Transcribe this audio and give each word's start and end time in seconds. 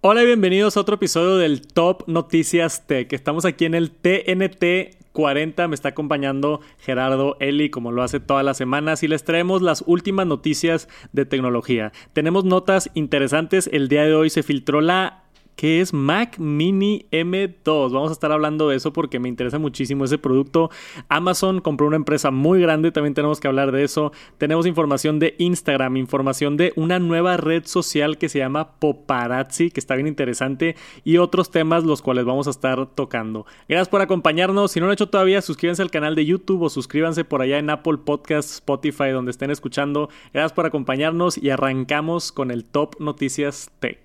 Hola 0.00 0.22
y 0.22 0.26
bienvenidos 0.26 0.76
a 0.76 0.80
otro 0.80 0.94
episodio 0.94 1.38
del 1.38 1.60
Top 1.60 2.04
Noticias 2.06 2.86
Tech. 2.86 3.12
Estamos 3.12 3.44
aquí 3.44 3.64
en 3.64 3.74
el 3.74 3.90
TNT 3.90 4.96
40. 5.10 5.66
Me 5.66 5.74
está 5.74 5.88
acompañando 5.88 6.60
Gerardo 6.78 7.36
Eli, 7.40 7.68
como 7.68 7.90
lo 7.90 8.04
hace 8.04 8.20
todas 8.20 8.44
las 8.44 8.56
semanas, 8.56 9.02
y 9.02 9.08
les 9.08 9.24
traemos 9.24 9.60
las 9.60 9.82
últimas 9.88 10.24
noticias 10.28 10.88
de 11.12 11.24
tecnología. 11.24 11.90
Tenemos 12.12 12.44
notas 12.44 12.90
interesantes. 12.94 13.68
El 13.72 13.88
día 13.88 14.04
de 14.04 14.14
hoy 14.14 14.30
se 14.30 14.44
filtró 14.44 14.80
la 14.80 15.24
que 15.58 15.80
es 15.80 15.92
Mac 15.92 16.38
Mini 16.38 17.06
M2. 17.10 17.92
Vamos 17.92 18.10
a 18.10 18.12
estar 18.12 18.30
hablando 18.30 18.68
de 18.68 18.76
eso 18.76 18.92
porque 18.92 19.18
me 19.18 19.28
interesa 19.28 19.58
muchísimo 19.58 20.04
ese 20.04 20.16
producto. 20.16 20.70
Amazon 21.08 21.60
compró 21.60 21.88
una 21.88 21.96
empresa 21.96 22.30
muy 22.30 22.60
grande, 22.60 22.92
también 22.92 23.12
tenemos 23.12 23.40
que 23.40 23.48
hablar 23.48 23.72
de 23.72 23.82
eso. 23.82 24.12
Tenemos 24.38 24.66
información 24.66 25.18
de 25.18 25.34
Instagram, 25.38 25.96
información 25.96 26.56
de 26.56 26.72
una 26.76 27.00
nueva 27.00 27.36
red 27.38 27.66
social 27.66 28.18
que 28.18 28.28
se 28.28 28.38
llama 28.38 28.74
Poparazzi, 28.78 29.72
que 29.72 29.80
está 29.80 29.96
bien 29.96 30.06
interesante, 30.06 30.76
y 31.02 31.16
otros 31.16 31.50
temas 31.50 31.82
los 31.82 32.02
cuales 32.02 32.24
vamos 32.24 32.46
a 32.46 32.50
estar 32.50 32.86
tocando. 32.86 33.44
Gracias 33.68 33.88
por 33.88 34.00
acompañarnos. 34.00 34.70
Si 34.70 34.78
no 34.78 34.86
lo 34.86 34.90
han 34.90 34.94
hecho 34.94 35.08
todavía, 35.08 35.42
suscríbanse 35.42 35.82
al 35.82 35.90
canal 35.90 36.14
de 36.14 36.24
YouTube 36.24 36.62
o 36.62 36.70
suscríbanse 36.70 37.24
por 37.24 37.42
allá 37.42 37.58
en 37.58 37.68
Apple 37.68 37.98
Podcasts, 38.04 38.54
Spotify, 38.54 39.10
donde 39.10 39.32
estén 39.32 39.50
escuchando. 39.50 40.08
Gracias 40.32 40.52
por 40.52 40.66
acompañarnos 40.66 41.36
y 41.36 41.50
arrancamos 41.50 42.30
con 42.30 42.52
el 42.52 42.64
Top 42.64 43.00
Noticias 43.00 43.72
Tech. 43.80 43.98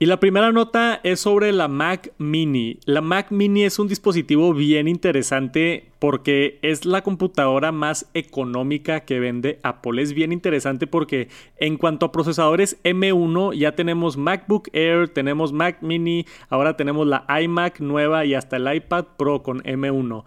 Y 0.00 0.06
la 0.06 0.20
primera 0.20 0.52
nota 0.52 1.00
es 1.02 1.18
sobre 1.18 1.50
la 1.50 1.66
Mac 1.66 2.12
Mini. 2.18 2.78
La 2.84 3.00
Mac 3.00 3.32
Mini 3.32 3.64
es 3.64 3.80
un 3.80 3.88
dispositivo 3.88 4.54
bien 4.54 4.86
interesante 4.86 5.90
porque 5.98 6.60
es 6.62 6.84
la 6.84 7.02
computadora 7.02 7.72
más 7.72 8.08
económica 8.14 9.00
que 9.00 9.18
vende 9.18 9.58
Apple. 9.64 10.00
Es 10.00 10.12
bien 10.12 10.30
interesante 10.30 10.86
porque 10.86 11.26
en 11.56 11.78
cuanto 11.78 12.06
a 12.06 12.12
procesadores 12.12 12.80
M1 12.84 13.56
ya 13.58 13.74
tenemos 13.74 14.16
MacBook 14.16 14.68
Air, 14.72 15.08
tenemos 15.08 15.52
Mac 15.52 15.78
Mini, 15.82 16.26
ahora 16.48 16.76
tenemos 16.76 17.08
la 17.08 17.26
iMac 17.42 17.80
nueva 17.80 18.24
y 18.24 18.34
hasta 18.34 18.58
el 18.58 18.72
iPad 18.72 19.04
Pro 19.16 19.42
con 19.42 19.64
M1. 19.64 20.22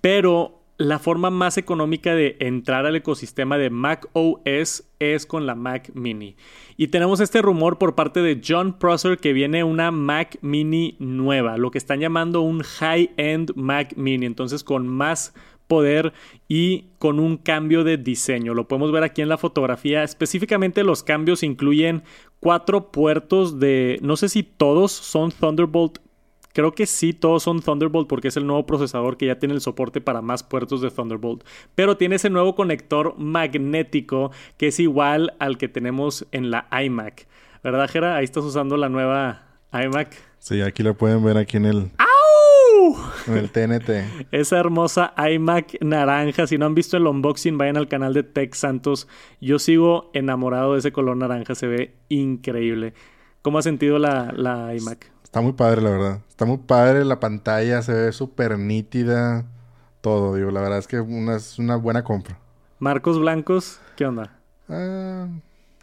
Pero 0.00 0.61
la 0.88 0.98
forma 0.98 1.30
más 1.30 1.58
económica 1.58 2.14
de 2.14 2.36
entrar 2.40 2.86
al 2.86 2.96
ecosistema 2.96 3.58
de 3.58 3.70
Mac 3.70 4.08
OS 4.12 4.84
es 4.98 5.26
con 5.26 5.46
la 5.46 5.54
Mac 5.54 5.90
Mini. 5.94 6.36
Y 6.76 6.88
tenemos 6.88 7.20
este 7.20 7.42
rumor 7.42 7.78
por 7.78 7.94
parte 7.94 8.20
de 8.20 8.40
John 8.46 8.78
Prosser 8.78 9.18
que 9.18 9.32
viene 9.32 9.64
una 9.64 9.90
Mac 9.90 10.38
Mini 10.40 10.96
nueva, 10.98 11.56
lo 11.56 11.70
que 11.70 11.78
están 11.78 12.00
llamando 12.00 12.40
un 12.40 12.62
high-end 12.62 13.52
Mac 13.54 13.94
Mini, 13.96 14.26
entonces 14.26 14.64
con 14.64 14.88
más 14.88 15.34
poder 15.68 16.12
y 16.48 16.86
con 16.98 17.18
un 17.18 17.36
cambio 17.36 17.84
de 17.84 17.96
diseño. 17.96 18.52
Lo 18.52 18.68
podemos 18.68 18.92
ver 18.92 19.04
aquí 19.04 19.22
en 19.22 19.28
la 19.28 19.38
fotografía. 19.38 20.02
Específicamente 20.02 20.84
los 20.84 21.02
cambios 21.02 21.42
incluyen 21.42 22.02
cuatro 22.40 22.90
puertos 22.90 23.58
de, 23.60 23.98
no 24.02 24.16
sé 24.16 24.28
si 24.28 24.42
todos 24.42 24.92
son 24.92 25.30
Thunderbolt 25.30 25.98
Creo 26.52 26.72
que 26.72 26.86
sí, 26.86 27.12
todos 27.12 27.42
son 27.42 27.60
Thunderbolt 27.60 28.08
porque 28.08 28.28
es 28.28 28.36
el 28.36 28.46
nuevo 28.46 28.66
procesador 28.66 29.16
que 29.16 29.26
ya 29.26 29.38
tiene 29.38 29.54
el 29.54 29.60
soporte 29.60 30.00
para 30.00 30.22
más 30.22 30.42
puertos 30.42 30.80
de 30.80 30.90
Thunderbolt. 30.90 31.44
Pero 31.74 31.96
tiene 31.96 32.16
ese 32.16 32.30
nuevo 32.30 32.54
conector 32.54 33.14
magnético 33.18 34.30
que 34.58 34.68
es 34.68 34.80
igual 34.80 35.34
al 35.38 35.58
que 35.58 35.68
tenemos 35.68 36.26
en 36.32 36.50
la 36.50 36.68
iMac. 36.84 37.26
¿Verdad, 37.62 37.88
Jera? 37.88 38.16
Ahí 38.16 38.24
estás 38.24 38.44
usando 38.44 38.76
la 38.76 38.88
nueva 38.88 39.46
iMac. 39.72 40.14
Sí, 40.38 40.60
aquí 40.60 40.82
lo 40.82 40.94
pueden 40.94 41.24
ver 41.24 41.38
aquí 41.38 41.56
en 41.56 41.66
el... 41.66 41.90
¡Au! 41.98 42.96
En 43.28 43.36
el 43.38 43.50
TNT. 43.50 44.28
Esa 44.32 44.58
hermosa 44.58 45.14
iMac 45.16 45.80
naranja. 45.80 46.46
Si 46.46 46.58
no 46.58 46.66
han 46.66 46.74
visto 46.74 46.96
el 46.96 47.06
unboxing, 47.06 47.56
vayan 47.56 47.76
al 47.76 47.88
canal 47.88 48.12
de 48.12 48.24
Tech 48.24 48.54
Santos. 48.54 49.06
Yo 49.40 49.58
sigo 49.58 50.10
enamorado 50.12 50.72
de 50.72 50.80
ese 50.80 50.92
color 50.92 51.16
naranja. 51.16 51.54
Se 51.54 51.68
ve 51.68 51.94
increíble. 52.08 52.94
¿Cómo 53.40 53.58
ha 53.58 53.62
sentido 53.62 53.98
la, 53.98 54.32
la 54.36 54.74
iMac? 54.74 55.12
Está 55.32 55.40
muy 55.40 55.54
padre, 55.54 55.80
la 55.80 55.88
verdad. 55.88 56.20
Está 56.28 56.44
muy 56.44 56.58
padre 56.58 57.06
la 57.06 57.18
pantalla, 57.18 57.80
se 57.80 57.94
ve 57.94 58.12
súper 58.12 58.58
nítida. 58.58 59.46
Todo, 60.02 60.34
digo, 60.34 60.50
la 60.50 60.60
verdad 60.60 60.76
es 60.76 60.86
que 60.86 61.00
una, 61.00 61.36
es 61.36 61.58
una 61.58 61.76
buena 61.76 62.04
compra. 62.04 62.38
Marcos 62.78 63.18
blancos, 63.18 63.80
¿qué 63.96 64.04
onda? 64.04 64.38
Ah, 64.68 65.28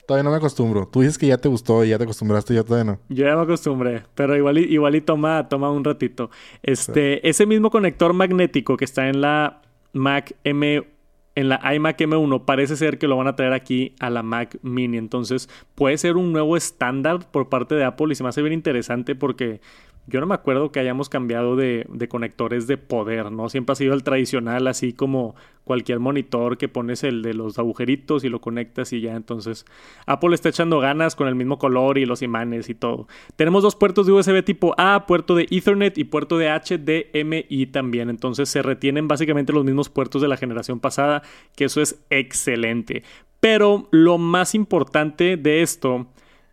todavía 0.06 0.24
no 0.24 0.30
me 0.30 0.38
acostumbro. 0.38 0.88
Tú 0.88 1.02
dices 1.02 1.18
que 1.18 1.26
ya 1.26 1.40
te 1.40 1.50
gustó 1.50 1.84
y 1.84 1.90
ya 1.90 1.98
te 1.98 2.04
acostumbraste, 2.04 2.54
yo 2.54 2.64
todavía 2.64 2.92
no. 2.92 3.00
Yo 3.10 3.26
ya 3.26 3.36
me 3.36 3.42
acostumbré, 3.42 4.04
pero 4.14 4.38
igual 4.38 4.60
y, 4.60 4.66
igual 4.66 4.94
y 4.94 5.02
toma, 5.02 5.50
toma 5.50 5.72
un 5.72 5.84
ratito. 5.84 6.30
Este, 6.62 7.28
ese 7.28 7.48
mismo 7.48 7.72
conector 7.72 8.14
magnético 8.14 8.78
que 8.78 8.86
está 8.86 9.10
en 9.10 9.20
la 9.20 9.64
Mac 9.94 10.36
M 10.44 10.86
en 11.36 11.50
la 11.50 11.74
iMac 11.74 12.00
M1 12.00 12.46
parece 12.46 12.76
ser 12.76 12.98
que 12.98 13.08
lo 13.08 13.18
van 13.18 13.28
a 13.28 13.36
traer 13.36 13.54
aquí 13.54 13.96
a 14.00 14.10
la 14.10 14.24
Mac 14.24 14.58
Mini. 14.62 14.98
Entonces 14.98 15.50
puede 15.76 15.98
ser 15.98 16.18
un 16.18 16.32
nuevo 16.34 16.58
estándar 16.58 17.30
por 17.32 17.50
parte 17.50 17.76
de 17.76 17.84
Apple 17.84 18.08
y 18.12 18.16
se 18.16 18.24
me 18.24 18.30
hace 18.30 18.42
bien 18.42 18.54
interesante 18.54 19.16
porque 19.16 19.62
yo 20.10 20.20
no 20.20 20.26
me 20.26 20.34
acuerdo 20.34 20.72
que 20.72 20.80
hayamos 20.80 21.08
cambiado 21.08 21.56
de, 21.56 21.86
conectores 22.10 22.68
de 22.68 22.78
poder, 22.78 23.32
¿no? 23.32 23.48
Siempre 23.50 23.74
ha 23.74 23.76
sido 23.76 23.94
el 23.94 24.04
tradicional, 24.04 24.68
así 24.68 24.94
como 24.94 25.36
cualquier 25.64 26.00
monitor 26.00 26.58
que 26.58 26.68
pones 26.68 27.04
el 27.04 27.22
de 27.22 27.36
los 27.36 27.60
agujeritos 27.60 28.24
y 28.24 28.30
lo 28.30 28.42
conectas 28.42 28.92
y 28.92 29.02
ya. 29.02 29.16
Entonces, 29.16 29.66
Apple 30.08 30.34
está 30.34 30.50
echando 30.50 30.80
ganas 30.80 31.16
con 31.16 31.28
el 31.28 31.36
mismo 31.36 31.60
color 31.60 32.00
y 32.00 32.06
los 32.06 32.24
imanes 32.24 32.70
y 32.70 32.76
todo. 32.76 33.08
Tenemos 33.36 33.62
dos 33.62 33.76
puertos 33.76 34.08
de 34.08 34.14
USB 34.14 34.44
tipo 34.44 34.74
A, 34.78 35.06
puerto 35.06 35.36
de 35.36 35.48
Ethernet 35.52 35.98
y 35.98 36.06
puerto 36.06 36.38
de 36.38 36.50
HDMI 36.50 37.68
también. 37.68 38.10
Entonces, 38.10 38.50
se 38.50 38.64
retienen 38.64 39.08
básicamente 39.08 39.54
los 39.54 39.64
mismos 39.64 39.90
puertos 39.90 40.22
de 40.22 40.28
la 40.28 40.38
generación 40.38 40.80
pasada, 40.80 41.22
que 41.56 41.66
eso 41.66 41.82
es 41.82 42.02
excelente. 42.10 43.04
Pero 43.40 43.88
lo 43.92 44.18
más 44.18 44.56
importante 44.56 45.38
de 45.38 45.62
esto 45.62 46.08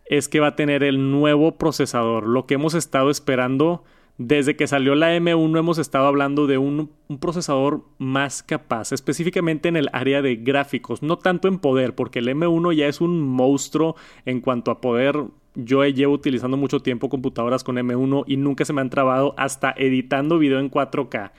es 0.09 0.29
que 0.29 0.39
va 0.39 0.47
a 0.47 0.55
tener 0.55 0.83
el 0.83 1.11
nuevo 1.11 1.57
procesador, 1.57 2.27
lo 2.27 2.45
que 2.45 2.55
hemos 2.55 2.73
estado 2.73 3.09
esperando 3.09 3.83
desde 4.17 4.55
que 4.55 4.65
salió 4.65 4.95
la 4.95 5.15
M1 5.15 5.59
hemos 5.59 5.77
estado 5.77 6.07
hablando 6.07 6.47
de 6.47 6.57
un, 6.57 6.89
procesador 7.19 7.83
más 7.99 8.41
capaz, 8.41 8.91
específicamente 8.91 9.69
en 9.69 9.75
el 9.75 9.89
área 9.93 10.23
de 10.23 10.37
gráficos, 10.37 11.03
no 11.03 11.19
tanto 11.19 11.47
en 11.47 11.59
poder, 11.59 11.93
porque 11.93 12.19
el 12.19 12.27
M1 12.29 12.73
ya 12.73 12.87
es 12.87 12.99
un 12.99 13.21
monstruo 13.21 13.95
en 14.25 14.41
cuanto 14.41 14.71
a 14.71 14.81
poder. 14.81 15.23
Yo 15.53 15.85
llevo 15.85 16.13
utilizando 16.13 16.57
mucho 16.57 16.81
tiempo 16.81 17.09
computadoras 17.09 17.63
con 17.63 17.77
M1 17.77 18.23
y 18.25 18.37
nunca 18.37 18.65
se 18.65 18.73
me 18.73 18.81
han 18.81 18.89
trabado 18.89 19.35
hasta 19.37 19.73
editando 19.77 20.39
video 20.39 20.59
en 20.59 20.71
4K. 20.71 21.31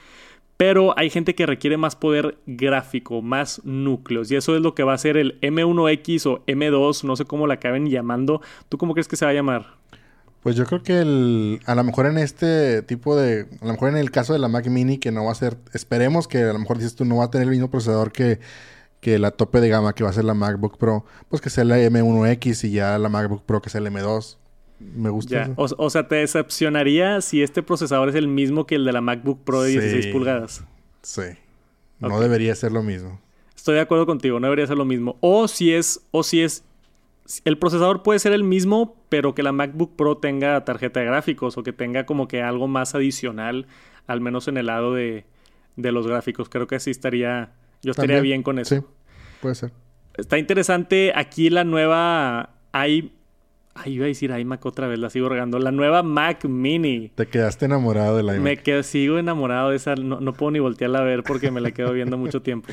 Pero 0.58 0.92
hay 0.98 1.08
gente 1.08 1.36
que 1.36 1.46
requiere 1.46 1.76
más 1.76 1.94
poder 1.94 2.36
gráfico, 2.46 3.22
más 3.22 3.62
núcleos. 3.64 4.28
Y 4.30 4.34
eso 4.34 4.56
es 4.56 4.60
lo 4.60 4.74
que 4.74 4.82
va 4.82 4.92
a 4.92 4.98
ser 4.98 5.16
el 5.16 5.40
M1X 5.40 6.26
o 6.26 6.44
M2, 6.46 7.04
no 7.04 7.14
sé 7.14 7.24
cómo 7.24 7.46
la 7.46 7.54
acaben 7.54 7.88
llamando. 7.88 8.42
¿Tú 8.68 8.76
cómo 8.76 8.92
crees 8.92 9.06
que 9.06 9.14
se 9.14 9.24
va 9.24 9.30
a 9.30 9.34
llamar? 9.34 9.78
Pues 10.42 10.56
yo 10.56 10.66
creo 10.66 10.82
que 10.82 10.98
el, 11.00 11.60
a 11.64 11.76
lo 11.76 11.84
mejor 11.84 12.06
en 12.06 12.18
este 12.18 12.82
tipo 12.82 13.14
de, 13.14 13.46
a 13.60 13.66
lo 13.66 13.72
mejor 13.72 13.90
en 13.90 13.98
el 13.98 14.10
caso 14.10 14.32
de 14.32 14.40
la 14.40 14.48
Mac 14.48 14.66
Mini 14.66 14.98
que 14.98 15.12
no 15.12 15.24
va 15.24 15.32
a 15.32 15.36
ser, 15.36 15.58
esperemos 15.74 16.26
que 16.26 16.42
a 16.42 16.52
lo 16.52 16.58
mejor 16.58 16.78
dices 16.78 16.96
tú 16.96 17.04
no 17.04 17.18
va 17.18 17.26
a 17.26 17.30
tener 17.30 17.46
el 17.46 17.52
mismo 17.52 17.70
procesador 17.70 18.10
que, 18.10 18.40
que 19.00 19.20
la 19.20 19.30
tope 19.30 19.60
de 19.60 19.68
gama 19.68 19.94
que 19.94 20.02
va 20.02 20.10
a 20.10 20.12
ser 20.12 20.24
la 20.24 20.34
MacBook 20.34 20.76
Pro, 20.76 21.04
pues 21.28 21.40
que 21.40 21.50
sea 21.50 21.64
la 21.64 21.78
M1X 21.78 22.64
y 22.68 22.72
ya 22.72 22.98
la 22.98 23.08
MacBook 23.08 23.44
Pro 23.44 23.62
que 23.62 23.70
sea 23.70 23.80
el 23.80 23.86
M2. 23.86 24.38
Me 24.80 25.10
gusta. 25.10 25.52
O, 25.56 25.90
sea, 25.90 26.06
¿te 26.06 26.16
decepcionaría 26.16 27.20
si 27.20 27.42
este 27.42 27.62
procesador 27.62 28.08
es 28.08 28.14
el 28.14 28.28
mismo 28.28 28.66
que 28.66 28.76
el 28.76 28.84
de 28.84 28.92
la 28.92 29.00
MacBook 29.00 29.42
Pro 29.42 29.62
de 29.62 29.70
16 29.70 30.06
pulgadas? 30.08 30.64
Sí. 31.02 31.22
No 31.98 32.20
debería 32.20 32.54
ser 32.54 32.72
lo 32.72 32.82
mismo. 32.82 33.20
Estoy 33.56 33.74
de 33.74 33.80
acuerdo 33.80 34.06
contigo, 34.06 34.38
no 34.38 34.46
debería 34.46 34.66
ser 34.66 34.76
lo 34.76 34.84
mismo. 34.84 35.16
O 35.20 35.48
si 35.48 35.72
es, 35.72 36.00
o 36.12 36.22
si 36.22 36.42
es. 36.42 36.64
El 37.44 37.58
procesador 37.58 38.02
puede 38.02 38.20
ser 38.20 38.32
el 38.32 38.44
mismo, 38.44 38.96
pero 39.08 39.34
que 39.34 39.42
la 39.42 39.52
MacBook 39.52 39.96
Pro 39.96 40.16
tenga 40.16 40.64
tarjeta 40.64 41.00
de 41.00 41.06
gráficos 41.06 41.58
o 41.58 41.62
que 41.62 41.72
tenga 41.72 42.06
como 42.06 42.28
que 42.28 42.40
algo 42.40 42.68
más 42.68 42.94
adicional, 42.94 43.66
al 44.06 44.20
menos 44.20 44.48
en 44.48 44.56
el 44.56 44.66
lado 44.66 44.94
de, 44.94 45.24
de 45.76 45.92
los 45.92 46.06
gráficos. 46.06 46.48
Creo 46.48 46.66
que 46.66 46.76
así 46.76 46.90
estaría. 46.90 47.52
Yo 47.82 47.90
estaría 47.90 48.20
bien 48.20 48.42
con 48.42 48.58
eso. 48.58 48.76
Sí, 48.76 48.82
puede 49.42 49.56
ser. 49.56 49.72
Está 50.16 50.38
interesante 50.38 51.12
aquí 51.14 51.50
la 51.50 51.64
nueva. 51.64 52.54
Hay 52.72 53.12
Ay, 53.80 53.94
iba 53.94 54.06
a 54.06 54.08
decir 54.08 54.30
iMac 54.30 54.64
otra 54.66 54.88
vez, 54.88 54.98
la 54.98 55.08
sigo 55.08 55.28
regando. 55.28 55.58
La 55.60 55.70
nueva 55.70 56.02
Mac 56.02 56.44
Mini. 56.46 57.10
Te 57.14 57.26
quedaste 57.26 57.66
enamorado 57.66 58.16
de 58.16 58.24
la 58.24 58.34
iMac. 58.34 58.42
Me 58.42 58.56
quedo, 58.56 58.82
sigo 58.82 59.18
enamorado 59.18 59.70
de 59.70 59.76
esa. 59.76 59.94
No, 59.94 60.32
puedo 60.32 60.50
ni 60.50 60.58
voltearla 60.58 60.98
a 60.98 61.02
ver 61.02 61.22
porque 61.22 61.52
me 61.52 61.60
la 61.60 61.70
quedo 61.70 61.92
viendo 61.92 62.18
mucho 62.18 62.42
tiempo. 62.42 62.68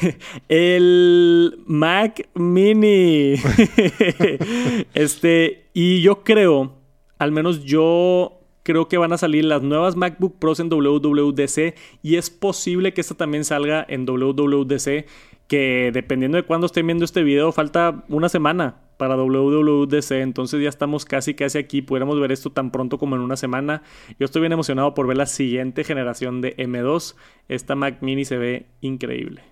El 0.48 1.62
Mac 1.66 2.28
Mini. 2.34 3.34
este, 4.94 5.68
y 5.72 6.00
yo 6.00 6.24
creo, 6.24 6.74
al 7.18 7.30
menos 7.30 7.62
yo 7.62 8.40
creo 8.64 8.88
que 8.88 8.98
van 8.98 9.12
a 9.12 9.18
salir 9.18 9.44
las 9.44 9.62
nuevas 9.62 9.94
MacBook 9.94 10.38
Pros 10.38 10.58
en 10.58 10.68
WWDC 10.68 11.74
y 12.02 12.16
es 12.16 12.30
posible 12.30 12.92
que 12.92 13.00
esta 13.00 13.14
también 13.14 13.44
salga 13.44 13.84
en 13.88 14.04
WWDC 14.04 15.06
que 15.46 15.90
dependiendo 15.92 16.36
de 16.36 16.44
cuándo 16.44 16.66
estén 16.66 16.86
viendo 16.86 17.04
este 17.04 17.22
video 17.22 17.52
falta 17.52 18.04
una 18.08 18.28
semana 18.28 18.76
para 19.00 19.16
WWDC, 19.16 20.10
entonces 20.20 20.62
ya 20.62 20.68
estamos 20.68 21.06
casi 21.06 21.32
casi 21.32 21.56
aquí, 21.56 21.80
pudiéramos 21.80 22.20
ver 22.20 22.32
esto 22.32 22.50
tan 22.50 22.70
pronto 22.70 22.98
como 22.98 23.16
en 23.16 23.22
una 23.22 23.36
semana. 23.36 23.82
Yo 24.18 24.26
estoy 24.26 24.42
bien 24.42 24.52
emocionado 24.52 24.92
por 24.92 25.06
ver 25.06 25.16
la 25.16 25.24
siguiente 25.24 25.84
generación 25.84 26.42
de 26.42 26.54
M2. 26.58 27.14
Esta 27.48 27.74
Mac 27.76 28.02
Mini 28.02 28.26
se 28.26 28.36
ve 28.36 28.66
increíble. 28.82 29.42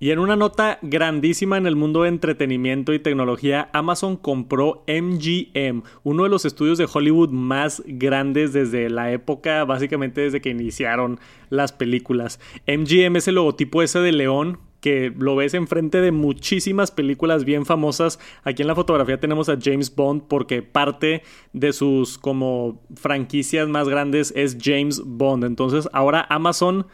Y 0.00 0.10
en 0.10 0.18
una 0.18 0.34
nota 0.34 0.80
grandísima 0.82 1.56
en 1.56 1.66
el 1.66 1.76
mundo 1.76 2.02
de 2.02 2.08
entretenimiento 2.08 2.92
y 2.94 2.98
tecnología, 2.98 3.68
Amazon 3.72 4.16
compró 4.16 4.82
MGM, 4.88 5.82
uno 6.02 6.22
de 6.24 6.28
los 6.30 6.46
estudios 6.46 6.78
de 6.78 6.88
Hollywood 6.92 7.28
más 7.28 7.82
grandes 7.86 8.52
desde 8.52 8.90
la 8.90 9.12
época, 9.12 9.62
básicamente 9.64 10.22
desde 10.22 10.40
que 10.40 10.50
iniciaron 10.50 11.20
las 11.48 11.72
películas. 11.72 12.40
MGM 12.66 13.16
es 13.16 13.28
el 13.28 13.36
logotipo 13.36 13.82
ese 13.82 14.00
de 14.00 14.10
león 14.10 14.58
que 14.80 15.12
lo 15.16 15.36
ves 15.36 15.54
enfrente 15.54 16.00
de 16.00 16.12
muchísimas 16.12 16.90
películas 16.90 17.44
bien 17.44 17.66
famosas. 17.66 18.18
Aquí 18.44 18.62
en 18.62 18.68
la 18.68 18.74
fotografía 18.74 19.20
tenemos 19.20 19.48
a 19.48 19.58
James 19.60 19.94
Bond 19.94 20.22
porque 20.28 20.62
parte 20.62 21.22
de 21.52 21.72
sus 21.72 22.18
como 22.18 22.80
franquicias 22.94 23.68
más 23.68 23.88
grandes 23.88 24.32
es 24.36 24.56
James 24.60 25.02
Bond. 25.04 25.44
Entonces 25.44 25.88
ahora 25.92 26.26
Amazon 26.28 26.86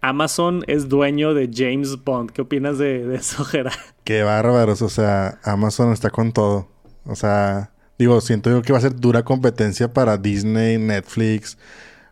Amazon 0.00 0.62
es 0.66 0.88
dueño 0.88 1.34
de 1.34 1.50
James 1.52 2.02
Bond. 2.04 2.30
¿Qué 2.30 2.42
opinas 2.42 2.78
de, 2.78 3.14
eso, 3.14 3.44
Gerard? 3.44 3.74
Qué 4.04 4.22
bárbaros. 4.22 4.82
O 4.82 4.88
sea, 4.88 5.40
Amazon 5.42 5.92
está 5.92 6.10
con 6.10 6.32
todo. 6.32 6.68
O 7.04 7.14
sea, 7.16 7.72
digo, 7.98 8.20
siento 8.20 8.50
yo 8.50 8.62
que 8.62 8.72
va 8.72 8.78
a 8.78 8.82
ser 8.82 8.96
dura 8.96 9.24
competencia 9.24 9.92
para 9.92 10.16
Disney, 10.16 10.78
Netflix. 10.78 11.58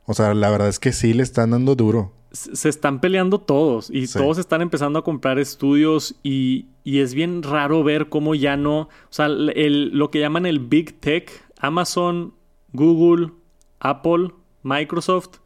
O 0.07 0.15
sea, 0.15 0.35
la 0.35 0.51
verdad 0.51 0.69
es 0.69 0.79
que 0.79 0.93
sí 0.93 1.15
le 1.15 1.23
están 1.23 1.51
dando 1.51 1.75
duro. 1.75 2.13
Se 2.35 2.69
están 2.69 3.01
peleando 3.01 3.39
todos 3.41 3.91
y 3.91 4.09
todos 4.09 4.39
están 4.39 4.61
empezando 4.61 4.99
a 4.99 5.05
comprar 5.05 5.39
estudios 5.39 6.17
y, 6.25 6.67
es 6.85 7.15
bien 7.15 7.43
raro 7.43 7.85
ver 7.85 8.09
cómo 8.09 8.35
ya 8.35 8.57
no, 8.57 8.81
o 8.81 8.89
sea, 9.11 9.29
lo 9.29 10.11
que 10.11 10.19
llaman 10.19 10.45
el 10.45 10.59
Big 10.59 11.01
Tech, 11.01 11.31
Amazon, 11.61 12.35
Google, 12.73 13.31
Apple, 13.79 14.33
Microsoft, 14.65 15.39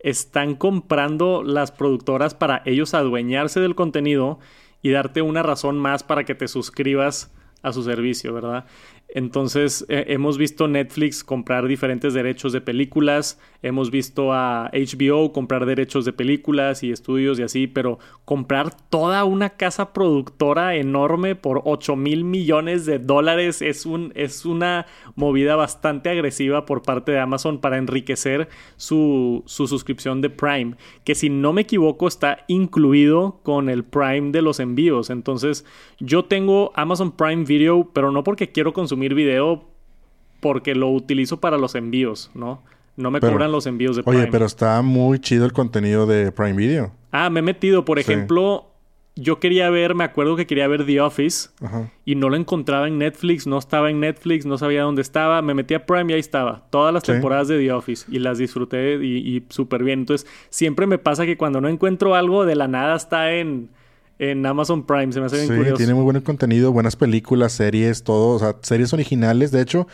están 0.00 0.54
comprando 0.54 1.42
las 1.42 1.72
productoras 1.72 2.34
para 2.34 2.62
ellos 2.66 2.92
adueñarse 2.92 3.60
del 3.60 3.74
contenido 3.74 4.38
y 4.82 4.90
darte 4.90 5.22
una 5.22 5.42
razón 5.42 5.78
más 5.78 6.02
para 6.02 6.24
que 6.24 6.34
te 6.34 6.46
suscribas 6.46 7.32
a 7.62 7.72
su 7.72 7.82
servicio, 7.82 8.34
¿verdad? 8.34 8.66
Entonces 9.08 9.86
eh, 9.88 10.06
hemos 10.08 10.38
visto 10.38 10.66
Netflix 10.66 11.22
comprar 11.22 11.68
diferentes 11.68 12.14
derechos 12.14 12.52
de 12.52 12.60
películas, 12.60 13.38
hemos 13.62 13.92
visto 13.92 14.32
a 14.32 14.70
HBO 14.72 15.32
comprar 15.32 15.66
derechos 15.66 16.04
de 16.04 16.12
películas 16.12 16.82
y 16.82 16.90
estudios 16.90 17.38
y 17.38 17.44
así, 17.44 17.68
pero 17.68 18.00
comprar 18.24 18.74
toda 18.88 19.24
una 19.24 19.50
casa 19.50 19.92
productora 19.92 20.74
enorme 20.74 21.36
por 21.36 21.62
8 21.64 21.94
mil 21.94 22.24
millones 22.24 22.86
de 22.86 22.98
dólares 22.98 23.62
es, 23.62 23.86
un, 23.86 24.10
es 24.16 24.44
una 24.46 24.86
movida 25.14 25.54
bastante 25.54 26.10
agresiva 26.10 26.66
por 26.66 26.82
parte 26.82 27.12
de 27.12 27.20
Amazon 27.20 27.60
para 27.60 27.78
enriquecer 27.78 28.48
su, 28.76 29.44
su 29.46 29.68
suscripción 29.68 30.22
de 30.22 30.30
Prime, 30.30 30.74
que 31.04 31.14
si 31.14 31.30
no 31.30 31.52
me 31.52 31.60
equivoco 31.60 32.08
está 32.08 32.44
incluido 32.48 33.38
con 33.44 33.68
el 33.68 33.84
Prime 33.84 34.32
de 34.32 34.42
los 34.42 34.58
envíos. 34.58 35.10
Entonces 35.10 35.64
yo 36.00 36.24
tengo 36.24 36.72
Amazon 36.74 37.12
Prime 37.12 37.44
Video, 37.44 37.90
pero 37.92 38.10
no 38.10 38.24
porque 38.24 38.50
quiero 38.50 38.72
consumir 38.72 38.93
video 38.96 39.64
porque 40.40 40.74
lo 40.74 40.90
utilizo 40.90 41.40
para 41.40 41.56
los 41.56 41.74
envíos, 41.74 42.30
¿no? 42.34 42.62
No 42.96 43.10
me 43.10 43.20
cobran 43.20 43.50
los 43.50 43.66
envíos 43.66 43.96
de 43.96 44.02
Prime. 44.02 44.22
Oye, 44.22 44.28
pero 44.30 44.46
está 44.46 44.80
muy 44.82 45.18
chido 45.18 45.46
el 45.46 45.52
contenido 45.52 46.06
de 46.06 46.30
Prime 46.30 46.52
Video. 46.52 46.92
Ah, 47.10 47.28
me 47.30 47.40
he 47.40 47.42
metido. 47.42 47.84
Por 47.84 47.98
ejemplo, 47.98 48.66
yo 49.16 49.40
quería 49.40 49.70
ver, 49.70 49.94
me 49.94 50.04
acuerdo 50.04 50.36
que 50.36 50.46
quería 50.46 50.68
ver 50.68 50.86
The 50.86 51.00
Office 51.00 51.50
y 52.04 52.14
no 52.14 52.28
lo 52.28 52.36
encontraba 52.36 52.86
en 52.86 52.98
Netflix, 52.98 53.46
no 53.46 53.58
estaba 53.58 53.90
en 53.90 54.00
Netflix, 54.00 54.46
no 54.46 54.58
sabía 54.58 54.82
dónde 54.82 55.02
estaba. 55.02 55.42
Me 55.42 55.54
metí 55.54 55.74
a 55.74 55.86
Prime 55.86 56.12
y 56.12 56.14
ahí 56.14 56.20
estaba. 56.20 56.66
Todas 56.70 56.92
las 56.92 57.02
temporadas 57.02 57.48
de 57.48 57.58
The 57.58 57.72
Office 57.72 58.06
y 58.08 58.18
las 58.18 58.38
disfruté 58.38 59.04
y, 59.04 59.36
y 59.36 59.46
súper 59.48 59.82
bien. 59.82 60.00
Entonces, 60.00 60.28
siempre 60.50 60.86
me 60.86 60.98
pasa 60.98 61.26
que 61.26 61.36
cuando 61.36 61.60
no 61.60 61.68
encuentro 61.68 62.14
algo, 62.14 62.44
de 62.44 62.54
la 62.54 62.68
nada 62.68 62.96
está 62.96 63.32
en 63.32 63.70
en 64.18 64.44
Amazon 64.46 64.84
Prime. 64.84 65.12
Se 65.12 65.20
me 65.20 65.26
hace 65.26 65.48
bien 65.48 65.66
sí, 65.66 65.74
tiene 65.76 65.94
muy 65.94 66.04
buen 66.04 66.20
contenido, 66.20 66.72
buenas 66.72 66.96
películas, 66.96 67.52
series, 67.52 68.04
todo. 68.04 68.36
O 68.36 68.38
sea, 68.38 68.56
series 68.62 68.92
originales. 68.92 69.50
De 69.50 69.60
hecho, 69.60 69.86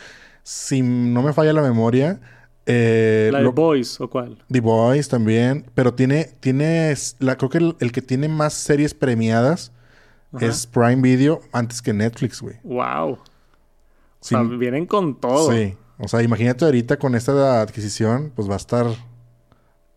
si 0.43 0.81
no 0.81 1.21
me 1.21 1.33
falla 1.33 1.53
la 1.53 1.61
memoria... 1.61 2.19
Eh, 2.67 3.29
¿La 3.33 3.39
The 3.39 3.47
Boys 3.47 3.99
o 3.99 4.09
cuál? 4.09 4.37
The 4.49 4.61
Boys 4.61 5.09
también. 5.09 5.65
Pero 5.73 5.93
tiene... 5.93 6.29
tiene 6.39 6.93
la, 7.19 7.37
creo 7.37 7.49
que 7.49 7.75
el, 7.79 7.91
que 7.91 8.01
tiene 8.01 8.27
más 8.27 8.53
series 8.53 8.93
premiadas 8.93 9.71
es 10.39 10.65
Prime 10.67 11.01
Video 11.01 11.41
antes 11.51 11.81
que 11.81 11.93
Netflix, 11.93 12.41
güey. 12.41 12.55
Wow. 12.63 13.11
O 13.13 13.19
sea, 14.21 14.43
vienen 14.43 14.85
con 14.85 15.19
todo. 15.19 15.51
Sí. 15.51 15.75
O 15.97 16.07
sea, 16.07 16.21
imagínate 16.21 16.65
ahorita 16.65 16.97
con 16.97 17.15
esta 17.15 17.61
adquisición, 17.61 18.31
pues 18.35 18.49
va 18.49 18.53
a 18.53 18.57
estar... 18.57 18.87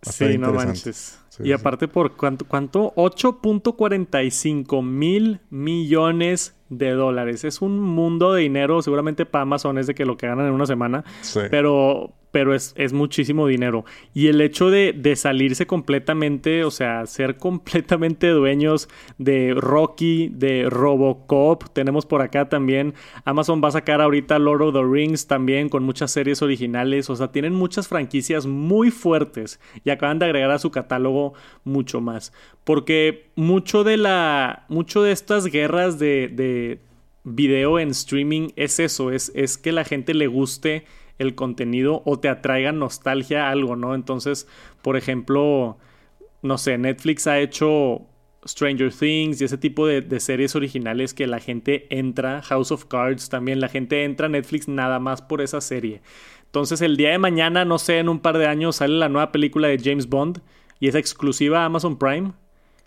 sí, 0.03 0.39
no 0.39 0.53
manches 0.53 1.19
y 1.43 1.53
aparte, 1.53 1.89
¿por 1.89 2.17
cuánto? 2.17 2.45
cuánto? 2.47 2.93
8.45 2.97 4.83
mil 4.83 5.41
millones 5.51 6.55
de 6.69 6.91
dólares. 6.93 7.45
Es 7.45 7.63
un 7.63 7.81
mundo 7.81 8.33
de 8.33 8.43
dinero. 8.43 8.83
Seguramente 8.83 9.27
para 9.27 9.43
Amazon 9.43 9.79
es 9.79 9.87
de 9.87 9.95
que 9.95 10.07
lo 10.07 10.17
que 10.17 10.27
ganan 10.27 10.47
en 10.47 10.53
una 10.53 10.67
semana. 10.67 11.05
Pero, 11.51 12.13
pero 12.31 12.55
es, 12.55 12.75
muchísimo 12.93 13.47
dinero. 13.47 13.85
Y 14.13 14.29
el 14.29 14.41
hecho 14.41 14.71
de, 14.71 14.93
de, 14.93 15.15
salirse 15.17 15.67
completamente, 15.67 16.65
o 16.65 16.71
sea, 16.71 17.07
ser 17.07 17.37
completamente 17.39 18.29
dueños 18.29 18.89
de 19.19 19.55
Rocky, 19.57 20.31
de 20.33 20.69
Robocop, 20.69 21.65
tenemos 21.73 22.07
por 22.07 22.23
acá 22.23 22.49
también. 22.49 22.95
Amazon 23.25 23.63
va 23.63 23.69
a 23.69 23.73
sacar 23.73 24.01
ahorita 24.01 24.39
Lord 24.39 24.63
of 24.63 24.75
the 24.75 24.83
Rings 24.83 25.27
también 25.27 25.69
con 25.69 25.85
muchas 25.85 26.11
series 26.11 26.43
originales. 26.43 27.11
O 27.11 27.17
sea, 27.17 27.31
tienen 27.31 27.55
muchas 27.55 27.89
franquicias 27.89 28.47
muy 28.47 28.91
fuertes 28.91 29.61
y 29.85 29.91
acaban 29.91 30.19
de 30.19 30.27
agregar 30.27 30.51
a 30.51 30.59
su 30.59 30.71
catálogo 30.71 31.35
mucho 31.63 32.01
más. 32.01 32.33
Porque 32.65 33.31
mucho 33.37 33.85
de 33.85 33.97
la. 33.97 34.65
mucho 34.69 35.03
de 35.03 35.13
estas 35.13 35.47
guerras 35.47 35.99
de, 35.99 36.29
de 36.29 36.81
video 37.25 37.79
en 37.79 37.91
streaming 37.91 38.51
es 38.57 38.79
eso, 38.79 39.11
es, 39.11 39.33
es 39.35 39.59
que 39.59 39.73
la 39.73 39.85
gente 39.85 40.15
le 40.15 40.27
guste 40.27 40.85
el 41.19 41.35
contenido 41.35 42.03
o 42.05 42.19
te 42.19 42.29
atraiga 42.29 42.73
nostalgia 42.73 43.47
a 43.47 43.51
algo, 43.51 43.77
¿no? 43.77 43.95
Entonces, 43.95 44.47
por 44.83 44.97
ejemplo, 44.97 45.79
no 46.43 46.59
sé, 46.59 46.77
Netflix 46.77 47.27
ha 47.27 47.39
hecho 47.39 48.03
Stranger 48.47 48.93
Things 48.93 49.41
y 49.41 49.45
ese 49.45 49.59
tipo 49.59 49.87
de, 49.87 50.21
series 50.21 50.55
originales 50.55 51.15
que 51.15 51.27
la 51.27 51.41
gente 51.41 51.87
entra, 51.91 52.43
House 52.43 52.71
of 52.71 52.85
Cards 52.87 53.29
también, 53.29 53.61
la 53.61 53.69
gente 53.69 54.05
entra 54.05 54.27
a 54.27 54.31
Netflix 54.31 54.69
nada 54.69 54.99
más 54.99 55.23
por 55.23 55.41
esa 55.41 55.61
serie. 55.61 56.03
Entonces 56.47 56.83
el 56.83 56.97
día 56.97 57.11
de 57.11 57.19
mañana, 57.19 57.65
no 57.65 57.79
sé, 57.79 57.99
en 57.99 58.09
un 58.09 58.21
par 58.21 58.39
de 58.39 58.47
años 58.47 58.77
sale 58.77 58.95
la 58.95 59.09
nueva 59.09 59.33
película 59.33 59.69
de 59.69 59.81
James 59.83 60.09
Bond 60.09 60.41
y 60.79 60.89
es 60.89 60.95
exclusiva 60.95 61.63
a 61.63 61.65
Amazon 61.65 61.99
Prime. 61.99 62.33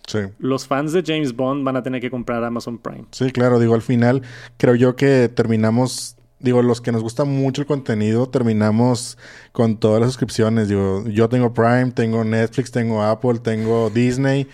Sí. 0.07 0.19
Los 0.39 0.65
fans 0.65 0.93
de 0.93 1.03
James 1.05 1.35
Bond 1.35 1.63
van 1.63 1.75
a 1.75 1.83
tener 1.83 2.01
que 2.01 2.09
comprar 2.09 2.43
Amazon 2.43 2.77
Prime. 2.77 3.05
Sí, 3.11 3.31
claro, 3.31 3.59
digo, 3.59 3.75
al 3.75 3.81
final 3.81 4.23
creo 4.57 4.73
yo 4.73 4.95
que 4.95 5.29
terminamos 5.29 6.17
digo, 6.39 6.61
los 6.61 6.81
que 6.81 6.91
nos 6.91 7.01
gusta 7.01 7.25
mucho 7.25 7.61
el 7.61 7.67
contenido, 7.67 8.27
terminamos 8.27 9.17
con 9.51 9.77
todas 9.77 10.01
las 10.01 10.09
suscripciones. 10.09 10.69
Digo, 10.69 11.03
yo 11.07 11.29
tengo 11.29 11.53
Prime, 11.53 11.91
tengo 11.91 12.23
Netflix, 12.23 12.71
tengo 12.71 13.01
Apple, 13.03 13.39
tengo 13.39 13.89
Disney. 13.89 14.47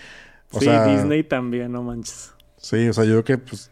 sí, 0.50 0.68
Disney 0.68 1.22
también, 1.24 1.72
no 1.72 1.82
manches. 1.82 2.32
Sí, 2.56 2.88
o 2.88 2.92
sea, 2.92 3.04
yo 3.04 3.22
creo 3.22 3.24
que 3.24 3.38
pues 3.38 3.70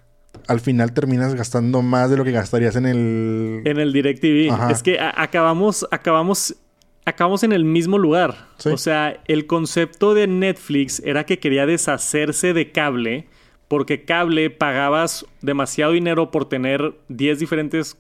al 0.49 0.61
final 0.61 0.92
terminas 0.92 1.35
gastando 1.35 1.83
más 1.83 2.11
de 2.11 2.16
lo 2.16 2.25
que 2.25 2.33
gastarías 2.33 2.76
en 2.76 2.87
el... 2.87 3.62
En 3.64 3.78
el 3.78 3.92
DirecTV. 3.92 4.71
Es 4.71 4.83
que 4.83 4.99
acabamos, 5.00 5.87
acabamos, 5.90 6.56
acabamos 7.04 7.42
en 7.42 7.52
el 7.52 7.64
mismo 7.64 7.99
lugar. 7.99 8.49
O 8.64 8.76
sea, 8.76 9.21
el 9.26 9.47
concepto 9.47 10.14
de 10.14 10.26
Netflix 10.26 11.00
era 11.04 11.25
que 11.25 11.38
quería 11.38 11.66
deshacerse 11.66 12.52
de 12.52 12.71
cable 12.73 13.28
porque 13.68 14.04
cable 14.04 14.50
pagabas 14.50 15.25
demasiado 15.40 15.92
dinero 15.92 16.30
por 16.30 16.49
tener 16.49 16.94
10 17.09 17.38
diferentes 17.38 17.97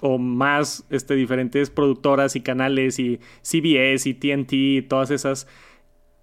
o 0.00 0.18
más 0.18 0.84
este, 0.90 1.14
diferentes 1.14 1.70
productoras 1.70 2.34
y 2.36 2.40
canales 2.40 2.98
y 2.98 3.20
CBS 3.42 4.08
y 4.08 4.14
TNT 4.14 4.52
y 4.52 4.82
todas 4.82 5.10
esas. 5.10 5.46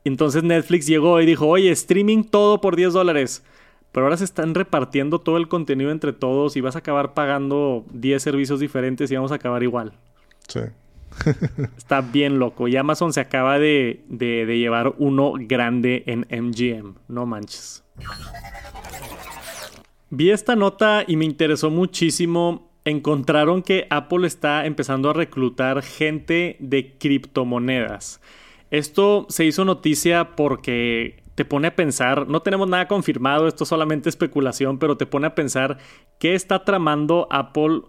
Entonces 0.04 0.44
Netflix 0.44 0.88
llegó 0.88 1.22
y 1.22 1.26
dijo, 1.26 1.48
oye, 1.48 1.72
streaming 1.72 2.24
todo 2.26 2.60
por 2.60 2.76
10 2.76 2.94
dólares. 2.94 3.44
Pero 3.92 4.06
ahora 4.06 4.18
se 4.18 4.24
están 4.24 4.56
repartiendo 4.56 5.20
todo 5.20 5.38
el 5.38 5.48
contenido 5.48 5.92
entre 5.92 6.14
todos 6.14 6.56
y 6.56 6.62
vas 6.62 6.76
a 6.76 6.80
acabar 6.80 7.14
pagando 7.14 7.86
10 7.94 8.22
servicios 8.22 8.60
diferentes 8.60 9.12
y 9.12 9.16
vamos 9.16 9.32
a 9.32 9.36
acabar 9.36 9.64
igual. 9.64 9.94
Sí. 10.48 10.62
Está 11.78 12.02
bien 12.02 12.40
loco. 12.40 12.68
Y 12.68 12.78
Amazon 12.78 13.14
se 13.14 13.20
acaba 13.20 13.60
de, 13.60 14.04
de 14.10 14.58
llevar 14.58 14.94
uno 14.98 15.34
grande 15.38 16.04
en 16.08 16.28
MGM. 16.30 16.96
No 17.08 17.26
manches. 17.26 17.84
Vi 20.10 20.30
esta 20.30 20.56
nota 20.56 21.04
y 21.08 21.16
me 21.16 21.26
interesó 21.26 21.70
muchísimo. 21.70 22.70
Encontraron 22.84 23.62
que 23.62 23.88
Apple 23.90 24.28
está 24.28 24.66
empezando 24.66 25.10
a 25.10 25.14
reclutar 25.14 25.84
gente 25.84 26.58
de 26.60 26.98
criptomonedas. 26.98 28.20
Esto 28.72 29.26
se 29.30 29.46
hizo 29.46 29.66
noticia 29.66 30.36
porque 30.36 31.22
te 31.36 31.46
pone 31.46 31.68
a 31.68 31.76
pensar, 31.76 32.28
no 32.28 32.42
tenemos 32.42 32.68
nada 32.68 32.88
confirmado, 32.88 33.48
esto 33.48 33.64
es 33.64 33.70
solamente 33.70 34.10
especulación, 34.10 34.80
pero 34.80 34.98
te 34.98 35.06
pone 35.06 35.28
a 35.28 35.36
pensar 35.36 35.78
qué 36.20 36.36
está 36.36 36.64
tramando 36.66 37.28
Apple 37.32 37.82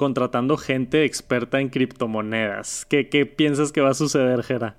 contratando 0.00 0.56
gente 0.56 1.04
experta 1.04 1.60
en 1.60 1.68
criptomonedas. 1.68 2.86
¿Qué, 2.88 3.10
qué 3.10 3.26
piensas 3.26 3.70
que 3.70 3.82
va 3.82 3.90
a 3.90 3.94
suceder, 3.94 4.42
Jera? 4.42 4.78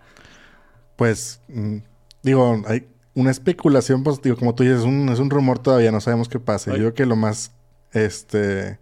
Pues, 0.96 1.40
mm, 1.48 1.78
digo, 2.24 2.64
hay, 2.66 2.88
una 3.14 3.30
especulación, 3.30 4.02
pues, 4.02 4.20
digo, 4.20 4.36
como 4.36 4.56
tú 4.56 4.64
dices, 4.64 4.80
es 4.80 4.86
un, 4.86 5.10
es 5.10 5.20
un 5.20 5.30
rumor 5.30 5.60
todavía, 5.60 5.92
no 5.92 6.02
sabemos 6.02 6.28
qué 6.28 6.40
pasa. 6.40 6.72
Yo 6.72 6.78
creo 6.78 6.94
que 6.96 7.06
lo 7.06 7.16
más, 7.16 7.52
este, 7.94 8.80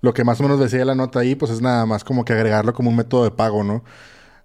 lo 0.00 0.12
que 0.12 0.24
más 0.24 0.40
o 0.40 0.42
menos 0.42 0.58
decía 0.58 0.84
la 0.84 0.96
nota 0.96 1.20
ahí, 1.20 1.36
pues 1.36 1.52
es 1.52 1.60
nada 1.60 1.86
más 1.86 2.02
como 2.02 2.24
que 2.24 2.32
agregarlo 2.32 2.74
como 2.74 2.90
un 2.90 2.96
método 2.96 3.22
de 3.22 3.30
pago, 3.30 3.62
¿no? 3.62 3.84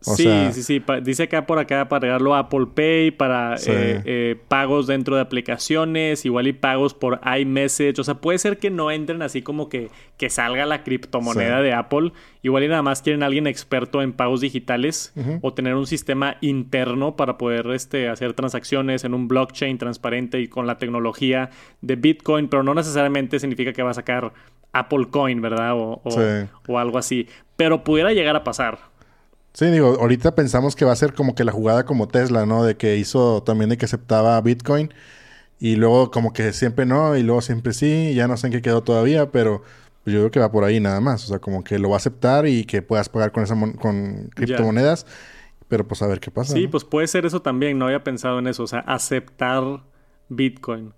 Sí, 0.01 0.27
sí, 0.51 0.63
sí. 0.63 0.84
dice 1.03 1.24
acá 1.24 1.46
por 1.46 1.60
acá 1.60 1.88
para 1.88 2.00
agregarlo 2.00 2.36
a 2.36 2.39
Apple 2.39 2.67
Pay, 2.74 3.12
para 3.12 3.55
eh, 3.55 4.01
eh, 4.05 4.36
pagos 4.48 4.88
dentro 4.88 5.15
de 5.15 5.22
aplicaciones, 5.22 6.25
igual 6.25 6.48
y 6.48 6.53
pagos 6.53 6.93
por 6.93 7.22
iMessage. 7.24 8.00
O 8.00 8.03
sea, 8.03 8.15
puede 8.15 8.39
ser 8.39 8.58
que 8.58 8.70
no 8.70 8.91
entren 8.91 9.22
así 9.22 9.41
como 9.41 9.70
que, 9.70 9.89
que 10.17 10.29
salga 10.29 10.65
la 10.65 10.84
criptomoneda 10.84 11.62
de 11.62 11.74
Apple. 11.74 12.13
Igual 12.41 12.63
y 12.63 12.67
nada 12.67 12.81
más 12.81 13.01
quieren 13.01 13.24
alguien 13.24 13.48
experto 13.48 14.01
en 14.01 14.13
pagos 14.13 14.41
digitales 14.41 15.13
o 15.41 15.53
tener 15.53 15.75
un 15.75 15.86
sistema 15.86 16.38
interno 16.41 17.15
para 17.15 17.38
poder 17.38 17.67
este, 17.67 18.10
hacer 18.10 18.34
transacciones 18.34 19.03
en 19.03 19.13
un 19.13 19.27
blockchain 19.27 19.77
transparente 19.77 20.39
y 20.39 20.48
con 20.48 20.65
la 20.65 20.77
tecnología 20.77 21.51
de 21.81 21.96
Bitcoin, 21.96 22.48
pero 22.48 22.63
no 22.63 22.74
necesariamente 22.74 23.39
significa 23.39 23.74
que 23.74 23.84
va 23.84 23.91
a 23.91 23.96
sacar 23.96 24.34
Apple 24.74 25.08
Coin, 25.10 25.41
¿verdad? 25.41 25.74
O, 25.74 26.01
o 26.67 26.79
algo 26.79 26.98
así. 26.98 27.27
Pero 27.55 27.84
pudiera 27.84 28.13
llegar 28.13 28.36
a 28.36 28.43
pasar. 28.43 28.90
Sí, 29.53 29.65
digo, 29.65 29.98
ahorita 30.00 30.34
pensamos 30.34 30.75
que 30.75 30.86
va 30.86 30.93
a 30.93 30.96
ser 30.96 31.13
como 31.13 31.36
que 31.36 31.43
la 31.43 31.51
jugada 31.51 31.86
como 31.86 32.08
Tesla, 32.08 32.46
¿no? 32.46 32.63
De 32.63 32.77
que 32.77 32.98
hizo 32.98 33.43
también 33.43 33.70
de 33.70 33.77
que 33.77 33.86
aceptaba 33.86 34.39
Bitcoin 34.41 34.93
y 35.60 35.75
luego 35.75 36.10
como 36.10 36.34
que 36.34 36.53
siempre 36.53 36.86
no 36.86 37.15
y 37.17 37.24
luego 37.24 37.41
siempre 37.41 37.74
sí, 37.74 38.13
ya 38.15 38.27
no 38.27 38.38
sé 38.38 38.48
en 38.48 38.53
qué 38.53 38.62
quedó 38.62 38.81
todavía, 38.81 39.31
pero 39.31 39.62
yo 40.05 40.20
creo 40.20 40.31
que 40.31 40.39
va 40.39 40.51
por 40.51 40.63
ahí 40.63 40.79
nada 40.79 41.00
más, 41.01 41.25
o 41.25 41.27
sea, 41.27 41.39
como 41.39 41.63
que 41.63 41.77
lo 41.77 41.89
va 41.89 41.96
a 41.96 41.98
aceptar 41.98 42.48
y 42.48 42.65
que 42.65 42.81
puedas 42.81 43.10
pagar 43.10 43.31
con 43.31 43.43
esa 43.43 43.55
con 43.79 44.29
criptomonedas, 44.34 45.05
pero 45.67 45.88
pues 45.88 46.01
a 46.01 46.08
ver 46.08 46.20
qué 46.20 46.31
pasa. 46.31 46.53
Sí, 46.53 46.67
pues 46.67 46.84
puede 46.84 47.08
ser 47.08 47.25
eso 47.25 47.41
también, 47.41 47.77
no 47.77 47.86
había 47.86 48.03
pensado 48.03 48.39
en 48.39 48.48
eso, 48.48 48.63
o 48.63 48.67
sea, 48.67 48.79
aceptar 48.79 49.84
Bitcoin. 50.29 50.93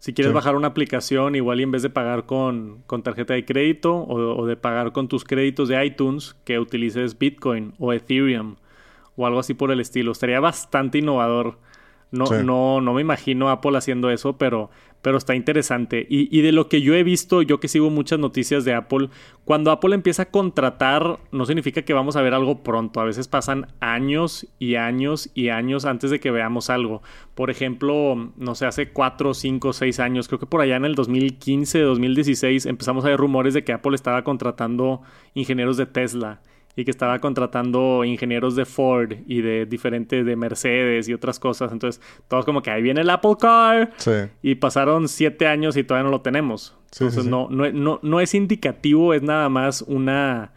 Si 0.00 0.14
quieres 0.14 0.32
bajar 0.32 0.56
una 0.56 0.68
aplicación, 0.68 1.34
igual 1.34 1.60
y 1.60 1.62
en 1.62 1.72
vez 1.72 1.82
de 1.82 1.90
pagar 1.90 2.24
con, 2.24 2.82
tarjeta 3.02 3.34
de 3.34 3.44
crédito 3.44 3.94
o, 3.94 4.46
de 4.46 4.56
pagar 4.56 4.92
con 4.92 5.08
tus 5.08 5.24
créditos 5.24 5.68
de 5.68 5.84
iTunes, 5.84 6.36
que 6.44 6.58
utilices 6.58 7.18
Bitcoin 7.18 7.74
o 7.78 7.92
Ethereum 7.92 8.56
o 9.16 9.26
algo 9.26 9.40
así 9.40 9.52
por 9.52 9.70
el 9.70 9.78
estilo. 9.78 10.12
Estaría 10.12 10.40
bastante 10.40 10.96
innovador. 10.96 11.58
No, 12.12 12.24
no, 12.42 12.80
no 12.80 12.94
me 12.94 13.02
imagino 13.02 13.50
Apple 13.50 13.76
haciendo 13.76 14.10
eso, 14.10 14.38
pero 14.38 14.70
pero 15.02 15.18
está 15.18 15.34
interesante. 15.34 16.06
Y, 16.08 16.40
de 16.42 16.52
lo 16.52 16.68
que 16.68 16.82
yo 16.82 16.94
he 16.94 17.02
visto, 17.02 17.42
yo 17.42 17.60
que 17.60 17.68
sigo 17.68 17.90
muchas 17.90 18.18
noticias 18.18 18.64
de 18.64 18.74
Apple, 18.74 19.08
cuando 19.44 19.70
Apple 19.70 19.94
empieza 19.94 20.24
a 20.24 20.30
contratar, 20.30 21.18
no 21.32 21.46
significa 21.46 21.82
que 21.82 21.94
vamos 21.94 22.16
a 22.16 22.22
ver 22.22 22.34
algo 22.34 22.62
pronto. 22.62 23.00
A 23.00 23.04
veces 23.04 23.28
pasan 23.28 23.68
años 23.80 24.46
y 24.58 24.74
años 24.74 25.30
y 25.34 25.48
años 25.48 25.84
antes 25.84 26.10
de 26.10 26.20
que 26.20 26.30
veamos 26.30 26.70
algo. 26.70 27.02
Por 27.34 27.50
ejemplo, 27.50 28.32
no 28.36 28.54
sé, 28.54 28.66
hace 28.66 28.90
4, 28.90 29.34
5, 29.34 29.72
6 29.72 30.00
años, 30.00 30.28
creo 30.28 30.38
que 30.38 30.46
por 30.46 30.60
allá 30.60 30.76
en 30.76 30.84
el 30.84 30.94
2015, 30.94 31.80
2016, 31.80 32.66
empezamos 32.66 33.04
a 33.04 33.08
ver 33.08 33.18
rumores 33.18 33.54
de 33.54 33.64
que 33.64 33.72
Apple 33.72 33.94
estaba 33.94 34.22
contratando 34.24 35.02
ingenieros 35.34 35.76
de 35.76 35.86
Tesla 35.86 36.40
y 36.76 36.84
que 36.84 36.90
estaba 36.90 37.18
contratando 37.18 38.04
ingenieros 38.04 38.56
de 38.56 38.64
Ford 38.64 39.12
y 39.26 39.42
de 39.42 39.66
diferentes 39.66 40.24
de 40.24 40.36
Mercedes 40.36 41.08
y 41.08 41.14
otras 41.14 41.38
cosas. 41.38 41.72
Entonces, 41.72 42.00
todos 42.28 42.44
como 42.44 42.62
que 42.62 42.70
ahí 42.70 42.82
viene 42.82 43.00
el 43.00 43.10
Apple 43.10 43.36
Car. 43.38 43.92
Y 44.42 44.54
pasaron 44.56 45.08
siete 45.08 45.46
años 45.46 45.76
y 45.76 45.84
todavía 45.84 46.04
no 46.04 46.10
lo 46.10 46.20
tenemos. 46.20 46.76
Entonces, 46.92 47.26
No, 47.26 47.48
no, 47.50 48.00
no, 48.02 48.20
es 48.20 48.34
indicativo, 48.34 49.14
es 49.14 49.22
nada 49.22 49.48
más 49.48 49.82
una 49.82 50.52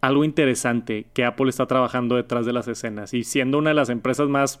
algo 0.00 0.24
interesante 0.24 1.06
que 1.12 1.24
Apple 1.24 1.48
está 1.48 1.66
trabajando 1.66 2.16
detrás 2.16 2.44
de 2.44 2.52
las 2.52 2.66
escenas. 2.66 3.14
Y 3.14 3.22
siendo 3.22 3.58
una 3.58 3.70
de 3.70 3.74
las 3.74 3.88
empresas 3.88 4.28
más 4.28 4.60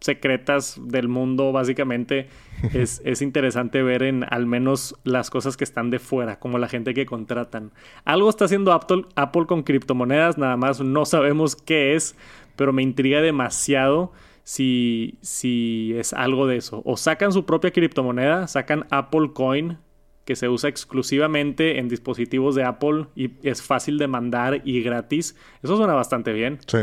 secretas 0.00 0.78
del 0.82 1.08
mundo, 1.08 1.52
básicamente, 1.52 2.28
es, 2.74 3.00
es, 3.04 3.22
interesante 3.22 3.82
ver 3.82 4.02
en 4.02 4.24
al 4.28 4.46
menos 4.46 4.94
las 5.04 5.30
cosas 5.30 5.56
que 5.56 5.64
están 5.64 5.90
de 5.90 5.98
fuera, 5.98 6.38
como 6.38 6.58
la 6.58 6.68
gente 6.68 6.94
que 6.94 7.06
contratan. 7.06 7.72
Algo 8.04 8.28
está 8.28 8.44
haciendo 8.46 8.72
Apple, 8.72 9.04
Apple 9.14 9.46
con 9.46 9.62
criptomonedas, 9.62 10.38
nada 10.38 10.56
más 10.56 10.80
no 10.80 11.04
sabemos 11.04 11.56
qué 11.56 11.94
es, 11.94 12.16
pero 12.56 12.72
me 12.72 12.82
intriga 12.82 13.20
demasiado 13.20 14.12
si, 14.44 15.18
si 15.22 15.94
es 15.96 16.12
algo 16.12 16.46
de 16.46 16.56
eso. 16.56 16.82
O 16.84 16.96
sacan 16.96 17.32
su 17.32 17.44
propia 17.44 17.72
criptomoneda, 17.72 18.46
sacan 18.46 18.86
Apple 18.90 19.30
Coin, 19.34 19.78
que 20.24 20.36
se 20.36 20.48
usa 20.48 20.68
exclusivamente 20.68 21.78
en 21.78 21.88
dispositivos 21.88 22.54
de 22.54 22.64
Apple 22.64 23.06
y 23.14 23.30
es 23.42 23.62
fácil 23.62 23.98
de 23.98 24.08
mandar 24.08 24.62
y 24.64 24.82
gratis. 24.82 25.36
Eso 25.62 25.76
suena 25.76 25.94
bastante 25.94 26.32
bien. 26.32 26.58
Sí. 26.66 26.78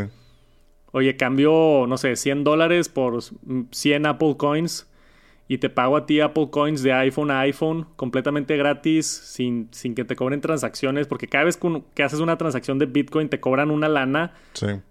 Oye, 0.96 1.18
cambio, 1.18 1.86
no 1.88 1.98
sé, 1.98 2.16
100 2.16 2.44
dólares 2.44 2.88
por 2.88 3.20
100 3.72 4.06
Apple 4.06 4.38
Coins 4.38 4.88
y 5.48 5.58
te 5.58 5.72
pago 5.72 5.98
a 5.98 6.06
ti 6.06 6.20
Apple 6.20 6.50
Coins 6.52 6.84
de 6.84 6.94
iPhone 6.94 7.32
a 7.32 7.40
iPhone 7.42 7.88
completamente 7.96 8.56
gratis 8.58 9.08
sin, 9.08 9.70
sin 9.72 9.96
que 9.96 10.06
te 10.06 10.16
cobren 10.16 10.40
transacciones, 10.40 11.08
porque 11.08 11.28
cada 11.28 11.46
vez 11.46 11.60
que 11.96 12.04
haces 12.04 12.20
una 12.20 12.38
transacción 12.38 12.78
de 12.78 12.86
Bitcoin 12.86 13.28
te 13.28 13.40
cobran 13.40 13.72
una 13.72 13.90
lana 13.90 14.34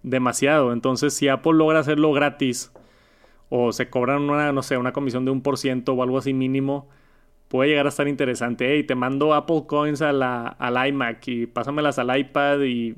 demasiado. 0.02 0.73
Entonces, 0.73 1.14
si 1.14 1.28
Apple 1.28 1.52
logra 1.54 1.78
hacerlo 1.78 2.12
gratis 2.12 2.73
o 3.49 3.73
se 3.73 3.88
cobran 3.88 4.23
una, 4.23 4.52
no 4.52 4.62
sé, 4.62 4.78
una 4.78 4.92
comisión 4.92 5.25
de 5.25 5.30
un 5.30 5.40
por 5.40 5.56
ciento 5.56 5.92
o 5.92 6.02
algo 6.02 6.18
así 6.18 6.35
mínimo, 6.35 6.88
puede 7.52 7.68
llegar 7.68 7.85
a 7.85 7.90
estar 7.90 8.09
interesante. 8.09 8.66
Hey, 8.73 8.82
te 8.82 8.94
mando 8.94 9.35
Apple 9.35 9.64
Coins 9.66 10.00
a 10.00 10.11
la, 10.11 10.47
al 10.47 10.88
iMac 10.88 11.28
y 11.28 11.44
pásamelas 11.47 11.99
al 11.99 12.18
iPad 12.18 12.62
y, 12.62 12.94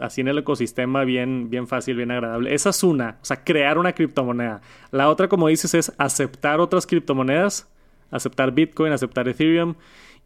así 0.00 0.20
en 0.20 0.26
el 0.26 0.38
ecosistema 0.38 1.04
bien, 1.04 1.48
bien 1.48 1.68
fácil, 1.68 1.94
bien 1.94 2.10
agradable. 2.10 2.52
Esa 2.52 2.70
es 2.70 2.82
una, 2.82 3.18
o 3.22 3.24
sea, 3.24 3.44
crear 3.44 3.78
una 3.78 3.92
criptomoneda. 3.92 4.62
La 4.90 5.08
otra, 5.08 5.28
como 5.28 5.46
dices, 5.46 5.74
es 5.74 5.92
aceptar 5.96 6.58
otras 6.58 6.88
criptomonedas, 6.88 7.70
aceptar 8.10 8.50
Bitcoin, 8.50 8.92
aceptar 8.92 9.28
Ethereum. 9.28 9.76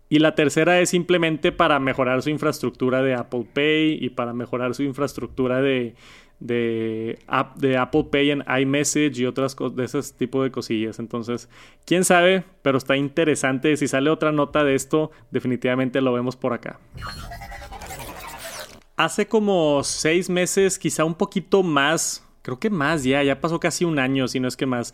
Y 0.09 0.21
la 0.21 0.35
tercera 0.35 0.81
es 0.81 0.89
simplemente 0.89 1.53
para 1.53 1.79
mejorar 1.79 2.23
su 2.23 2.31
infraestructura 2.31 3.03
de 3.03 3.17
Apple 3.17 3.49
Pay 3.53 3.99
y 4.03 4.09
para 4.09 4.33
mejorar 4.33 4.75
su 4.75 4.83
infraestructura 4.83 5.61
de, 5.61 5.95
de, 6.41 7.19
de 7.57 7.77
Apple 7.77 8.07
Pay 8.11 8.31
en 8.31 8.45
iMessage 8.61 9.19
y 9.19 9.27
otras 9.27 9.57
de 9.75 9.85
ese 9.85 10.01
tipo 10.17 10.43
de 10.43 10.51
cosillas. 10.51 10.99
Entonces, 10.99 11.49
quién 11.85 12.05
sabe, 12.05 12.45
pero 12.63 12.79
está 12.79 12.97
interesante. 12.97 13.77
Si 13.77 13.89
sale 13.89 14.11
otra 14.11 14.33
nota 14.33 14.65
de 14.65 14.75
esto, 14.75 15.11
definitivamente 15.31 16.01
lo 16.01 16.13
vemos 16.13 16.37
por 16.37 16.53
acá. 16.53 16.79
Hace 18.97 19.27
como 19.27 19.85
seis 19.85 20.29
meses, 20.29 20.79
quizá 20.79 21.05
un 21.05 21.15
poquito 21.15 21.63
más, 21.63 22.25
creo 22.43 22.59
que 22.59 22.71
más 22.71 23.05
ya, 23.05 23.23
ya 23.23 23.41
pasó 23.41 23.61
casi 23.61 23.85
un 23.85 23.99
año, 23.99 24.27
si 24.27 24.41
no 24.41 24.49
es 24.49 24.57
que 24.57 24.67
más, 24.67 24.93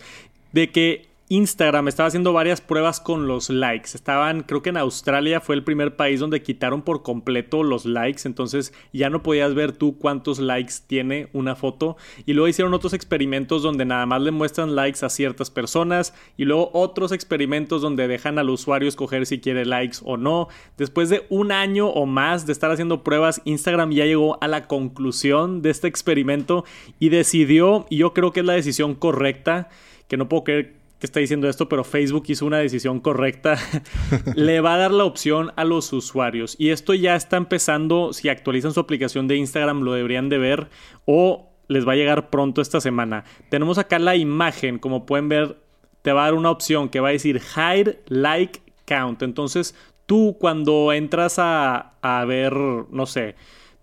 de 0.53 0.71
que 0.71 1.14
Instagram 1.35 1.89
estaba 1.89 2.07
haciendo 2.07 2.33
varias 2.33 2.61
pruebas 2.61 3.01
con 3.01 3.27
los 3.27 3.51
likes. 3.51 3.91
Estaban, 3.95 4.45
creo 4.45 4.63
que 4.63 4.71
en 4.71 4.77
Australia 4.77 5.41
fue 5.41 5.57
el 5.57 5.65
primer 5.65 5.97
país 5.97 6.21
donde 6.21 6.43
quitaron 6.45 6.83
por 6.83 7.03
completo 7.03 7.65
los 7.65 7.87
likes. 7.87 8.23
Entonces 8.25 8.73
ya 8.93 9.11
no 9.11 9.25
podías 9.25 9.53
ver 9.53 9.73
tú 9.73 9.99
cuántos 9.99 10.39
likes 10.39 10.75
tiene 10.87 11.31
una 11.33 11.57
foto. 11.57 11.97
Y 12.25 12.35
luego 12.35 12.47
hicieron 12.47 12.73
otros 12.73 12.93
experimentos 12.93 13.65
donde 13.65 13.85
nada 13.85 14.07
más 14.07 14.23
le 14.23 14.31
muestran 14.31 14.77
likes 14.77 15.05
a 15.05 15.09
ciertas 15.09 15.51
personas. 15.51 16.15
Y 16.37 16.45
luego 16.45 16.71
otros 16.73 17.11
experimentos 17.11 17.83
donde 17.83 18.07
dejan 18.07 18.39
al 18.39 18.51
usuario 18.51 18.89
escoger 18.89 19.27
si 19.27 19.41
quiere 19.41 19.65
likes 19.65 19.99
o 20.05 20.17
no. 20.17 20.47
Después 20.79 21.09
de 21.09 21.27
un 21.31 21.51
año 21.51 21.89
o 21.89 22.07
más 22.07 22.47
de 22.47 22.53
estar 22.53 22.71
haciendo 22.71 23.03
pruebas, 23.03 23.43
Instagram 23.45 23.91
ya 23.91 24.05
llegó 24.05 24.39
a 24.41 24.47
la 24.47 24.69
conclusión 24.69 25.63
de 25.63 25.71
este 25.71 25.89
experimento 25.89 26.65
y 27.01 27.09
decidió, 27.09 27.87
y 27.91 27.97
yo 27.97 28.15
creo 28.15 28.33
que 28.33 28.39
es 28.39 28.47
la 28.47 28.53
decisión 28.53 28.95
correcta, 28.95 29.69
que 30.07 30.17
no 30.17 30.29
puedo 30.29 30.45
creer 30.45 30.84
está 31.01 31.21
diciendo 31.21 31.49
esto, 31.49 31.69
pero 31.69 31.85
Facebook 31.85 32.25
hizo 32.29 32.47
una 32.47 32.59
decisión 32.59 33.01
correcta. 33.01 33.59
Le 34.35 34.61
va 34.61 34.75
a 34.75 34.79
dar 34.79 34.91
la 34.91 35.05
opción 35.05 35.53
a 35.57 35.65
los 35.65 35.93
usuarios. 35.93 36.57
Y 36.59 36.71
esto 36.71 36.95
ya 36.95 37.15
está 37.15 37.37
empezando. 37.37 38.13
Si 38.13 38.29
actualizan 38.29 38.73
su 38.73 38.81
aplicación 38.81 39.29
de 39.29 39.37
Instagram, 39.37 39.83
lo 39.83 39.93
deberían 39.93 40.29
de 40.29 40.39
ver. 40.39 40.69
O 41.05 41.51
les 41.69 41.87
va 41.87 41.93
a 41.93 41.97
llegar 41.97 42.31
pronto 42.31 42.61
esta 42.61 42.81
semana. 42.81 43.25
Tenemos 43.49 43.79
acá 43.79 43.99
la 43.99 44.17
imagen. 44.17 44.79
Como 44.79 45.07
pueden 45.07 45.29
ver, 45.29 45.59
te 46.03 46.13
va 46.13 46.23
a 46.23 46.25
dar 46.27 46.35
una 46.35 46.51
opción 46.51 46.89
que 46.89 47.01
va 47.01 47.09
a 47.09 47.13
decir 47.13 47.41
Hide 47.57 48.03
Like 48.09 48.61
Count. 48.87 49.23
Entonces, 49.23 49.75
tú 50.07 50.37
cuando 50.39 50.93
entras 50.93 51.39
a, 51.39 51.95
a 52.03 52.25
ver, 52.25 52.55
no 52.55 53.07
sé, 53.07 53.37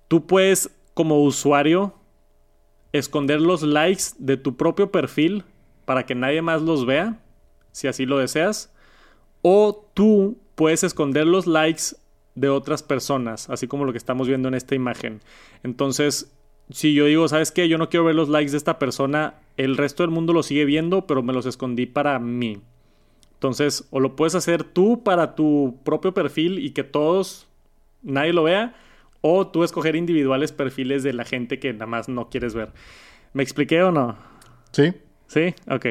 tú 0.08 0.27
puedes 0.27 0.70
como 0.94 1.24
usuario 1.24 1.96
esconder 2.91 3.41
los 3.41 3.63
likes 3.63 4.03
de 4.20 4.38
tu 4.38 4.58
propio 4.58 4.91
perfil 4.91 5.46
para 5.91 6.05
que 6.05 6.15
nadie 6.15 6.41
más 6.41 6.62
los 6.62 6.86
vea, 6.86 7.19
si 7.74 7.89
así 7.89 8.05
lo 8.05 8.17
deseas. 8.17 8.74
O 9.41 9.89
tú 9.93 10.38
puedes 10.55 10.86
esconder 10.86 11.27
los 11.27 11.48
likes 11.48 11.98
de 12.33 12.48
otras 12.48 12.81
personas, 12.81 13.50
así 13.50 13.67
como 13.67 13.83
lo 13.83 13.91
que 13.91 13.98
estamos 13.98 14.25
viendo 14.25 14.48
en 14.48 14.53
esta 14.53 14.74
imagen. 14.74 15.19
Entonces, 15.63 16.31
si 16.69 16.93
yo 16.93 17.07
digo, 17.07 17.27
¿sabes 17.27 17.51
qué? 17.51 17.67
Yo 17.67 17.77
no 17.77 17.89
quiero 17.89 18.05
ver 18.05 18.15
los 18.15 18.29
likes 18.29 18.51
de 18.51 18.57
esta 18.57 18.79
persona, 18.79 19.33
el 19.57 19.75
resto 19.75 20.03
del 20.03 20.12
mundo 20.12 20.31
lo 20.31 20.43
sigue 20.43 20.63
viendo, 20.63 21.07
pero 21.07 21.24
me 21.24 21.33
los 21.33 21.45
escondí 21.45 21.88
para 21.88 22.17
mí. 22.19 22.62
Entonces, 23.33 23.86
o 23.91 24.00
lo 24.00 24.15
puedes 24.15 24.36
hacer 24.36 24.63
tú 24.63 25.03
para 25.03 25.36
tu 25.36 25.77
propio 25.83 26.13
perfil 26.13 26.60
y 26.60 26.71
que 26.71 26.86
todos, 26.86 27.50
nadie 28.01 28.31
lo 28.31 28.43
vea, 28.43 28.75
o 29.19 29.45
tú 29.45 29.65
escoger 29.65 29.98
individuales 29.98 30.53
perfiles 30.53 31.03
de 31.03 31.12
la 31.12 31.25
gente 31.25 31.60
que 31.60 31.74
nada 31.74 31.86
más 31.86 32.07
no 32.07 32.29
quieres 32.29 32.53
ver. 32.53 32.71
¿Me 33.33 33.43
expliqué 33.43 33.83
o 33.83 33.91
no? 33.91 34.15
Sí. 34.71 34.93
Sí, 35.31 35.55
ok. 35.69 35.85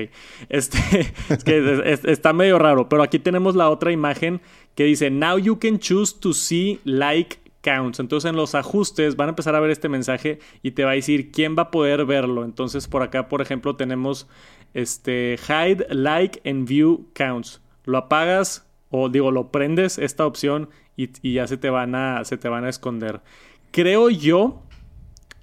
Este, 0.50 0.78
es 1.30 1.44
que 1.44 1.98
está 2.04 2.34
medio 2.34 2.58
raro, 2.58 2.90
pero 2.90 3.02
aquí 3.02 3.18
tenemos 3.18 3.56
la 3.56 3.70
otra 3.70 3.90
imagen 3.90 4.42
que 4.74 4.84
dice, 4.84 5.10
Now 5.10 5.38
you 5.38 5.58
can 5.58 5.78
choose 5.78 6.14
to 6.20 6.34
see 6.34 6.78
like 6.84 7.38
counts. 7.62 8.00
Entonces 8.00 8.28
en 8.28 8.36
los 8.36 8.54
ajustes 8.54 9.16
van 9.16 9.28
a 9.28 9.30
empezar 9.30 9.54
a 9.54 9.60
ver 9.60 9.70
este 9.70 9.88
mensaje 9.88 10.40
y 10.62 10.72
te 10.72 10.84
va 10.84 10.90
a 10.90 10.94
decir 10.94 11.32
quién 11.32 11.56
va 11.56 11.62
a 11.62 11.70
poder 11.70 12.04
verlo. 12.04 12.44
Entonces 12.44 12.86
por 12.86 13.02
acá, 13.02 13.28
por 13.28 13.40
ejemplo, 13.40 13.76
tenemos 13.76 14.28
este 14.74 15.38
hide 15.48 15.86
like 15.88 16.42
and 16.44 16.68
view 16.68 17.08
counts. 17.14 17.62
Lo 17.86 17.96
apagas 17.96 18.66
o 18.90 19.08
digo, 19.08 19.30
lo 19.30 19.50
prendes 19.50 19.96
esta 19.96 20.26
opción 20.26 20.68
y, 20.98 21.08
y 21.22 21.32
ya 21.34 21.46
se 21.46 21.56
te 21.56 21.70
van 21.70 21.94
a 21.94 22.26
se 22.26 22.36
te 22.36 22.50
van 22.50 22.66
a 22.66 22.68
esconder. 22.68 23.22
Creo 23.70 24.10
yo 24.10 24.60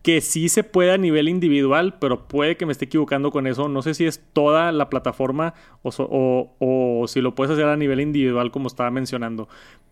que 0.07 0.21
sí 0.21 0.47
se 0.47 0.63
puede 0.63 0.93
a 0.93 0.97
nivel 0.97 1.27
individual, 1.27 1.97
pero 1.99 2.29
puede 2.29 2.55
que 2.55 2.65
me 2.65 2.71
esté 2.71 2.85
equivocando 2.85 3.29
con 3.29 3.45
eso. 3.45 3.67
No 3.67 3.81
sé 3.81 3.93
si 3.93 4.05
es 4.05 4.23
toda 4.31 4.71
la 4.71 4.89
plataforma 4.89 5.53
o, 5.81 6.55
o, 6.59 7.07
si 7.09 7.19
lo 7.19 7.35
puedes 7.35 7.51
hacer 7.51 7.65
a 7.65 7.75
nivel 7.75 7.99
individual 7.99 8.49
como 8.49 8.67
estaba 8.67 8.89
mencionando. 8.89 9.49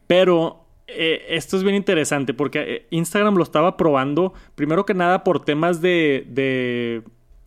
Pero 0.08 0.68
eh, 0.88 1.26
esto 1.32 1.58
es 1.58 1.64
bien 1.64 1.76
interesante 1.76 2.34
porque 2.34 2.60
eh, 2.60 2.88
Instagram 2.92 3.36
lo 3.36 3.44
estaba 3.44 3.76
probando, 3.76 4.34
primero 4.56 4.86
que 4.86 4.94
nada 4.94 5.26
por 5.26 5.44
temas 5.44 5.82
de, 5.82 6.26
de 6.30 7.04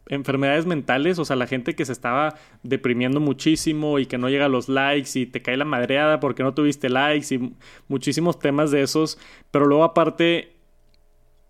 enfermedades 0.08 0.66
mentales, 0.66 1.18
o 1.18 1.24
sea, 1.24 1.36
la 1.36 1.46
gente 1.46 1.74
que 1.74 1.86
se 1.86 1.92
estaba 1.92 2.34
deprimiendo 2.62 3.18
muchísimo 3.18 3.98
y 3.98 4.04
que 4.04 4.18
no 4.18 4.28
llega 4.28 4.44
a 4.44 4.50
los 4.50 4.68
likes 4.68 5.18
y 5.18 5.24
te 5.24 5.40
cae 5.40 5.56
la 5.56 5.64
madreada 5.64 6.20
porque 6.20 6.42
no 6.42 6.52
tuviste 6.52 6.90
likes 6.90 7.34
y 7.34 7.54
muchísimos 7.88 8.38
temas 8.38 8.70
de 8.70 8.82
esos, 8.82 9.18
pero 9.50 9.64
luego 9.64 9.84
aparte 9.84 10.57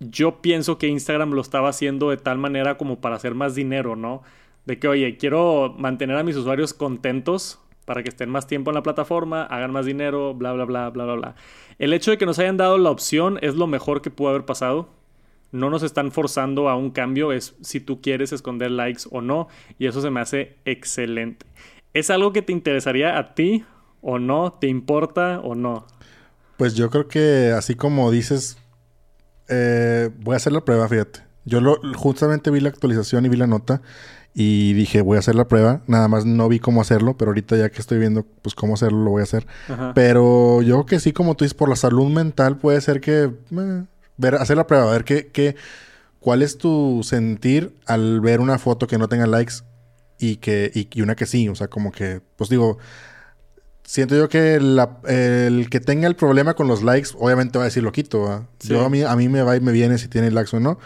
yo 0.00 0.40
pienso 0.40 0.78
que 0.78 0.88
Instagram 0.88 1.32
lo 1.32 1.40
estaba 1.40 1.68
haciendo 1.68 2.10
de 2.10 2.16
tal 2.16 2.38
manera 2.38 2.76
como 2.76 3.00
para 3.00 3.16
hacer 3.16 3.34
más 3.34 3.54
dinero, 3.54 3.96
¿no? 3.96 4.22
De 4.64 4.78
que, 4.78 4.88
oye, 4.88 5.16
quiero 5.16 5.74
mantener 5.78 6.16
a 6.16 6.22
mis 6.22 6.36
usuarios 6.36 6.74
contentos 6.74 7.58
para 7.84 8.02
que 8.02 8.10
estén 8.10 8.28
más 8.28 8.46
tiempo 8.46 8.70
en 8.70 8.74
la 8.74 8.82
plataforma, 8.82 9.44
hagan 9.44 9.72
más 9.72 9.86
dinero, 9.86 10.34
bla, 10.34 10.52
bla, 10.52 10.66
bla, 10.66 10.90
bla, 10.90 11.04
bla, 11.04 11.14
bla. 11.14 11.34
El 11.78 11.92
hecho 11.92 12.10
de 12.10 12.18
que 12.18 12.26
nos 12.26 12.38
hayan 12.38 12.58
dado 12.58 12.76
la 12.76 12.90
opción 12.90 13.38
es 13.40 13.54
lo 13.54 13.66
mejor 13.66 14.02
que 14.02 14.10
pudo 14.10 14.28
haber 14.28 14.44
pasado. 14.44 14.90
No 15.52 15.70
nos 15.70 15.82
están 15.82 16.12
forzando 16.12 16.68
a 16.68 16.76
un 16.76 16.90
cambio, 16.90 17.32
es 17.32 17.56
si 17.62 17.80
tú 17.80 18.02
quieres 18.02 18.32
esconder 18.32 18.70
likes 18.70 19.04
o 19.10 19.22
no, 19.22 19.48
y 19.78 19.86
eso 19.86 20.02
se 20.02 20.10
me 20.10 20.20
hace 20.20 20.56
excelente. 20.66 21.46
¿Es 21.94 22.10
algo 22.10 22.34
que 22.34 22.42
te 22.42 22.52
interesaría 22.52 23.16
a 23.16 23.34
ti 23.34 23.64
o 24.02 24.18
no? 24.18 24.52
¿Te 24.52 24.66
importa 24.66 25.40
o 25.40 25.54
no? 25.54 25.86
Pues 26.58 26.74
yo 26.74 26.90
creo 26.90 27.08
que 27.08 27.52
así 27.56 27.74
como 27.74 28.10
dices, 28.10 28.58
eh, 29.48 30.10
voy 30.20 30.34
a 30.34 30.36
hacer 30.36 30.52
la 30.52 30.64
prueba, 30.64 30.88
fíjate. 30.88 31.20
Yo 31.44 31.60
lo, 31.60 31.80
justamente 31.94 32.50
vi 32.50 32.60
la 32.60 32.68
actualización 32.68 33.24
y 33.24 33.28
vi 33.28 33.36
la 33.36 33.46
nota 33.46 33.80
y 34.34 34.74
dije, 34.74 35.00
voy 35.00 35.16
a 35.16 35.20
hacer 35.20 35.34
la 35.34 35.48
prueba. 35.48 35.82
Nada 35.86 36.08
más 36.08 36.24
no 36.24 36.48
vi 36.48 36.58
cómo 36.58 36.80
hacerlo, 36.80 37.16
pero 37.16 37.30
ahorita 37.30 37.56
ya 37.56 37.70
que 37.70 37.80
estoy 37.80 37.98
viendo 37.98 38.24
pues 38.42 38.54
cómo 38.54 38.74
hacerlo, 38.74 39.02
lo 39.04 39.10
voy 39.10 39.20
a 39.20 39.24
hacer. 39.24 39.46
Pero 39.94 40.62
yo 40.62 40.84
que 40.86 41.00
sí, 41.00 41.12
como 41.12 41.34
tú 41.34 41.44
dices, 41.44 41.54
por 41.56 41.68
la 41.68 41.76
salud 41.76 42.08
mental 42.10 42.58
puede 42.58 42.80
ser 42.80 43.00
que... 43.00 43.30
Eh, 43.50 43.84
ver, 44.16 44.34
hacer 44.36 44.56
la 44.56 44.66
prueba, 44.66 44.88
a 44.88 44.92
ver 44.92 45.04
qué, 45.04 45.28
qué, 45.28 45.56
cuál 46.20 46.42
es 46.42 46.58
tu 46.58 47.00
sentir 47.02 47.74
al 47.86 48.20
ver 48.20 48.40
una 48.40 48.58
foto 48.58 48.86
que 48.86 48.98
no 48.98 49.08
tenga 49.08 49.26
likes 49.26 49.54
y 50.18 50.36
que 50.36 50.70
y 50.74 51.00
una 51.00 51.14
que 51.14 51.26
sí. 51.26 51.48
O 51.48 51.54
sea, 51.54 51.68
como 51.68 51.92
que, 51.92 52.20
pues 52.36 52.50
digo 52.50 52.78
Siento 53.88 54.14
yo 54.14 54.28
que 54.28 54.56
el 54.56 55.66
que 55.70 55.80
tenga 55.80 56.06
el 56.08 56.14
problema 56.14 56.52
con 56.52 56.68
los 56.68 56.82
likes, 56.82 57.08
obviamente 57.18 57.56
va 57.56 57.64
a 57.64 57.68
decir 57.68 57.82
lo 57.82 57.90
quito. 57.90 58.46
Yo 58.60 58.84
a 58.84 58.90
mí, 58.90 59.00
a 59.00 59.16
mí 59.16 59.30
me 59.30 59.40
va 59.40 59.56
y 59.56 59.60
me 59.60 59.72
viene 59.72 59.96
si 59.96 60.08
tiene 60.08 60.30
likes 60.30 60.54
o 60.54 60.60
no. 60.60 60.78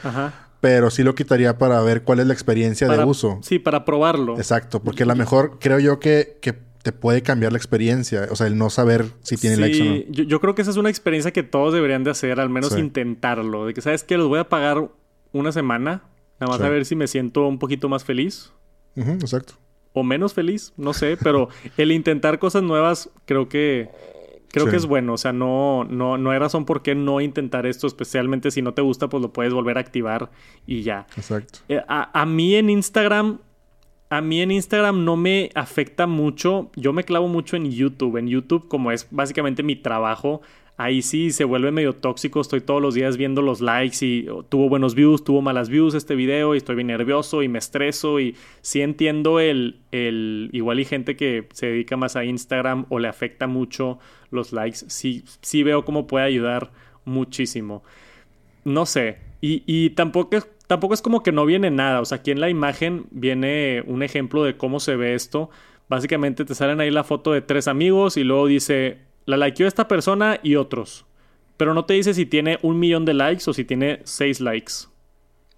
Pero 0.60 0.88
sí 0.88 1.02
lo 1.02 1.16
quitaría 1.16 1.58
para 1.58 1.82
ver 1.82 2.04
cuál 2.04 2.20
es 2.20 2.28
la 2.28 2.32
experiencia 2.32 2.86
de 2.86 3.04
uso. 3.04 3.40
Sí, 3.42 3.58
para 3.58 3.84
probarlo. 3.84 4.36
Exacto, 4.36 4.84
porque 4.84 5.02
a 5.02 5.06
lo 5.06 5.16
mejor 5.16 5.58
creo 5.58 5.80
yo 5.80 5.98
que, 5.98 6.38
te 6.84 6.92
puede 6.92 7.22
cambiar 7.22 7.50
la 7.50 7.58
experiencia. 7.58 8.28
O 8.30 8.36
sea, 8.36 8.46
el 8.46 8.56
no 8.56 8.70
saber 8.70 9.06
si 9.22 9.36
tiene 9.36 9.56
likes 9.56 9.82
o 9.82 9.84
no. 9.84 9.94
Yo, 10.08 10.22
yo, 10.22 10.40
creo 10.40 10.54
que 10.54 10.62
esa 10.62 10.70
es 10.70 10.76
una 10.76 10.88
experiencia 10.88 11.32
que 11.32 11.42
todos 11.42 11.74
deberían 11.74 12.04
de 12.04 12.12
hacer, 12.12 12.38
al 12.38 12.50
menos 12.50 12.78
intentarlo. 12.78 13.66
De 13.66 13.74
que, 13.74 13.80
¿sabes 13.80 14.04
qué? 14.04 14.16
Los 14.16 14.28
voy 14.28 14.38
a 14.38 14.48
pagar 14.48 14.88
una 15.32 15.50
semana. 15.50 16.04
Nada 16.38 16.52
más 16.52 16.60
a 16.60 16.68
ver 16.68 16.84
si 16.84 16.94
me 16.94 17.08
siento 17.08 17.48
un 17.48 17.58
poquito 17.58 17.88
más 17.88 18.04
feliz. 18.04 18.52
exacto 18.94 19.54
o 19.92 20.02
menos 20.02 20.34
feliz, 20.34 20.72
no 20.76 20.92
sé, 20.92 21.16
pero 21.22 21.48
el 21.76 21.92
intentar 21.92 22.38
cosas 22.38 22.62
nuevas 22.62 23.10
creo 23.26 23.48
que 23.48 23.90
creo 24.48 24.68
que 24.68 24.76
es 24.76 24.86
bueno, 24.86 25.14
o 25.14 25.18
sea, 25.18 25.32
no 25.32 25.84
no 25.84 26.18
no 26.18 26.30
hay 26.30 26.38
razón 26.38 26.64
por 26.64 26.82
qué 26.82 26.94
no 26.94 27.20
intentar 27.20 27.66
esto, 27.66 27.86
especialmente 27.86 28.50
si 28.50 28.62
no 28.62 28.74
te 28.74 28.82
gusta, 28.82 29.08
pues 29.08 29.22
lo 29.22 29.32
puedes 29.32 29.52
volver 29.52 29.78
a 29.78 29.80
activar 29.80 30.30
y 30.66 30.82
ya. 30.82 31.06
Exacto. 31.16 31.60
Eh, 31.68 31.80
a, 31.88 32.20
a 32.20 32.26
mí 32.26 32.54
en 32.54 32.70
Instagram 32.70 33.38
a 34.12 34.20
mí 34.20 34.42
en 34.42 34.50
Instagram 34.50 35.06
no 35.06 35.16
me 35.16 35.48
afecta 35.54 36.06
mucho. 36.06 36.70
Yo 36.76 36.92
me 36.92 37.02
clavo 37.02 37.28
mucho 37.28 37.56
en 37.56 37.70
YouTube. 37.70 38.18
En 38.18 38.28
YouTube, 38.28 38.68
como 38.68 38.92
es 38.92 39.08
básicamente 39.10 39.62
mi 39.62 39.74
trabajo, 39.74 40.42
ahí 40.76 41.02
sí 41.02 41.30
se 41.30 41.44
vuelve 41.44 41.70
medio 41.70 41.94
tóxico. 41.94 42.40
Estoy 42.40 42.60
todos 42.60 42.80
los 42.80 42.94
días 42.94 43.16
viendo 43.16 43.42
los 43.42 43.60
likes 43.60 44.04
y 44.04 44.28
oh, 44.28 44.42
tuvo 44.42 44.68
buenos 44.68 44.94
views, 44.94 45.24
tuvo 45.24 45.42
malas 45.42 45.68
views 45.68 45.94
este 45.94 46.14
video 46.14 46.54
y 46.54 46.58
estoy 46.58 46.76
bien 46.76 46.88
nervioso 46.88 47.42
y 47.42 47.48
me 47.48 47.58
estreso 47.58 48.20
y 48.20 48.36
sí 48.60 48.80
entiendo 48.80 49.40
el, 49.40 49.80
el 49.92 50.50
igual 50.52 50.80
y 50.80 50.84
gente 50.84 51.16
que 51.16 51.48
se 51.52 51.66
dedica 51.66 51.96
más 51.96 52.16
a 52.16 52.24
Instagram 52.24 52.86
o 52.88 52.98
le 52.98 53.08
afecta 53.08 53.46
mucho 53.46 53.98
los 54.30 54.52
likes. 54.52 54.78
Sí, 54.88 55.24
sí 55.40 55.62
veo 55.62 55.84
cómo 55.84 56.06
puede 56.06 56.24
ayudar 56.24 56.72
muchísimo. 57.04 57.82
No 58.64 58.86
sé. 58.86 59.18
Y, 59.40 59.62
y 59.66 59.90
tampoco, 59.90 60.38
tampoco 60.66 60.94
es 60.94 61.02
como 61.02 61.22
que 61.22 61.32
no 61.32 61.44
viene 61.46 61.70
nada. 61.70 62.00
O 62.00 62.04
sea, 62.04 62.18
aquí 62.18 62.30
en 62.30 62.40
la 62.40 62.48
imagen 62.48 63.06
viene 63.10 63.82
un 63.86 64.02
ejemplo 64.02 64.44
de 64.44 64.56
cómo 64.56 64.80
se 64.80 64.96
ve 64.96 65.14
esto. 65.14 65.50
Básicamente 65.88 66.44
te 66.44 66.54
salen 66.54 66.80
ahí 66.80 66.90
la 66.90 67.04
foto 67.04 67.32
de 67.32 67.42
tres 67.42 67.68
amigos 67.68 68.16
y 68.16 68.24
luego 68.24 68.46
dice 68.46 69.11
la 69.26 69.36
likeó 69.36 69.66
esta 69.66 69.88
persona 69.88 70.40
y 70.42 70.56
otros. 70.56 71.06
Pero 71.56 71.74
no 71.74 71.84
te 71.84 71.94
dice 71.94 72.14
si 72.14 72.26
tiene 72.26 72.58
un 72.62 72.78
millón 72.78 73.04
de 73.04 73.14
likes 73.14 73.48
o 73.48 73.52
si 73.52 73.64
tiene 73.64 74.00
seis 74.04 74.40
likes. 74.40 74.72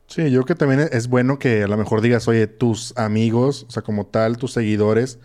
Sí, 0.07 0.31
yo 0.31 0.43
creo 0.43 0.45
que 0.45 0.55
también 0.55 0.89
es 0.93 1.09
bueno 1.09 1.39
que 1.39 1.63
a 1.63 1.69
lo 1.69 1.77
mejor 1.77 2.01
digas, 2.01 2.29
oye, 2.29 2.47
tus 2.47 2.97
amigos, 2.99 3.65
o 3.69 3.71
sea, 3.71 3.83
como 3.83 4.07
tal, 4.07 4.37
tus 4.37 4.53
seguidores, 4.53 5.19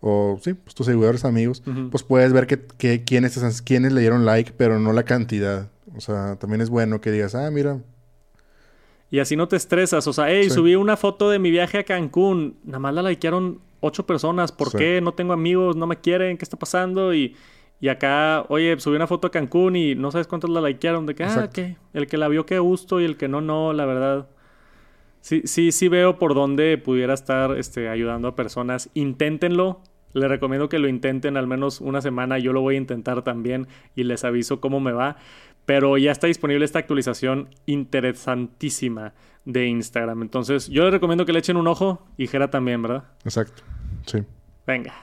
o 0.00 0.38
sí, 0.42 0.54
pues 0.54 0.74
tus 0.74 0.86
seguidores 0.86 1.24
amigos, 1.24 1.62
pues 1.90 2.04
puedes 2.04 2.32
ver 2.32 2.46
que, 2.46 2.60
que 2.78 3.04
quiénes, 3.04 3.62
quiénes 3.62 3.92
le 3.92 4.02
dieron 4.02 4.24
like, 4.24 4.52
pero 4.56 4.78
no 4.78 4.92
la 4.92 5.02
cantidad. 5.02 5.70
O 5.96 6.00
sea, 6.00 6.36
también 6.36 6.60
es 6.60 6.70
bueno 6.70 7.00
que 7.00 7.10
digas, 7.10 7.34
ah, 7.34 7.50
mira. 7.50 7.80
Y 9.10 9.20
así 9.20 9.36
no 9.36 9.48
te 9.48 9.56
estresas. 9.56 10.06
O 10.06 10.12
sea, 10.12 10.30
hey, 10.30 10.50
subí 10.50 10.74
una 10.74 10.96
foto 10.96 11.30
de 11.30 11.38
mi 11.38 11.50
viaje 11.50 11.78
a 11.78 11.84
Cancún. 11.84 12.56
Nada 12.64 12.80
más 12.80 12.94
la 12.94 13.02
likearon 13.02 13.60
ocho 13.80 14.06
personas. 14.06 14.50
¿Por 14.50 14.76
qué? 14.76 15.00
No 15.00 15.14
tengo 15.14 15.32
amigos, 15.32 15.76
no 15.76 15.86
me 15.86 16.00
quieren, 16.00 16.36
¿qué 16.36 16.44
está 16.44 16.58
pasando? 16.58 17.14
Y 17.14 17.36
y 17.84 17.90
acá, 17.90 18.46
oye, 18.48 18.80
subí 18.80 18.96
una 18.96 19.06
foto 19.06 19.26
a 19.26 19.30
Cancún 19.30 19.76
y 19.76 19.94
no 19.94 20.10
sabes 20.10 20.26
cuántos 20.26 20.48
la 20.48 20.62
likearon. 20.62 21.04
De 21.04 21.14
que, 21.14 21.22
ah, 21.24 21.50
que 21.52 21.76
el 21.92 22.06
que 22.06 22.16
la 22.16 22.28
vio 22.28 22.46
qué 22.46 22.58
gusto 22.58 22.98
y 22.98 23.04
el 23.04 23.18
que 23.18 23.28
no, 23.28 23.42
no, 23.42 23.74
la 23.74 23.84
verdad. 23.84 24.26
Sí, 25.20 25.42
sí, 25.44 25.70
sí 25.70 25.88
veo 25.88 26.18
por 26.18 26.32
dónde 26.32 26.78
pudiera 26.78 27.12
estar 27.12 27.58
este, 27.58 27.90
ayudando 27.90 28.28
a 28.28 28.34
personas. 28.34 28.88
Inténtenlo. 28.94 29.82
Les 30.14 30.30
recomiendo 30.30 30.70
que 30.70 30.78
lo 30.78 30.88
intenten 30.88 31.36
al 31.36 31.46
menos 31.46 31.82
una 31.82 32.00
semana. 32.00 32.38
Yo 32.38 32.54
lo 32.54 32.62
voy 32.62 32.76
a 32.76 32.78
intentar 32.78 33.20
también 33.20 33.68
y 33.94 34.04
les 34.04 34.24
aviso 34.24 34.62
cómo 34.62 34.80
me 34.80 34.92
va. 34.92 35.18
Pero 35.66 35.98
ya 35.98 36.10
está 36.10 36.26
disponible 36.26 36.64
esta 36.64 36.78
actualización 36.78 37.50
interesantísima 37.66 39.12
de 39.44 39.66
Instagram. 39.66 40.22
Entonces, 40.22 40.68
yo 40.68 40.84
les 40.84 40.92
recomiendo 40.94 41.26
que 41.26 41.34
le 41.34 41.40
echen 41.40 41.58
un 41.58 41.66
ojo 41.66 42.02
y 42.16 42.28
Jera 42.28 42.48
también, 42.48 42.80
¿verdad? 42.80 43.04
Exacto. 43.26 43.62
Sí. 44.06 44.22
Venga. 44.66 44.94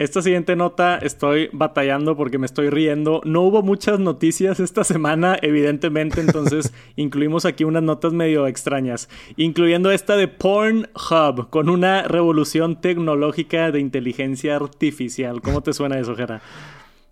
Esta 0.00 0.22
siguiente 0.22 0.56
nota 0.56 0.96
estoy 0.96 1.50
batallando 1.52 2.16
porque 2.16 2.38
me 2.38 2.46
estoy 2.46 2.70
riendo. 2.70 3.20
No 3.26 3.42
hubo 3.42 3.62
muchas 3.62 3.98
noticias 3.98 4.58
esta 4.58 4.82
semana, 4.82 5.36
evidentemente, 5.42 6.22
entonces 6.22 6.72
incluimos 6.96 7.44
aquí 7.44 7.64
unas 7.64 7.82
notas 7.82 8.14
medio 8.14 8.46
extrañas, 8.46 9.10
incluyendo 9.36 9.90
esta 9.90 10.16
de 10.16 10.26
Pornhub 10.26 11.50
con 11.50 11.68
una 11.68 12.04
revolución 12.04 12.80
tecnológica 12.80 13.70
de 13.72 13.80
inteligencia 13.80 14.56
artificial. 14.56 15.42
¿Cómo 15.42 15.62
te 15.62 15.74
suena 15.74 15.98
eso, 15.98 16.16
Jera? 16.16 16.40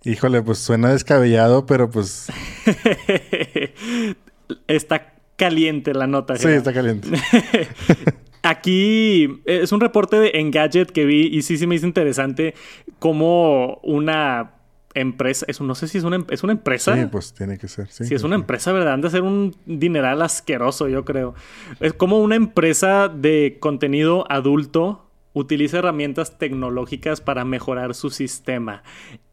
Híjole, 0.05 0.41
pues 0.41 0.57
suena 0.57 0.91
descabellado, 0.91 1.67
pero 1.67 1.91
pues 1.91 2.29
está 4.67 5.13
caliente 5.37 5.93
la 5.93 6.07
nota. 6.07 6.37
Sí, 6.37 6.49
está 6.49 6.73
caliente. 6.73 7.11
Aquí 8.43 9.43
es 9.47 9.73
un 9.73 9.81
reporte 9.81 10.19
de 10.19 10.33
Engadget 10.35 10.91
que 10.91 11.05
vi 11.05 11.27
y 11.27 11.43
sí, 11.43 11.59
sí 11.59 11.67
me 11.67 11.75
hizo 11.75 11.87
interesante 11.87 12.55
como 12.99 13.81
una 13.83 14.53
empresa, 14.95 15.45
eso 15.49 15.65
no 15.65 15.75
sé 15.75 15.89
si 15.89 15.99
es 15.99 16.05
una, 16.05 16.25
es 16.31 16.43
una 16.43 16.53
empresa. 16.53 16.95
Sí, 16.95 17.07
pues 17.11 17.33
tiene 17.35 17.59
que 17.59 17.69
ser. 17.69 17.89
Sí, 17.89 18.05
si 18.05 18.15
es 18.15 18.23
una 18.23 18.35
empresa, 18.35 18.73
¿verdad? 18.73 18.95
Han 18.95 19.01
de 19.01 19.11
ser 19.11 19.23
un 19.23 19.55
dineral 19.67 20.23
asqueroso, 20.23 20.89
yo 20.89 21.05
creo. 21.05 21.35
Es 21.81 21.93
como 21.93 22.19
una 22.19 22.37
empresa 22.37 23.09
de 23.09 23.59
contenido 23.61 24.25
adulto 24.31 25.05
utiliza 25.33 25.79
herramientas 25.79 26.39
tecnológicas 26.39 27.21
para 27.21 27.45
mejorar 27.45 27.95
su 27.95 28.11
sistema. 28.11 28.83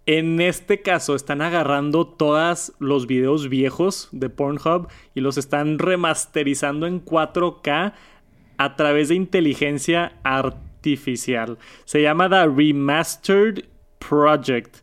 En 0.05 0.39
este 0.39 0.81
caso 0.81 1.15
están 1.15 1.41
agarrando 1.41 2.05
todos 2.05 2.73
los 2.77 3.07
videos 3.07 3.49
viejos 3.49 4.09
de 4.11 4.29
Pornhub 4.29 4.87
y 5.15 5.21
los 5.21 5.37
están 5.37 5.79
remasterizando 5.79 6.85
en 6.85 7.03
4K 7.03 7.93
a 8.57 8.75
través 8.75 9.09
de 9.09 9.15
inteligencia 9.15 10.13
artificial. 10.23 11.57
Se 11.85 12.01
llama 12.01 12.29
The 12.29 12.47
Remastered 12.47 13.65
Project. 13.99 14.77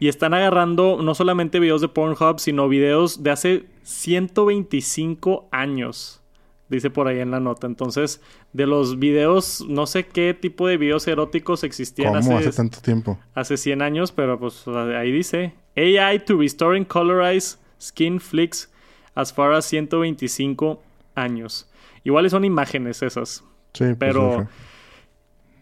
Y 0.00 0.06
están 0.06 0.32
agarrando 0.32 1.02
no 1.02 1.14
solamente 1.14 1.58
videos 1.58 1.80
de 1.80 1.88
Pornhub, 1.88 2.38
sino 2.38 2.68
videos 2.68 3.22
de 3.24 3.30
hace 3.30 3.64
125 3.82 5.48
años. 5.50 6.22
Dice 6.68 6.90
por 6.90 7.08
ahí 7.08 7.18
en 7.18 7.30
la 7.30 7.40
nota. 7.40 7.66
Entonces, 7.66 8.20
de 8.52 8.66
los 8.66 8.98
videos, 8.98 9.64
no 9.66 9.86
sé 9.86 10.06
qué 10.06 10.34
tipo 10.34 10.68
de 10.68 10.76
videos 10.76 11.08
eróticos 11.08 11.64
existían 11.64 12.14
¿Cómo 12.14 12.38
hace, 12.38 12.52
tanto 12.52 12.80
tiempo. 12.80 13.18
Hace 13.34 13.56
100 13.56 13.82
años, 13.82 14.12
pero 14.12 14.38
pues 14.38 14.68
ahí 14.68 15.10
dice. 15.10 15.54
AI 15.76 16.20
to 16.20 16.36
restore 16.36 16.76
and 16.76 16.86
colorize 16.86 17.56
skin 17.80 18.20
flicks 18.20 18.70
as 19.14 19.32
far 19.32 19.52
as 19.52 19.64
125 19.64 20.80
años. 21.14 21.67
Igual 22.04 22.28
son 22.30 22.44
imágenes 22.44 23.02
esas. 23.02 23.44
Sí, 23.74 23.84
pues, 23.84 23.96
pero 23.98 24.48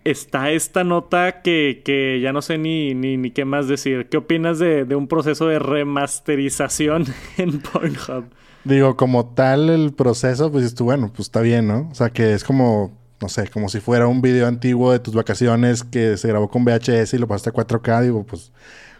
está 0.07 0.53
esta 0.53 0.85
nota 0.85 1.43
que, 1.43 2.21
ya 2.23 2.33
no 2.33 2.41
sé 2.41 2.59
ni, 2.59 2.95
ni, 2.95 3.31
qué 3.31 3.45
más 3.45 3.69
decir. 3.69 4.09
¿Qué 4.09 4.17
opinas 4.17 4.59
de, 4.59 4.85
un 4.95 5.09
proceso 5.09 5.49
de 5.49 5.59
remasterización 5.59 7.07
en 7.37 7.61
Pornhub? 7.61 8.27
Digo, 8.65 8.97
como 8.97 9.27
tal 9.35 9.71
el 9.71 9.93
proceso, 9.93 10.51
pues 10.51 10.75
tú, 10.75 10.85
bueno, 10.85 11.09
pues 11.09 11.29
está 11.29 11.41
bien, 11.41 11.69
¿no? 11.69 11.89
O 11.91 11.95
sea, 11.95 12.11
que 12.11 12.33
es 12.33 12.43
como, 12.43 12.97
no 13.21 13.29
sé, 13.29 13.49
como 13.49 13.69
si 13.69 13.81
fuera 13.81 14.07
un 14.07 14.23
video 14.23 14.47
antiguo 14.47 14.93
de 14.93 14.99
tus 14.99 15.15
vacaciones 15.15 15.85
que 15.85 16.17
se 16.17 16.29
grabó 16.29 16.49
con 16.49 16.65
VHS 16.65 17.15
y 17.15 17.19
lo 17.19 17.29
pasaste 17.29 17.51
a 17.51 17.53
4K, 17.53 18.03
digo, 18.03 18.25
pues 18.25 18.53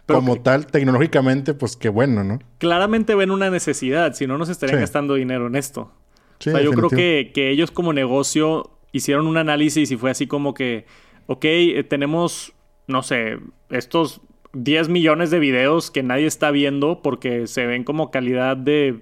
como 0.05 0.37
tal, 0.41 0.67
tecnológicamente, 0.67 1.53
pues 1.53 1.75
qué 1.75 1.89
bueno, 1.89 2.23
¿no? 2.23 2.39
Claramente 2.59 3.13
ven 3.13 3.29
una 3.29 3.49
necesidad, 3.49 4.13
si 4.13 4.25
no, 4.25 4.37
nos 4.37 4.47
estarían 4.47 4.79
gastando 4.79 5.15
dinero 5.15 5.47
en 5.47 5.55
esto. 5.55 5.91
O 6.39 6.43
sea, 6.43 6.61
yo 6.61 6.71
creo 6.71 6.89
que, 6.89 7.31
que 7.33 7.49
ellos 7.49 7.71
como 7.71 7.93
negocio 7.93 8.71
hicieron 8.91 9.27
un 9.27 9.37
análisis 9.37 9.91
y 9.91 9.97
fue 9.97 10.11
así 10.11 10.27
como 10.27 10.53
que, 10.53 10.85
ok, 11.27 11.45
eh, 11.45 11.83
tenemos, 11.83 12.53
no 12.87 13.03
sé, 13.03 13.39
estos 13.69 14.21
10 14.53 14.89
millones 14.89 15.31
de 15.31 15.39
videos 15.39 15.91
que 15.91 16.03
nadie 16.03 16.25
está 16.25 16.51
viendo 16.51 17.01
porque 17.01 17.47
se 17.47 17.65
ven 17.65 17.83
como 17.83 18.11
calidad 18.11 18.57
de 18.57 19.01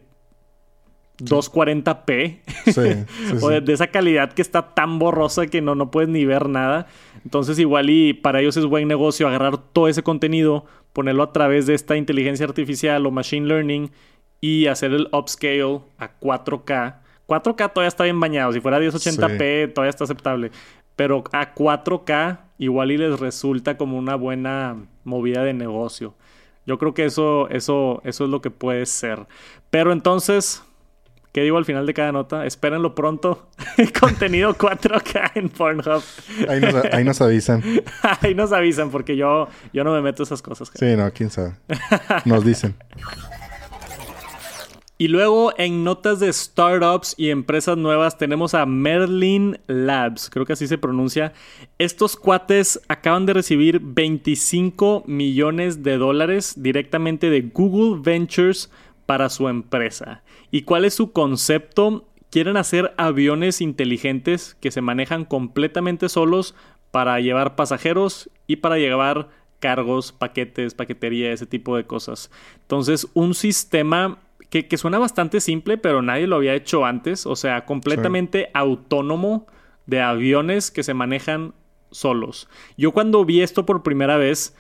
240p. 1.20 2.40
Sí, 2.66 3.42
o 3.42 3.50
de, 3.50 3.74
esa 3.74 3.88
calidad 3.88 4.34
que 4.34 4.42
está 4.42 4.74
tan 4.74 5.00
borrosa 5.00 5.48
que 5.48 5.62
no, 5.62 5.76
no 5.76 5.92
puedes 5.92 6.10
ni 6.10 6.26
ver 6.26 6.50
nada. 6.50 6.88
Entonces 7.24 7.60
igual 7.60 7.90
y 7.90 8.14
para 8.14 8.42
ellos 8.42 8.58
es 8.58 8.66
buen 8.66 8.88
negocio 8.88 9.28
agarrar 9.28 9.58
todo 9.58 9.88
ese 9.88 10.04
contenido, 10.04 10.66
ponerlo 10.94 11.24
a 11.24 11.34
través 11.34 11.66
de 11.68 11.74
esta 11.74 11.96
inteligencia 11.96 12.46
artificial 12.46 13.06
o 13.06 13.12
machine 13.12 13.48
learning 13.48 13.92
y 14.42 14.68
hacer 14.68 14.94
el 14.94 15.08
upscale 15.12 15.82
a 15.98 16.20
4K 16.20 17.05
4K 17.28 17.74
todavía 17.74 17.88
está 17.88 18.04
bien 18.04 18.20
bañado. 18.20 18.52
Si 18.54 18.62
fuera 18.62 18.80
1080p 18.80 19.74
todavía 19.74 19.90
está 19.90 20.04
aceptable. 20.04 20.52
Pero 20.96 21.24
a 21.32 21.54
4K 21.54 22.40
igual 22.58 22.92
y 22.92 22.98
les 22.98 23.20
resulta 23.20 23.78
como 23.78 23.98
una 23.98 24.16
buena 24.16 24.76
movida 25.04 25.44
de 25.44 25.54
negocio. 25.54 26.16
Yo 26.66 26.78
creo 26.80 26.94
que 26.94 27.06
eso, 27.06 27.48
eso, 27.50 28.02
eso 28.04 28.24
es 28.24 28.30
lo 28.30 28.42
que 28.42 28.50
puede 28.50 28.86
ser. 28.86 29.28
Pero 29.70 29.92
entonces, 29.92 30.64
¿qué 31.32 31.42
digo 31.42 31.58
al 31.58 31.66
final 31.66 31.86
de 31.86 31.94
cada 31.94 32.12
nota? 32.12 32.46
Espérenlo 32.46 32.96
pronto. 32.96 33.50
Contenido 34.00 34.56
4K 34.56 35.32
en 35.36 35.50
Pornhub. 35.50 36.04
Ahí 36.50 36.60
nos, 36.60 36.76
ahí 36.92 37.04
nos 37.04 37.22
avisan. 37.22 37.62
ahí 38.22 38.34
nos 38.34 38.52
avisan 38.52 38.90
porque 38.90 39.16
yo, 39.16 39.48
yo 39.74 39.84
no 39.84 39.94
me 39.94 40.02
meto 40.02 40.24
esas 40.24 40.42
cosas. 40.42 40.72
Sí, 40.74 40.96
no, 40.96 41.12
quién 41.12 41.30
sabe. 41.30 41.54
Nos 42.26 42.44
dicen. 42.44 42.76
Y 44.98 45.10
luego 45.10 45.52
en 45.58 45.84
notas 45.84 46.22
de 46.22 46.32
startups 46.32 47.16
y 47.18 47.30
empresas 47.30 47.78
nuevas 47.78 48.18
tenemos 48.18 48.54
a 48.54 48.66
Merlin 48.66 49.60
Labs, 49.68 50.30
creo 50.30 50.46
que 50.46 50.54
así 50.54 50.68
se 50.68 50.78
pronuncia. 50.78 51.34
Estos 51.78 52.16
cuates 52.16 52.80
acaban 52.88 53.26
de 53.26 53.34
recibir 53.34 53.82
25 53.82 55.04
millones 55.06 55.84
de 55.84 55.98
dólares 55.98 56.54
directamente 56.56 57.30
de 57.30 57.42
Google 57.42 58.02
Ventures 58.02 58.72
para 59.06 59.28
su 59.28 59.50
empresa. 59.50 60.24
¿Y 60.50 60.62
cuál 60.62 60.86
es 60.86 60.94
su 60.94 61.12
concepto? 61.12 62.08
Quieren 62.30 62.56
hacer 62.56 62.94
aviones 62.96 63.60
inteligentes 63.60 64.56
que 64.62 64.72
se 64.72 64.80
manejan 64.80 65.26
completamente 65.26 66.08
solos 66.08 66.56
para 66.92 67.20
llevar 67.20 67.58
pasajeros 67.58 68.30
y 68.48 68.58
para 68.58 68.78
llevar 68.78 69.28
cargos, 69.60 70.14
paquetes, 70.14 70.74
paquetería, 70.74 71.34
ese 71.34 71.46
tipo 71.46 71.76
de 71.76 71.86
cosas. 71.86 72.32
Entonces, 72.62 73.08
un 73.14 73.34
sistema 73.34 74.20
que, 74.50 74.78
suena 74.78 75.00
bastante 75.00 75.42
simple, 75.42 75.78
pero 75.78 76.02
nadie 76.02 76.28
lo 76.28 76.38
había 76.38 76.56
hecho 76.56 76.86
antes. 76.86 77.26
O 77.26 77.36
sea, 77.36 77.66
completamente 77.66 78.50
autónomo 78.54 79.48
de 79.86 80.02
aviones 80.02 80.72
que 80.72 80.84
se 80.84 80.94
manejan 80.94 81.54
solos. 81.92 82.50
Yo 82.78 82.92
cuando 82.92 83.26
vi 83.26 83.42
esto 83.42 83.66
por 83.66 83.84
primera 83.84 84.18
vez, 84.18 84.56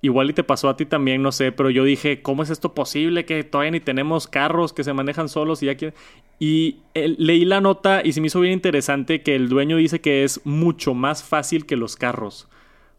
igual 0.00 0.30
y 0.30 0.32
te 0.34 0.44
pasó 0.44 0.68
a 0.68 0.76
ti 0.76 0.86
también, 0.86 1.22
no 1.22 1.32
sé, 1.32 1.52
pero 1.52 1.70
yo 1.70 1.84
dije, 1.84 2.20
¿cómo 2.22 2.42
es 2.42 2.50
esto 2.50 2.74
posible 2.74 3.24
que 3.24 3.44
todavía 3.44 3.70
ni 3.70 3.80
tenemos 3.80 4.26
carros 4.26 4.72
que 4.72 4.84
se 4.84 4.92
manejan 4.92 5.28
solos 5.28 5.62
y 5.62 5.66
ya 5.66 5.76
quieren... 5.76 5.96
Y 6.38 6.80
eh, 6.94 7.14
leí 7.16 7.44
la 7.44 7.60
nota 7.60 8.02
y 8.04 8.12
se 8.12 8.20
me 8.20 8.26
hizo 8.26 8.40
bien 8.40 8.54
interesante 8.54 9.22
que 9.22 9.36
el 9.36 9.48
dueño 9.48 9.76
dice 9.76 10.00
que 10.00 10.24
es 10.24 10.40
mucho 10.44 10.92
más 10.92 11.22
fácil 11.22 11.64
que 11.64 11.76
los 11.76 11.96
carros. 11.96 12.48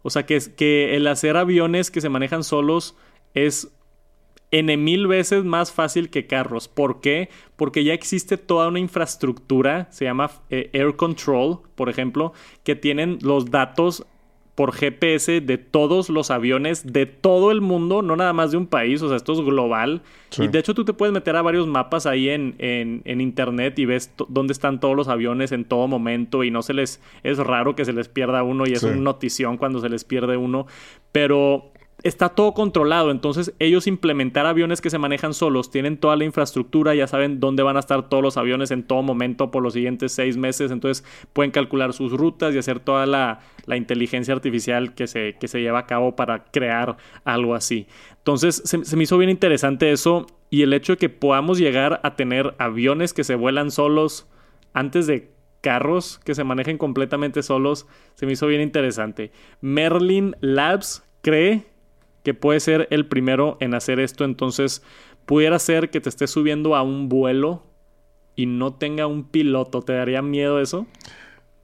O 0.04 0.10
sea, 0.10 0.26
que, 0.26 0.40
que 0.56 0.96
el 0.96 1.06
hacer 1.08 1.36
aviones 1.36 1.92
que 1.92 2.02
se 2.02 2.10
manejan 2.10 2.44
solos 2.44 2.96
es 3.34 3.76
N 4.60 4.78
mil 4.78 5.08
veces 5.08 5.44
más 5.44 5.74
fácil 5.74 6.10
que 6.10 6.28
carros. 6.28 6.70
¿Por 6.70 7.02
qué? 7.02 7.30
Porque 7.58 7.84
ya 7.84 7.94
existe 7.94 8.38
toda 8.38 8.70
una 8.70 8.80
infraestructura, 8.80 9.88
se 9.92 10.06
llama 10.06 10.32
eh, 10.50 10.70
Air 10.72 10.96
Control, 10.96 11.60
por 11.76 11.90
ejemplo, 11.90 12.32
que 12.64 12.76
tienen 12.76 13.20
los 13.22 13.52
datos 13.52 14.06
por 14.56 14.72
GPS 14.72 15.42
de 15.42 15.58
todos 15.58 16.10
los 16.10 16.32
aviones 16.32 16.94
de 16.94 17.06
todo 17.06 17.52
el 17.52 17.60
mundo, 17.60 18.02
no 18.02 18.16
nada 18.16 18.32
más 18.32 18.52
de 18.52 18.58
un 18.58 18.68
país, 18.68 19.02
o 19.02 19.10
sea, 19.10 19.18
esto 19.18 19.34
es 19.34 19.42
global. 19.42 20.02
Y 20.38 20.48
de 20.48 20.60
hecho 20.60 20.74
tú 20.74 20.86
te 20.86 20.94
puedes 20.94 21.14
meter 21.14 21.36
a 21.36 21.42
varios 21.42 21.68
mapas 21.68 22.06
ahí 22.06 22.30
en, 22.30 22.56
en, 22.60 23.22
internet 23.22 23.78
y 23.78 23.86
ves 23.86 24.14
dónde 24.30 24.54
están 24.54 24.80
todos 24.80 24.96
los 24.96 25.10
aviones 25.10 25.52
en 25.52 25.66
todo 25.66 25.90
momento 25.90 26.46
y 26.46 26.52
no 26.52 26.62
se 26.62 26.74
les... 26.74 27.02
Es 27.24 27.38
raro 27.38 27.76
que 27.76 27.84
se 27.84 27.92
les 27.92 28.08
pierda 28.08 28.44
uno 28.44 28.66
y 28.66 28.72
es 28.72 28.84
una 28.84 28.96
notición 28.96 29.58
cuando 29.58 29.82
se 29.82 29.90
les 29.90 30.06
pierde 30.06 30.38
uno, 30.38 30.68
pero 31.12 31.74
está 32.04 32.30
todo 32.30 32.54
controlado. 32.54 33.12
Entonces, 33.12 33.54
ellos 33.60 33.88
implementar 33.88 34.46
aviones 34.46 34.82
que 34.82 34.90
se 34.90 34.98
manejan 34.98 35.34
solos, 35.34 35.72
tienen 35.72 35.98
toda 35.98 36.16
la 36.16 36.26
infraestructura, 36.26 36.94
ya 36.96 37.08
saben 37.08 37.40
dónde 37.40 37.64
van 37.64 37.78
a 37.78 37.80
estar 37.80 38.10
todos 38.10 38.22
los 38.22 38.38
aviones 38.38 38.72
en 38.72 38.84
todo 38.84 39.02
momento 39.02 39.52
por 39.52 39.64
los 39.64 39.74
siguientes 39.74 40.12
seis 40.12 40.38
meses. 40.38 40.72
Entonces, 40.72 41.06
pueden 41.34 41.52
calcular 41.52 41.94
sus 41.94 42.12
rutas 42.12 42.54
y 42.54 42.58
hacer 42.58 42.80
toda 42.80 43.06
la, 43.06 43.40
inteligencia 43.76 44.34
artificial 44.34 44.94
que 44.94 45.08
se, 45.08 45.36
que 45.40 45.48
se 45.48 45.62
lleva 45.62 45.80
a 45.80 45.86
cabo 45.86 46.16
para 46.16 46.46
crear 46.46 46.98
algo 47.24 47.56
así. 47.56 47.88
Entonces, 48.18 48.62
se, 48.66 48.86
se 48.86 48.96
me 48.96 49.04
hizo 49.04 49.18
bien 49.18 49.30
interesante 49.30 49.92
eso 49.92 50.28
y 50.50 50.62
el 50.62 50.74
hecho 50.74 50.94
de 50.94 50.98
que 50.98 51.10
podamos 51.10 51.58
llegar 51.58 52.00
a 52.04 52.16
tener 52.16 52.56
aviones 52.60 53.14
que 53.14 53.24
se 53.24 53.36
vuelan 53.36 53.72
solos 53.72 54.28
antes 54.74 55.08
de 55.08 55.36
carros 55.66 56.20
que 56.24 56.36
se 56.36 56.44
manejen 56.44 56.78
completamente 56.78 57.42
solos, 57.42 57.88
se 58.14 58.28
me 58.28 58.34
hizo 58.34 58.46
bien 58.46 58.62
interesante. 58.62 59.32
Merlin 59.62 60.36
Labs 60.40 61.04
cree 61.24 61.66
que 62.26 62.34
puede 62.34 62.60
ser 62.60 62.88
el 62.90 63.06
primero 63.08 63.56
en 63.62 63.76
hacer 63.76 64.02
esto. 64.02 64.26
Entonces, 64.26 64.82
pudiera 65.26 65.60
ser 65.60 65.92
que 65.92 66.02
te 66.02 66.10
estés 66.10 66.32
subiendo 66.32 66.76
a 66.76 66.82
un 66.82 67.08
vuelo 67.08 67.64
y 68.36 68.48
no 68.48 68.74
tenga 68.74 69.08
un 69.08 69.24
piloto. 69.24 69.84
¿Te 69.84 69.94
daría 69.94 70.22
miedo 70.22 70.60
eso? 70.60 70.88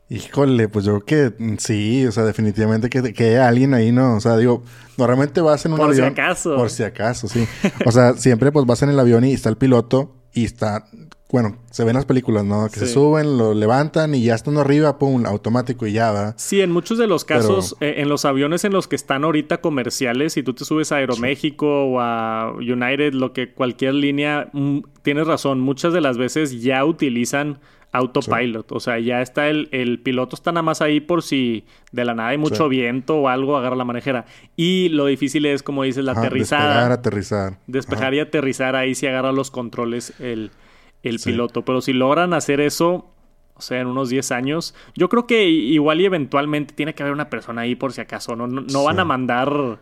Híjole, 0.08 0.69
pues 0.69 0.86
yo 0.86 1.00
creo 1.00 1.32
que 1.32 1.58
sí, 1.58 2.06
o 2.06 2.12
sea, 2.12 2.24
definitivamente 2.24 2.89
que, 2.89 3.13
que 3.13 3.30
haya 3.30 3.47
alguien 3.47 3.74
ahí, 3.74 3.91
¿no? 3.91 4.15
O 4.17 4.19
sea, 4.19 4.38
digo, 4.38 4.62
normalmente 4.97 5.41
vas 5.41 5.65
en 5.65 5.74
un 5.74 5.82
avión. 5.82 5.89
Por 5.89 5.95
si 5.95 6.04
acaso. 6.04 6.56
Por 6.56 6.69
si 6.69 6.84
acaso, 6.84 7.28
sí. 7.28 7.47
O 7.86 7.91
sea, 7.91 8.13
siempre 8.13 8.52
pues 8.52 8.65
vas 8.65 8.84
en 8.84 8.89
el 8.89 9.00
avión 9.00 9.24
y 9.24 9.34
está 9.34 9.50
el 9.50 9.58
piloto 9.58 10.15
y 10.34 10.45
está 10.45 10.86
bueno, 11.32 11.58
se 11.70 11.86
ven 11.86 11.96
las 11.96 12.06
películas, 12.06 12.44
¿no? 12.44 12.67
Que 12.70 12.80
se 12.80 12.88
suben, 12.88 13.38
lo 13.38 13.54
levantan 13.54 14.13
y 14.13 14.24
ya 14.24 14.36
están 14.36 14.58
arriba, 14.58 14.98
pum, 14.98 15.26
automático 15.26 15.88
y 15.88 15.94
ya 15.94 16.12
va. 16.12 16.34
Sí, 16.38 16.62
en 16.62 16.72
muchos 16.72 16.98
de 16.98 17.08
los 17.08 17.24
casos, 17.24 17.78
eh, 17.80 17.96
en 17.98 18.10
los 18.10 18.26
aviones 18.26 18.65
en 18.65 18.74
los 18.74 18.88
que 18.88 18.96
están 18.98 19.24
ahorita 19.24 19.62
comerciales, 19.62 20.34
si 20.34 20.44
tú 20.44 20.54
te 20.54 20.65
subes 20.65 20.91
a 20.91 20.98
Aeroméxico 20.98 21.86
o 21.86 22.02
a 22.02 22.52
United, 22.58 23.13
lo 23.13 23.32
que 23.32 23.54
cualquier 23.54 23.94
línea, 23.94 24.50
mm, 24.52 24.80
tienes 25.04 25.26
razón, 25.26 25.62
muchas 25.62 25.94
de 25.94 26.02
las 26.02 26.17
veces 26.17 26.62
ya 26.62 26.84
utilizan 26.84 27.60
autopilot. 27.94 28.72
O 28.72 28.80
sea, 28.80 29.00
ya 29.00 29.22
está 29.22 29.48
el, 29.48 29.70
el, 29.72 30.00
piloto 30.00 30.36
está 30.36 30.52
nada 30.52 30.63
más 30.63 30.82
ahí 30.82 31.00
por 31.00 31.24
si 31.24 31.65
de 31.91 32.06
la 32.06 32.13
nada 32.13 32.30
hay 32.30 32.38
mucho 32.38 32.70
viento 32.70 33.17
o 33.17 33.28
algo, 33.28 33.58
agarra 33.58 33.76
la 33.76 33.86
manejera. 33.86 34.26
Y 34.56 34.89
lo 34.89 35.06
difícil 35.06 35.46
es, 35.46 35.63
como 35.63 35.84
dices, 35.84 36.04
la 36.04 36.13
aterrizada. 36.13 36.67
Despejar, 36.67 36.91
aterrizar. 36.91 37.58
Despejar 37.67 38.13
y 38.13 38.20
aterrizar, 38.20 38.76
ahí 38.76 38.96
sí 38.96 39.08
agarra 39.08 39.32
los 39.32 39.52
controles 39.52 40.13
el 40.20 40.52
el 41.03 41.19
piloto. 41.19 41.63
Pero 41.63 41.81
si 41.81 41.93
logran 41.93 42.33
hacer 42.33 42.61
eso, 42.61 43.11
o 43.55 43.61
sea, 43.61 43.79
en 43.79 43.87
unos 43.87 44.09
10 44.09 44.31
años, 44.31 44.75
yo 44.95 45.09
creo 45.09 45.27
que 45.27 45.47
igual 45.47 46.01
y 46.01 46.05
eventualmente 46.05 46.73
tiene 46.73 46.93
que 46.93 47.03
haber 47.03 47.13
una 47.13 47.29
persona 47.29 47.61
ahí 47.61 47.75
por 47.75 47.93
si 47.93 48.01
acaso. 48.01 48.35
No, 48.35 48.47
no, 48.47 48.83
van 48.83 48.99
a 48.99 49.05
mandar 49.05 49.79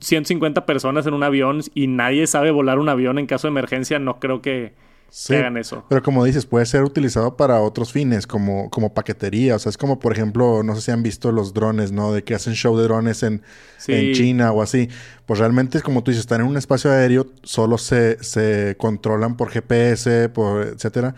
150 0.00 0.66
personas 0.66 1.06
en 1.06 1.14
un 1.14 1.22
avión 1.22 1.62
y 1.74 1.86
nadie 1.88 2.26
sabe 2.26 2.50
volar 2.50 2.78
un 2.78 2.88
avión 2.88 3.18
en 3.18 3.26
caso 3.26 3.48
de 3.48 3.52
emergencia. 3.52 3.98
No 3.98 4.20
creo 4.20 4.42
que, 4.42 4.74
que 5.26 5.36
hagan 5.36 5.56
eso. 5.56 5.84
Pero 5.88 6.02
como 6.02 6.24
dices, 6.24 6.46
puede 6.46 6.66
ser 6.66 6.82
utilizado 6.84 7.36
para 7.36 7.60
otros 7.60 7.92
fines, 7.92 8.26
como, 8.26 8.70
como 8.70 8.92
paquetería. 8.92 9.56
O 9.56 9.58
sea, 9.58 9.70
es 9.70 9.78
como, 9.78 9.98
por 9.98 10.12
ejemplo, 10.12 10.62
no 10.62 10.74
sé 10.74 10.82
si 10.82 10.90
han 10.90 11.02
visto 11.02 11.32
los 11.32 11.54
drones, 11.54 11.92
¿no? 11.92 12.12
De 12.12 12.24
que 12.24 12.34
hacen 12.34 12.54
show 12.54 12.76
de 12.76 12.84
drones 12.84 13.22
en, 13.22 13.42
en 13.88 14.12
China 14.14 14.52
o 14.52 14.62
así. 14.62 14.88
Pues 15.24 15.38
realmente, 15.38 15.80
como 15.82 16.02
tú 16.02 16.10
dices, 16.10 16.22
están 16.22 16.40
en 16.40 16.46
un 16.46 16.56
espacio 16.56 16.90
aéreo, 16.90 17.26
solo 17.42 17.78
se, 17.78 18.22
se 18.22 18.76
controlan 18.78 19.36
por 19.36 19.50
GPS, 19.50 20.28
por 20.28 20.62
etcétera. 20.62 21.14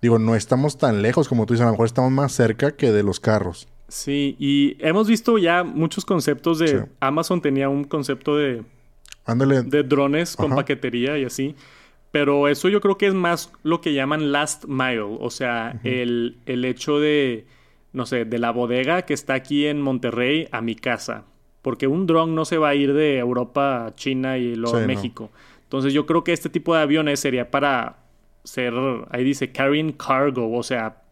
Digo, 0.00 0.18
no 0.18 0.36
estamos 0.36 0.78
tan 0.78 1.02
lejos 1.02 1.28
como 1.28 1.44
tú 1.46 1.54
dices, 1.54 1.62
a 1.62 1.66
lo 1.66 1.72
mejor 1.72 1.86
estamos 1.86 2.12
más 2.12 2.32
cerca 2.32 2.72
que 2.72 2.92
de 2.92 3.02
los 3.02 3.18
carros. 3.18 3.66
Sí, 3.88 4.36
y 4.38 4.76
hemos 4.80 5.08
visto 5.08 5.38
ya 5.38 5.64
muchos 5.64 6.04
conceptos 6.04 6.58
de... 6.58 6.84
Amazon 7.00 7.40
tenía 7.40 7.68
un 7.68 7.84
concepto 7.84 8.36
de... 8.36 8.62
Ándale. 9.24 9.62
De 9.62 9.82
drones 9.82 10.36
con 10.36 10.54
paquetería 10.54 11.18
y 11.18 11.24
así. 11.24 11.54
Pero 12.10 12.48
eso 12.48 12.68
yo 12.68 12.80
creo 12.80 12.96
que 12.96 13.06
es 13.06 13.14
más 13.14 13.52
lo 13.62 13.80
que 13.80 13.92
llaman 13.92 14.32
last 14.32 14.64
mile. 14.66 15.02
O 15.02 15.30
sea, 15.30 15.78
el, 15.84 16.38
el, 16.46 16.64
hecho 16.64 16.98
de, 16.98 17.46
no 17.92 18.06
sé, 18.06 18.24
de 18.24 18.38
la 18.38 18.50
bodega 18.50 19.02
que 19.02 19.14
está 19.14 19.34
aquí 19.34 19.66
en 19.66 19.82
Monterrey 19.82 20.48
a 20.50 20.62
mi 20.62 20.74
casa. 20.74 21.24
Porque 21.60 21.86
un 21.86 22.06
dron 22.06 22.34
no 22.34 22.44
se 22.44 22.56
va 22.56 22.70
a 22.70 22.74
ir 22.74 22.94
de 22.94 23.18
Europa 23.18 23.86
a 23.86 23.94
China 23.94 24.38
y 24.38 24.54
luego 24.54 24.78
a 24.78 24.86
México. 24.86 25.30
Entonces 25.64 25.92
yo 25.92 26.06
creo 26.06 26.24
que 26.24 26.32
este 26.32 26.48
tipo 26.48 26.74
de 26.74 26.80
aviones 26.80 27.20
sería 27.20 27.50
para 27.50 27.98
ser, 28.42 28.72
ahí 29.10 29.22
dice, 29.22 29.52
carrying 29.52 29.92
cargo. 29.92 30.56
O 30.56 30.62
sea, 30.62 31.02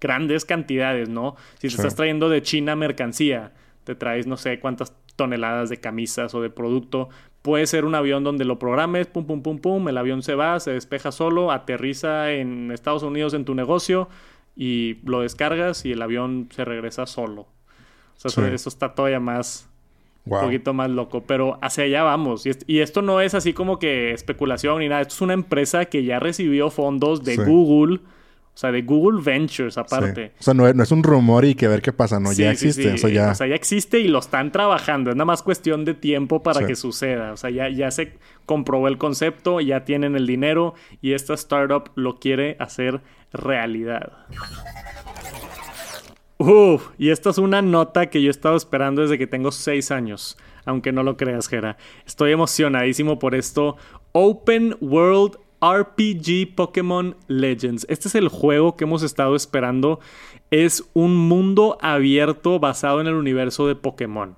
grandes 0.00 0.44
cantidades, 0.44 1.08
¿no? 1.08 1.36
Si 1.58 1.68
te 1.68 1.74
estás 1.74 1.94
trayendo 1.94 2.30
de 2.30 2.42
China 2.42 2.74
mercancía, 2.74 3.52
te 3.84 3.94
traes 3.94 4.26
no 4.26 4.36
sé 4.36 4.60
cuántas 4.60 4.94
toneladas 5.16 5.68
de 5.68 5.78
camisas 5.78 6.34
o 6.34 6.42
de 6.42 6.50
producto, 6.50 7.08
Puede 7.46 7.68
ser 7.68 7.84
un 7.84 7.94
avión 7.94 8.24
donde 8.24 8.44
lo 8.44 8.58
programes, 8.58 9.06
pum, 9.06 9.24
pum, 9.24 9.40
pum, 9.40 9.60
pum, 9.60 9.88
el 9.88 9.96
avión 9.98 10.24
se 10.24 10.34
va, 10.34 10.58
se 10.58 10.72
despeja 10.72 11.12
solo, 11.12 11.52
aterriza 11.52 12.32
en 12.32 12.72
Estados 12.72 13.04
Unidos 13.04 13.34
en 13.34 13.44
tu 13.44 13.54
negocio 13.54 14.08
y 14.56 14.98
lo 15.04 15.20
descargas 15.20 15.84
y 15.84 15.92
el 15.92 16.02
avión 16.02 16.48
se 16.50 16.64
regresa 16.64 17.06
solo. 17.06 17.42
O 17.42 18.28
sea, 18.28 18.48
eso, 18.48 18.68
está 18.68 18.96
todavía 18.96 19.20
más, 19.20 19.68
un 20.24 20.40
poquito 20.40 20.74
más 20.74 20.90
loco, 20.90 21.22
pero 21.24 21.56
hacia 21.62 21.84
allá 21.84 22.02
vamos. 22.02 22.46
Y, 22.66 22.80
esto 22.80 23.00
no 23.00 23.20
es 23.20 23.32
así 23.32 23.52
como 23.52 23.78
que 23.78 24.10
especulación 24.10 24.80
ni 24.80 24.88
nada, 24.88 25.02
esto 25.02 25.14
es 25.14 25.20
una 25.20 25.34
empresa 25.34 25.84
que 25.84 26.02
ya 26.02 26.18
recibió 26.18 26.68
fondos 26.70 27.22
de 27.22 27.36
Google 27.36 28.00
o 28.56 28.58
sea, 28.58 28.72
de 28.72 28.80
Google 28.80 29.20
Ventures 29.22 29.76
aparte. 29.76 30.32
O 30.40 30.42
sea, 30.42 30.54
no 30.54 30.66
es, 30.66 30.90
un 30.90 31.02
rumor 31.02 31.44
y 31.44 31.54
que 31.54 31.68
ver 31.68 31.82
qué 31.82 31.92
pasa, 31.92 32.18
no, 32.18 32.32
ya 32.32 32.50
existe. 32.50 32.90
O, 32.90 32.96
sea, 32.96 33.10
ya... 33.10 33.30
o 33.30 33.34
sea, 33.34 33.46
ya 33.46 33.54
existe 33.54 34.00
y 34.00 34.08
lo 34.08 34.18
están 34.18 34.50
trabajando. 34.50 35.10
Es 35.10 35.16
nada 35.16 35.26
más 35.26 35.42
cuestión 35.42 35.84
de 35.84 35.92
tiempo 35.92 36.42
para 36.42 36.66
que 36.66 36.74
suceda. 36.74 37.32
O 37.32 37.36
sea, 37.36 37.50
ya, 37.50 37.68
ya 37.68 37.90
se 37.90 38.14
comprobó 38.46 38.88
el 38.88 38.96
concepto, 38.96 39.60
ya 39.60 39.84
tienen 39.84 40.16
el 40.16 40.26
dinero 40.26 40.72
y 41.02 41.12
esta 41.12 41.34
startup 41.34 41.90
lo 41.96 42.18
quiere 42.18 42.56
hacer 42.58 43.02
realidad. 43.30 44.10
Uf, 46.38 46.88
y 46.96 47.10
esta 47.10 47.28
es 47.28 47.36
una 47.36 47.60
nota 47.60 48.06
que 48.06 48.22
yo 48.22 48.28
he 48.28 48.30
estado 48.30 48.56
esperando 48.56 49.02
desde 49.02 49.18
que 49.18 49.26
tengo 49.26 49.52
seis 49.52 49.90
años, 49.90 50.38
aunque 50.64 50.92
no 50.92 51.02
lo 51.02 51.18
creas, 51.18 51.48
Gera. 51.48 51.76
Estoy 52.06 52.32
emocionadísimo 52.32 53.18
por 53.18 53.34
esto. 53.34 53.76
Open 54.12 54.78
World 54.80 55.36
RPG 55.60 56.54
Pokémon 56.54 57.16
Legends. 57.28 57.86
Este 57.88 58.08
es 58.08 58.14
el 58.14 58.28
juego 58.28 58.76
que 58.76 58.84
hemos 58.84 59.02
estado 59.02 59.36
esperando. 59.36 60.00
Es 60.50 60.84
un 60.94 61.16
mundo 61.16 61.78
abierto 61.80 62.58
basado 62.58 63.00
en 63.00 63.06
el 63.06 63.14
universo 63.14 63.66
de 63.66 63.74
Pokémon 63.74 64.36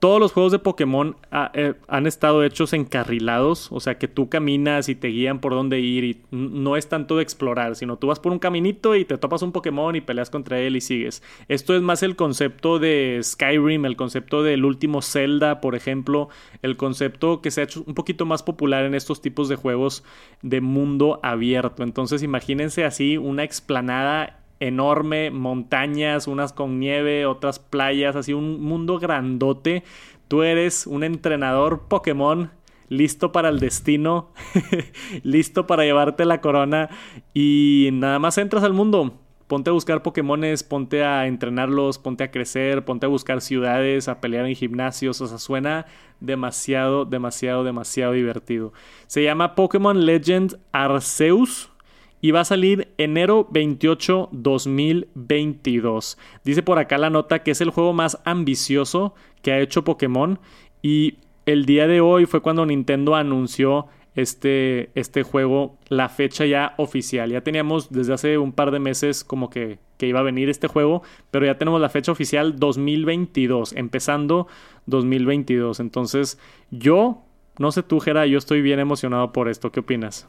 todos 0.00 0.18
los 0.18 0.32
juegos 0.32 0.50
de 0.50 0.58
Pokémon 0.58 1.14
ah, 1.30 1.52
eh, 1.54 1.74
han 1.86 2.06
estado 2.06 2.42
hechos 2.42 2.72
encarrilados, 2.72 3.70
o 3.70 3.80
sea 3.80 3.98
que 3.98 4.08
tú 4.08 4.30
caminas 4.30 4.88
y 4.88 4.94
te 4.94 5.08
guían 5.08 5.40
por 5.40 5.52
dónde 5.52 5.78
ir 5.78 6.04
y 6.04 6.22
no 6.30 6.76
es 6.78 6.88
tanto 6.88 7.18
de 7.18 7.22
explorar, 7.22 7.76
sino 7.76 7.98
tú 7.98 8.06
vas 8.06 8.18
por 8.18 8.32
un 8.32 8.38
caminito 8.38 8.96
y 8.96 9.04
te 9.04 9.18
topas 9.18 9.42
un 9.42 9.52
Pokémon 9.52 9.94
y 9.94 10.00
peleas 10.00 10.30
contra 10.30 10.58
él 10.58 10.74
y 10.76 10.80
sigues. 10.80 11.22
Esto 11.48 11.76
es 11.76 11.82
más 11.82 12.02
el 12.02 12.16
concepto 12.16 12.78
de 12.78 13.20
Skyrim, 13.22 13.84
el 13.84 13.96
concepto 13.96 14.42
del 14.42 14.64
último 14.64 15.02
Zelda, 15.02 15.60
por 15.60 15.74
ejemplo, 15.74 16.30
el 16.62 16.78
concepto 16.78 17.42
que 17.42 17.50
se 17.50 17.60
ha 17.60 17.64
hecho 17.64 17.84
un 17.86 17.94
poquito 17.94 18.24
más 18.24 18.42
popular 18.42 18.86
en 18.86 18.94
estos 18.94 19.20
tipos 19.20 19.50
de 19.50 19.56
juegos 19.56 20.02
de 20.40 20.62
mundo 20.62 21.20
abierto. 21.22 21.82
Entonces 21.82 22.22
imagínense 22.22 22.86
así 22.86 23.18
una 23.18 23.44
explanada 23.44 24.39
enorme, 24.60 25.30
montañas, 25.30 26.28
unas 26.28 26.52
con 26.52 26.78
nieve, 26.78 27.26
otras 27.26 27.58
playas, 27.58 28.14
así 28.14 28.32
un 28.32 28.60
mundo 28.60 28.98
grandote. 28.98 29.82
Tú 30.28 30.42
eres 30.42 30.86
un 30.86 31.02
entrenador 31.02 31.88
Pokémon 31.88 32.50
listo 32.88 33.32
para 33.32 33.48
el 33.48 33.58
destino, 33.58 34.30
listo 35.22 35.66
para 35.66 35.84
llevarte 35.84 36.26
la 36.26 36.40
corona 36.40 36.90
y 37.32 37.88
nada 37.92 38.18
más 38.18 38.36
entras 38.36 38.62
al 38.62 38.74
mundo. 38.74 39.18
Ponte 39.46 39.70
a 39.70 39.72
buscar 39.72 40.04
Pokémones, 40.04 40.62
ponte 40.62 41.02
a 41.02 41.26
entrenarlos, 41.26 41.98
ponte 41.98 42.22
a 42.22 42.30
crecer, 42.30 42.84
ponte 42.84 43.06
a 43.06 43.08
buscar 43.08 43.40
ciudades, 43.40 44.06
a 44.06 44.20
pelear 44.20 44.46
en 44.46 44.54
gimnasios. 44.54 45.20
O 45.20 45.26
sea, 45.26 45.38
suena 45.38 45.86
demasiado, 46.20 47.04
demasiado, 47.04 47.64
demasiado 47.64 48.12
divertido. 48.12 48.72
Se 49.08 49.24
llama 49.24 49.56
Pokémon 49.56 50.06
Legend 50.06 50.56
Arceus 50.70 51.68
y 52.20 52.30
va 52.32 52.40
a 52.40 52.44
salir 52.44 52.88
enero 52.98 53.48
28 53.50 54.28
2022. 54.32 56.18
Dice 56.44 56.62
por 56.62 56.78
acá 56.78 56.98
la 56.98 57.10
nota 57.10 57.42
que 57.42 57.52
es 57.52 57.60
el 57.60 57.70
juego 57.70 57.92
más 57.92 58.20
ambicioso 58.24 59.14
que 59.42 59.52
ha 59.52 59.60
hecho 59.60 59.84
Pokémon 59.84 60.38
y 60.82 61.18
el 61.46 61.66
día 61.66 61.86
de 61.86 62.00
hoy 62.00 62.26
fue 62.26 62.42
cuando 62.42 62.66
Nintendo 62.66 63.14
anunció 63.14 63.86
este, 64.14 64.90
este 64.94 65.22
juego, 65.22 65.78
la 65.88 66.08
fecha 66.08 66.44
ya 66.44 66.74
oficial. 66.76 67.30
Ya 67.30 67.42
teníamos 67.42 67.90
desde 67.90 68.12
hace 68.12 68.38
un 68.38 68.52
par 68.52 68.70
de 68.70 68.78
meses 68.78 69.24
como 69.24 69.50
que, 69.50 69.78
que 69.98 70.06
iba 70.06 70.20
a 70.20 70.24
venir 70.24 70.48
este 70.48 70.68
juego, 70.68 71.02
pero 71.30 71.46
ya 71.46 71.58
tenemos 71.58 71.80
la 71.80 71.88
fecha 71.88 72.12
oficial 72.12 72.58
2022, 72.58 73.72
empezando 73.74 74.48
2022. 74.86 75.80
Entonces 75.80 76.38
yo, 76.70 77.22
no 77.58 77.72
sé 77.72 77.82
tú, 77.82 78.00
Jera, 78.00 78.26
yo 78.26 78.38
estoy 78.38 78.62
bien 78.62 78.80
emocionado 78.80 79.32
por 79.32 79.48
esto. 79.48 79.70
¿Qué 79.72 79.80
opinas? 79.80 80.28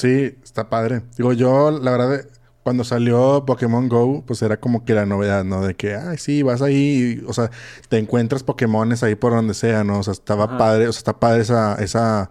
Sí, 0.00 0.38
está 0.42 0.68
padre. 0.70 1.02
Digo, 1.16 1.32
yo, 1.32 1.70
la 1.70 1.90
verdad, 1.90 2.24
cuando 2.62 2.84
salió 2.84 3.44
Pokémon 3.46 3.88
Go, 3.88 4.24
pues 4.26 4.42
era 4.42 4.58
como 4.58 4.84
que 4.84 4.94
la 4.94 5.06
novedad, 5.06 5.44
¿no? 5.44 5.64
De 5.66 5.74
que, 5.74 5.94
ay, 5.94 6.18
sí, 6.18 6.42
vas 6.42 6.62
ahí, 6.62 7.22
o 7.26 7.32
sea, 7.32 7.50
te 7.88 7.98
encuentras 7.98 8.42
Pokémones 8.42 9.02
ahí 9.02 9.14
por 9.14 9.32
donde 9.32 9.54
sea, 9.54 9.84
¿no? 9.84 9.98
O 9.98 10.02
sea, 10.02 10.12
estaba 10.12 10.58
padre, 10.58 10.88
o 10.88 10.92
sea, 10.92 10.98
está 11.00 11.18
padre 11.20 11.42
esa, 11.42 11.74
esa, 11.76 12.30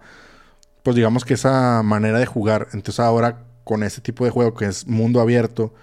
pues 0.82 0.96
digamos 0.96 1.24
que 1.24 1.34
esa 1.34 1.82
manera 1.82 2.18
de 2.18 2.26
jugar. 2.26 2.68
Entonces 2.72 3.00
ahora, 3.00 3.44
con 3.64 3.82
ese 3.82 4.00
tipo 4.00 4.24
de 4.24 4.30
juego 4.30 4.54
que 4.54 4.66
es 4.66 4.86
mundo 4.86 5.20
abierto, 5.20 5.74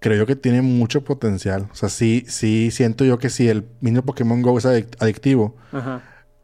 creo 0.00 0.16
yo 0.18 0.26
que 0.26 0.36
tiene 0.36 0.62
mucho 0.62 1.04
potencial. 1.04 1.68
O 1.72 1.74
sea, 1.74 1.88
sí, 1.88 2.24
sí, 2.28 2.70
siento 2.70 3.04
yo 3.04 3.18
que 3.18 3.30
si 3.30 3.48
el 3.48 3.68
mismo 3.80 4.02
Pokémon 4.02 4.42
Go 4.42 4.58
es 4.58 4.66
adictivo, 4.66 5.56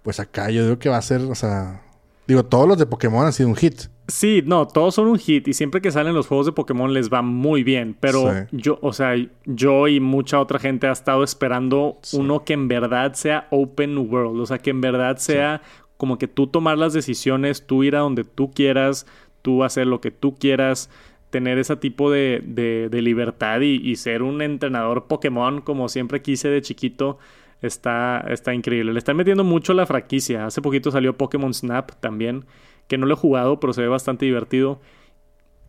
pues 0.02 0.20
acá 0.20 0.50
yo 0.50 0.64
digo 0.64 0.78
que 0.78 0.88
va 0.88 0.98
a 0.98 1.02
ser, 1.02 1.22
o 1.22 1.34
sea, 1.34 1.83
digo, 2.26 2.44
todos 2.44 2.68
los 2.68 2.78
de 2.78 2.86
Pokémon 2.86 3.26
han 3.26 3.32
sido 3.32 3.48
un 3.48 3.56
hit. 3.56 3.82
Sí, 4.08 4.42
no, 4.44 4.66
todos 4.66 4.94
son 4.94 5.06
un 5.06 5.18
hit 5.18 5.48
y 5.48 5.54
siempre 5.54 5.80
que 5.80 5.90
salen 5.90 6.14
los 6.14 6.26
juegos 6.26 6.46
de 6.46 6.52
Pokémon 6.52 6.92
les 6.92 7.10
va 7.10 7.22
muy 7.22 7.64
bien, 7.64 7.96
pero 7.98 8.46
yo, 8.52 8.78
o 8.82 8.92
sea, 8.92 9.14
yo 9.46 9.88
y 9.88 9.98
mucha 9.98 10.40
otra 10.40 10.58
gente 10.58 10.86
ha 10.86 10.92
estado 10.92 11.24
esperando 11.24 11.98
uno 12.12 12.44
que 12.44 12.52
en 12.52 12.68
verdad 12.68 13.14
sea 13.14 13.48
open 13.50 13.96
world, 13.96 14.40
o 14.40 14.46
sea, 14.46 14.58
que 14.58 14.70
en 14.70 14.82
verdad 14.82 15.16
sea 15.16 15.62
como 15.96 16.18
que 16.18 16.28
tú 16.28 16.46
tomar 16.48 16.76
las 16.76 16.92
decisiones, 16.92 17.66
tú 17.66 17.82
ir 17.82 17.96
a 17.96 18.00
donde 18.00 18.24
tú 18.24 18.50
quieras, 18.50 19.06
tú 19.40 19.64
hacer 19.64 19.86
lo 19.86 20.02
que 20.02 20.10
tú 20.10 20.34
quieras, 20.34 20.90
tener 21.30 21.58
ese 21.58 21.76
tipo 21.76 22.10
de, 22.10 22.42
de, 22.44 23.02
libertad 23.02 23.60
y, 23.60 23.76
y, 23.76 23.96
ser 23.96 24.22
un 24.22 24.40
entrenador 24.42 25.06
Pokémon 25.06 25.62
como 25.62 25.88
siempre 25.88 26.22
quise 26.22 26.48
de 26.48 26.62
chiquito. 26.62 27.18
Está, 27.64 28.24
está 28.28 28.54
increíble. 28.54 28.92
Le 28.92 28.98
están 28.98 29.16
metiendo 29.16 29.44
mucho 29.44 29.72
la 29.74 29.86
franquicia. 29.86 30.46
Hace 30.46 30.60
poquito 30.60 30.90
salió 30.90 31.16
Pokémon 31.16 31.54
Snap 31.54 31.92
también 32.00 32.44
que 32.86 32.98
no 32.98 33.06
lo 33.06 33.14
he 33.14 33.16
jugado, 33.16 33.60
pero 33.60 33.72
se 33.72 33.82
ve 33.82 33.88
bastante 33.88 34.26
divertido. 34.26 34.80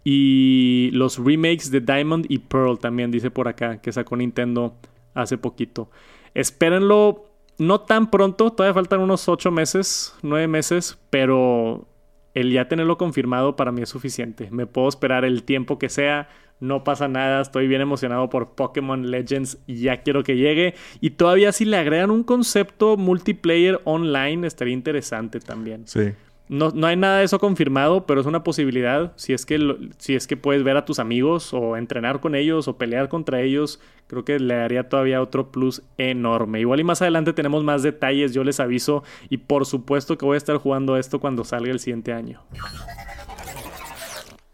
Y 0.04 0.92
los 0.94 1.18
remakes 1.18 1.72
de 1.72 1.82
Diamond 1.82 2.26
y 2.30 2.40
Pearl 2.40 2.78
también, 2.78 3.12
dice 3.12 3.32
por 3.32 3.48
acá, 3.48 3.82
que 3.82 3.92
sacó 3.92 4.16
Nintendo 4.16 4.76
hace 5.14 5.38
poquito. 5.38 5.90
Espérenlo 6.34 7.26
no 7.58 7.82
tan 7.82 8.12
pronto, 8.12 8.52
todavía 8.52 8.74
faltan 8.74 9.00
unos 9.00 9.28
8 9.30 9.50
meses, 9.52 10.14
9 10.22 10.48
meses, 10.48 11.00
pero 11.10 11.88
el 12.34 12.52
ya 12.52 12.68
tenerlo 12.68 12.98
confirmado 12.98 13.56
para 13.56 13.72
mí 13.72 13.82
es 13.82 13.90
suficiente. 13.90 14.50
Me 14.52 14.68
puedo 14.68 14.90
esperar 14.90 15.24
el 15.24 15.44
tiempo 15.44 15.80
que 15.80 15.90
sea, 15.90 16.28
no 16.60 16.84
pasa 16.84 17.08
nada, 17.08 17.41
estoy 17.41 17.68
bien 17.68 17.82
emocionado 17.82 18.30
por 18.30 18.52
Pokémon 18.52 19.10
Legends, 19.10 19.58
ya 19.68 20.02
quiero 20.02 20.24
que 20.24 20.38
llegue. 20.38 20.76
Y 21.02 21.12
todavía 21.12 21.52
si 21.52 21.65
le 21.65 21.78
agregan 21.78 22.12
un 22.12 22.24
concepto 22.24 22.98
multiplayer 22.98 23.82
online, 23.84 24.48
estaría 24.48 24.74
interesante 24.74 25.39
también. 25.39 25.88
Sí. 25.88 26.13
No, 26.48 26.70
no, 26.70 26.86
hay 26.86 26.96
nada 26.96 27.20
de 27.20 27.26
eso 27.26 27.39
confirmado, 27.39 28.06
pero 28.06 28.22
es 28.22 28.28
una 28.28 28.44
posibilidad. 28.44 29.13
Si 29.15 29.34
es, 29.34 29.48
que 29.48 29.89
si 29.98 30.13
es 30.13 30.28
que 30.28 30.38
puedes 30.38 30.63
ver 30.63 30.78
a 30.78 30.86
tus 30.86 31.00
amigos 31.00 31.52
o 31.54 31.76
entrenar 31.76 32.20
con 32.20 32.36
ellos 32.36 32.68
o 32.68 32.78
pelear 32.78 33.10
contra 33.10 33.41
ellos, 33.41 33.80
creo 34.06 34.24
que 34.26 34.39
le 34.39 34.54
daría 34.54 34.88
todavía 34.88 35.24
otro 35.24 35.52
plus 35.52 35.82
enorme. 35.98 36.60
Igual 36.60 36.82
y 36.82 36.84
más 36.84 37.02
adelante 37.02 37.34
tenemos 37.34 37.63
más 37.63 37.82
detalles, 37.82 38.34
yo 38.34 38.44
les 38.44 38.60
aviso. 38.60 39.04
Y 39.30 39.38
por 39.38 39.65
supuesto 39.65 40.20
que 40.20 40.26
voy 40.26 40.36
a 40.36 40.38
estar 40.38 40.58
jugando 40.58 40.98
esto 40.98 41.20
cuando 41.20 41.44
salga 41.44 41.72
el 41.72 41.80
siguiente 41.80 42.13
año. 42.13 42.41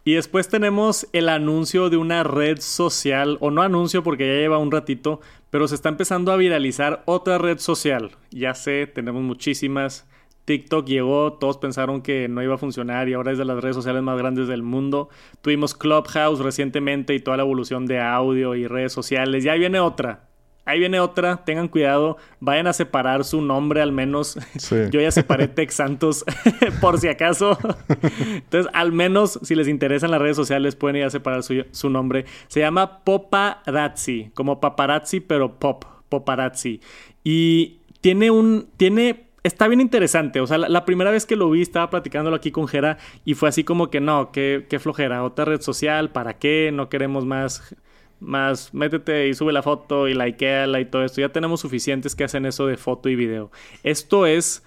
Y 0.03 0.13
después 0.13 0.49
tenemos 0.49 1.07
el 1.13 1.29
anuncio 1.29 1.91
de 1.91 1.97
una 1.97 2.23
red 2.23 2.59
social, 2.59 3.37
o 3.39 3.51
no 3.51 3.61
anuncio 3.61 4.01
porque 4.01 4.27
ya 4.27 4.33
lleva 4.33 4.57
un 4.57 4.71
ratito, 4.71 5.21
pero 5.51 5.67
se 5.67 5.75
está 5.75 5.89
empezando 5.89 6.31
a 6.31 6.37
viralizar 6.37 7.03
otra 7.05 7.37
red 7.37 7.59
social. 7.59 8.11
Ya 8.31 8.55
sé, 8.55 8.87
tenemos 8.87 9.21
muchísimas. 9.21 10.07
TikTok 10.45 10.87
llegó, 10.87 11.33
todos 11.33 11.57
pensaron 11.57 12.01
que 12.01 12.27
no 12.27 12.41
iba 12.41 12.55
a 12.55 12.57
funcionar 12.57 13.09
y 13.09 13.13
ahora 13.13 13.31
es 13.31 13.37
de 13.37 13.45
las 13.45 13.61
redes 13.61 13.75
sociales 13.75 14.01
más 14.01 14.17
grandes 14.17 14.47
del 14.47 14.63
mundo. 14.63 15.09
Tuvimos 15.41 15.75
Clubhouse 15.75 16.39
recientemente 16.39 17.13
y 17.13 17.19
toda 17.19 17.37
la 17.37 17.43
evolución 17.43 17.85
de 17.85 17.99
audio 17.99 18.55
y 18.55 18.65
redes 18.65 18.91
sociales. 18.91 19.43
Ya 19.43 19.53
viene 19.53 19.79
otra. 19.79 20.30
Ahí 20.63 20.79
viene 20.79 20.99
otra, 20.99 21.43
tengan 21.43 21.67
cuidado, 21.67 22.17
vayan 22.39 22.67
a 22.67 22.73
separar 22.73 23.23
su 23.23 23.41
nombre 23.41 23.81
al 23.81 23.91
menos. 23.91 24.37
Yo 24.91 25.01
ya 25.01 25.11
separé 25.11 25.47
Tex 25.47 25.75
Santos 25.75 26.23
por 26.81 26.99
si 26.99 27.07
acaso. 27.07 27.57
Entonces, 28.29 28.71
al 28.73 28.91
menos 28.91 29.39
si 29.41 29.55
les 29.55 29.67
interesan 29.67 30.11
las 30.11 30.21
redes 30.21 30.35
sociales, 30.35 30.75
pueden 30.75 30.97
ir 30.97 31.03
a 31.03 31.09
separar 31.09 31.43
su, 31.43 31.65
su 31.71 31.89
nombre. 31.89 32.25
Se 32.47 32.59
llama 32.59 33.03
Poparazzi, 33.03 34.31
como 34.35 34.59
paparazzi, 34.59 35.19
pero 35.19 35.57
pop, 35.57 35.85
Poparazzi. 36.09 36.79
Y 37.23 37.79
tiene 38.01 38.29
un, 38.29 38.69
tiene 38.77 39.31
está 39.43 39.67
bien 39.67 39.81
interesante. 39.81 40.41
O 40.41 40.47
sea, 40.47 40.57
la, 40.57 40.85
primera 40.85 41.11
vez 41.11 41.25
que 41.25 41.35
lo 41.35 41.49
vi 41.49 41.61
estaba 41.61 41.89
platicándolo 41.89 42.35
aquí 42.35 42.51
con 42.51 42.67
Jera 42.67 42.97
y 43.25 43.33
fue 43.33 43.49
así 43.49 43.63
como 43.63 43.89
que 43.89 43.99
no, 43.99 44.31
qué, 44.31 44.65
qué 44.69 44.79
flojera, 44.79 45.23
otra 45.23 45.45
red 45.45 45.61
social, 45.61 46.11
¿para 46.11 46.37
qué? 46.37 46.71
No 46.73 46.89
queremos 46.89 47.25
más, 47.25 47.75
más, 48.21 48.73
métete 48.73 49.27
y 49.27 49.33
sube 49.33 49.51
la 49.51 49.63
foto 49.63 50.07
y 50.07 50.13
likeala 50.13 50.79
y 50.79 50.85
todo 50.85 51.03
esto. 51.03 51.19
Ya 51.19 51.29
tenemos 51.29 51.59
suficientes 51.59 52.15
que 52.15 52.23
hacen 52.23 52.45
eso 52.45 52.67
de 52.67 52.77
foto 52.77 53.09
y 53.09 53.15
video. 53.15 53.51
Esto 53.83 54.25
es 54.25 54.63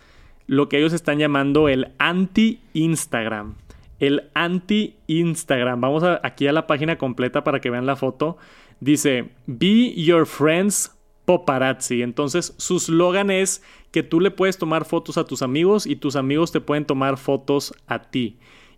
lo 0.47 0.69
que 0.69 0.79
ellos 0.79 0.93
están 0.93 1.19
llamando 1.19 1.69
el 1.69 1.93
anti-Instagram. 1.99 3.55
El 4.01 4.31
anti-Instagram. 4.35 5.81
Vamos 5.81 6.03
aquí 6.23 6.47
a 6.47 6.53
la 6.53 6.67
página 6.67 6.99
completa 6.99 7.45
para 7.45 7.61
que 7.61 7.71
vean 7.71 7.87
la 7.87 7.97
foto. 7.97 8.37
Dice, 8.81 9.31
be 9.47 9.95
your 9.95 10.27
friends 10.27 10.95
paparazzi. 11.25 12.03
Entonces, 12.03 12.55
su 12.59 12.79
slogan 12.79 13.31
es 13.31 13.63
que 13.91 14.03
tú 14.03 14.21
le 14.21 14.31
puedes 14.31 14.59
tomar 14.59 14.85
fotos 14.85 15.17
a 15.17 15.25
tus 15.25 15.43
amigos 15.43 15.87
y 15.87 15.97
tus 15.97 16.17
amigos 16.17 16.53
te 16.53 16.61
pueden 16.61 16.85
tomar 16.85 17.17
fotos 17.17 17.73
a 17.87 18.03
ti. 18.03 18.37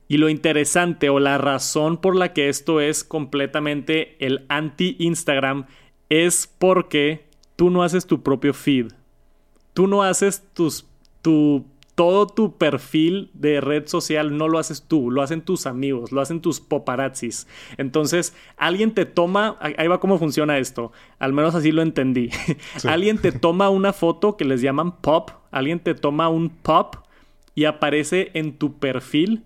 Y 0.08 0.18
lo 0.18 0.28
interesante 0.28 1.08
o 1.08 1.18
la 1.18 1.38
razón 1.38 1.96
por 1.96 2.14
la 2.14 2.32
que 2.32 2.48
esto 2.48 2.80
es 2.80 3.02
completamente 3.02 4.16
el 4.24 4.46
anti-Instagram 4.48 5.66
es 6.08 6.46
porque 6.58 7.26
tú 7.56 7.70
no 7.70 7.82
haces 7.82 8.06
tu 8.06 8.22
propio 8.22 8.54
feed. 8.54 8.92
Tú 9.74 9.88
no 9.88 10.02
haces 10.02 10.44
tus, 10.54 10.86
tu 11.22 11.66
todo 11.96 12.26
tu 12.26 12.58
perfil 12.58 13.30
de 13.32 13.60
red 13.60 13.88
social 13.88 14.36
no 14.36 14.48
lo 14.48 14.58
haces 14.58 14.82
tú, 14.86 15.10
lo 15.10 15.22
hacen 15.22 15.40
tus 15.40 15.66
amigos, 15.66 16.12
lo 16.12 16.20
hacen 16.20 16.42
tus 16.42 16.60
paparazzis. 16.60 17.48
Entonces, 17.78 18.36
alguien 18.58 18.92
te 18.92 19.06
toma, 19.06 19.56
ahí 19.60 19.88
va 19.88 19.98
cómo 19.98 20.18
funciona 20.18 20.58
esto, 20.58 20.92
al 21.18 21.32
menos 21.32 21.54
así 21.54 21.72
lo 21.72 21.80
entendí. 21.80 22.28
alguien 22.84 23.16
te 23.16 23.32
toma 23.32 23.70
una 23.70 23.94
foto 23.94 24.36
que 24.36 24.44
les 24.44 24.60
llaman 24.60 25.00
pop, 25.00 25.30
alguien 25.50 25.80
te 25.80 25.94
toma 25.94 26.28
un 26.28 26.50
pop 26.50 26.96
y 27.54 27.64
aparece 27.64 28.30
en 28.34 28.58
tu 28.58 28.78
perfil 28.78 29.44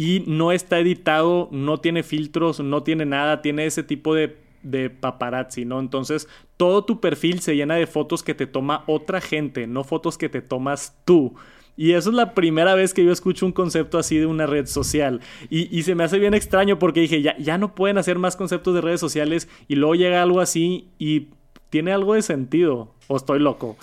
y 0.00 0.24
no 0.26 0.50
está 0.50 0.78
editado, 0.78 1.50
no 1.52 1.76
tiene 1.76 2.02
filtros, 2.02 2.58
no 2.60 2.82
tiene 2.82 3.04
nada, 3.04 3.42
tiene 3.42 3.66
ese 3.66 3.82
tipo 3.82 4.14
de 4.14 4.34
de 4.62 4.90
paparazzi, 4.90 5.64
¿no? 5.64 5.78
Entonces, 5.80 6.26
todo 6.56 6.84
tu 6.84 7.00
perfil 7.00 7.40
se 7.40 7.56
llena 7.56 7.74
de 7.74 7.86
fotos 7.86 8.22
que 8.22 8.34
te 8.34 8.46
toma 8.46 8.84
otra 8.86 9.20
gente, 9.20 9.66
no 9.66 9.84
fotos 9.84 10.18
que 10.18 10.28
te 10.30 10.42
tomas 10.42 10.96
tú. 11.04 11.34
Y 11.76 11.92
eso 11.92 12.10
es 12.10 12.16
la 12.16 12.34
primera 12.34 12.74
vez 12.74 12.92
que 12.92 13.04
yo 13.04 13.12
escucho 13.12 13.46
un 13.46 13.52
concepto 13.52 13.98
así 13.98 14.16
de 14.16 14.26
una 14.26 14.46
red 14.46 14.66
social. 14.66 15.20
Y, 15.48 15.82
se 15.82 15.94
me 15.94 16.04
hace 16.04 16.18
bien 16.18 16.34
extraño 16.34 16.78
porque 16.78 17.00
dije, 17.00 17.22
ya, 17.22 17.36
ya 17.38 17.58
no 17.58 17.74
pueden 17.74 17.96
hacer 17.96 18.18
más 18.18 18.36
conceptos 18.36 18.74
de 18.74 18.80
redes 18.80 19.00
sociales 19.00 19.48
y 19.68 19.76
luego 19.76 19.94
llega 19.94 20.22
algo 20.22 20.40
así 20.40 20.88
y 20.98 21.28
tiene 21.70 21.92
algo 21.92 22.14
de 22.14 22.22
sentido. 22.22 22.94
¿O 23.06 23.16
estoy 23.16 23.38
loco? 23.38 23.76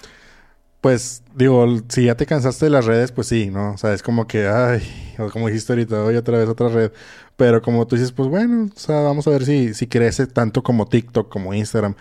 Pues 0.88 1.22
digo, 1.36 1.68
si 1.90 2.06
ya 2.06 2.16
te 2.16 2.26
cansaste 2.26 2.68
de 2.68 2.72
las 2.72 2.86
redes, 2.86 3.12
pues 3.12 3.28
sí, 3.28 3.50
¿no? 3.52 3.74
O 3.74 3.78
sea, 3.78 3.94
es 3.94 4.02
como 4.02 4.26
que, 4.26 4.48
ay, 4.48 4.82
o 5.18 5.30
como 5.30 5.48
dijiste 5.48 5.74
ahorita, 5.74 6.02
hoy 6.02 6.16
otra 6.16 6.38
vez 6.38 6.48
otra 6.48 6.70
red. 6.70 6.94
Pero 7.36 7.62
como 7.62 7.86
tú 7.86 7.98
dices, 7.98 8.14
pues 8.14 8.30
bueno, 8.30 8.70
o 8.74 8.80
sea, 8.80 9.02
vamos 9.02 9.28
a 9.28 9.32
ver 9.32 9.44
si, 9.44 9.74
si 9.74 9.88
crece 9.88 10.28
tanto 10.28 10.64
como 10.64 10.88
TikTok, 10.88 11.28
como 11.28 11.54
Instagram. 11.54 11.96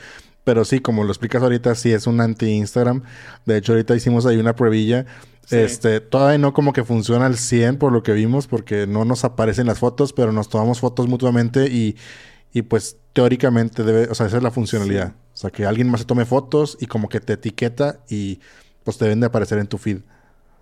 Pero 0.44 0.64
sí, 0.64 0.78
como 0.78 1.02
lo 1.02 1.10
explicas 1.10 1.42
ahorita, 1.42 1.74
sí 1.74 1.92
es 1.92 2.06
un 2.06 2.20
anti-Instagram. 2.20 3.02
De 3.44 3.56
hecho, 3.56 3.72
ahorita 3.72 3.96
hicimos 3.96 4.24
ahí 4.24 4.36
una 4.36 4.54
pruebilla 4.54 5.04
este, 5.50 6.00
todavía 6.00 6.38
no 6.38 6.52
como 6.52 6.72
que 6.72 6.84
funciona 6.84 7.26
al 7.26 7.36
100 7.36 7.78
por 7.78 7.92
lo 7.92 8.04
que 8.04 8.12
vimos, 8.12 8.46
porque 8.46 8.86
no 8.86 9.04
nos 9.04 9.24
aparecen 9.24 9.66
las 9.66 9.80
fotos, 9.80 10.12
pero 10.12 10.30
nos 10.30 10.48
tomamos 10.48 10.80
fotos 10.80 11.08
mutuamente 11.08 11.66
y, 11.66 11.96
y 12.52 12.62
pues 12.62 12.98
teóricamente 13.12 13.82
debe, 13.84 14.08
o 14.10 14.14
sea, 14.14 14.26
esa 14.26 14.36
es 14.36 14.42
la 14.42 14.50
funcionalidad. 14.50 15.14
O 15.32 15.36
sea, 15.36 15.50
que 15.50 15.66
alguien 15.66 15.90
más 15.90 16.00
se 16.00 16.06
tome 16.06 16.24
fotos 16.24 16.76
y 16.80 16.86
como 16.86 17.08
que 17.08 17.20
te 17.20 17.34
etiqueta 17.34 18.00
y 18.08 18.40
pues 18.86 18.98
te 18.98 19.04
deben 19.04 19.18
de 19.18 19.26
aparecer 19.26 19.58
en 19.58 19.66
tu 19.66 19.78
feed. 19.78 19.98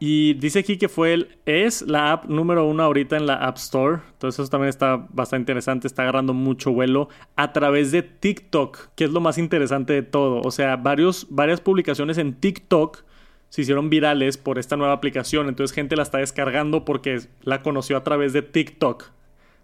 Y 0.00 0.32
dice 0.34 0.60
aquí 0.60 0.78
que 0.78 0.88
fue 0.88 1.12
el, 1.12 1.36
es 1.44 1.82
la 1.82 2.12
app 2.12 2.24
número 2.24 2.66
uno 2.66 2.82
ahorita 2.82 3.18
en 3.18 3.26
la 3.26 3.34
App 3.34 3.58
Store. 3.58 4.00
Entonces 4.14 4.40
eso 4.40 4.50
también 4.50 4.70
está 4.70 5.06
bastante 5.10 5.42
interesante, 5.42 5.86
está 5.86 6.02
agarrando 6.02 6.32
mucho 6.32 6.72
vuelo 6.72 7.10
a 7.36 7.52
través 7.52 7.92
de 7.92 8.02
TikTok, 8.02 8.88
que 8.96 9.04
es 9.04 9.10
lo 9.10 9.20
más 9.20 9.36
interesante 9.36 9.92
de 9.92 10.02
todo. 10.02 10.40
O 10.40 10.50
sea, 10.50 10.76
varios, 10.76 11.26
varias 11.28 11.60
publicaciones 11.60 12.16
en 12.16 12.32
TikTok 12.32 13.04
se 13.50 13.60
hicieron 13.60 13.90
virales 13.90 14.38
por 14.38 14.58
esta 14.58 14.76
nueva 14.76 14.94
aplicación. 14.94 15.48
Entonces 15.50 15.74
gente 15.74 15.96
la 15.96 16.02
está 16.02 16.16
descargando 16.16 16.86
porque 16.86 17.20
la 17.42 17.62
conoció 17.62 17.98
a 17.98 18.04
través 18.04 18.32
de 18.32 18.40
TikTok. 18.40 19.10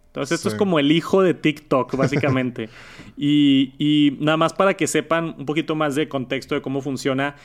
Entonces 0.08 0.36
esto 0.36 0.50
es 0.50 0.54
como 0.54 0.78
el 0.78 0.92
hijo 0.92 1.22
de 1.22 1.32
TikTok, 1.32 1.96
básicamente. 1.96 2.68
y, 3.16 3.72
y 3.78 4.18
nada 4.20 4.36
más 4.36 4.52
para 4.52 4.74
que 4.74 4.86
sepan 4.86 5.34
un 5.38 5.46
poquito 5.46 5.74
más 5.74 5.94
de 5.94 6.08
contexto 6.08 6.54
de 6.54 6.60
cómo 6.60 6.82
funciona. 6.82 7.36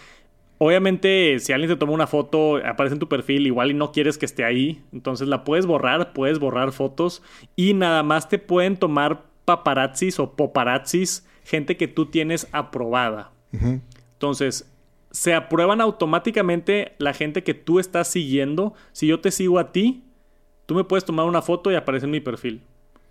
Obviamente, 0.58 1.38
si 1.40 1.52
alguien 1.52 1.70
te 1.70 1.76
toma 1.76 1.92
una 1.92 2.08
foto, 2.08 2.58
aparece 2.58 2.94
en 2.94 3.00
tu 3.00 3.10
perfil, 3.10 3.46
igual 3.46 3.72
y 3.72 3.74
no 3.74 3.92
quieres 3.92 4.18
que 4.18 4.26
esté 4.26 4.46
ahí, 4.46 4.82
entonces 4.94 5.28
la 5.28 5.44
puedes 5.44 5.66
borrar, 5.66 6.14
puedes 6.14 6.40
borrar 6.40 6.72
fotos 6.72 7.22
y 7.56 7.74
nada 7.74 8.04
más 8.04 8.30
te 8.30 8.40
pueden 8.40 8.78
tomar 8.78 9.24
paparazzis 9.44 10.20
o 10.20 10.36
poparazzis, 10.36 11.28
gente 11.44 11.76
que 11.76 11.88
tú 11.88 12.06
tienes 12.06 12.48
aprobada. 12.52 13.32
Entonces, 14.14 14.70
se 15.12 15.34
aprueban 15.34 15.80
automáticamente 15.80 16.94
la 16.98 17.14
gente 17.14 17.44
que 17.44 17.54
tú 17.54 17.80
estás 17.80 18.10
siguiendo. 18.10 18.74
Si 18.92 19.08
yo 19.08 19.22
te 19.22 19.32
sigo 19.32 19.60
a 19.60 19.72
ti, 19.72 20.04
tú 20.66 20.76
me 20.76 20.84
puedes 20.84 21.06
tomar 21.06 21.26
una 21.26 21.42
foto 21.42 21.72
y 21.72 21.76
aparece 21.76 22.06
en 22.06 22.12
mi 22.12 22.20
perfil. 22.20 22.62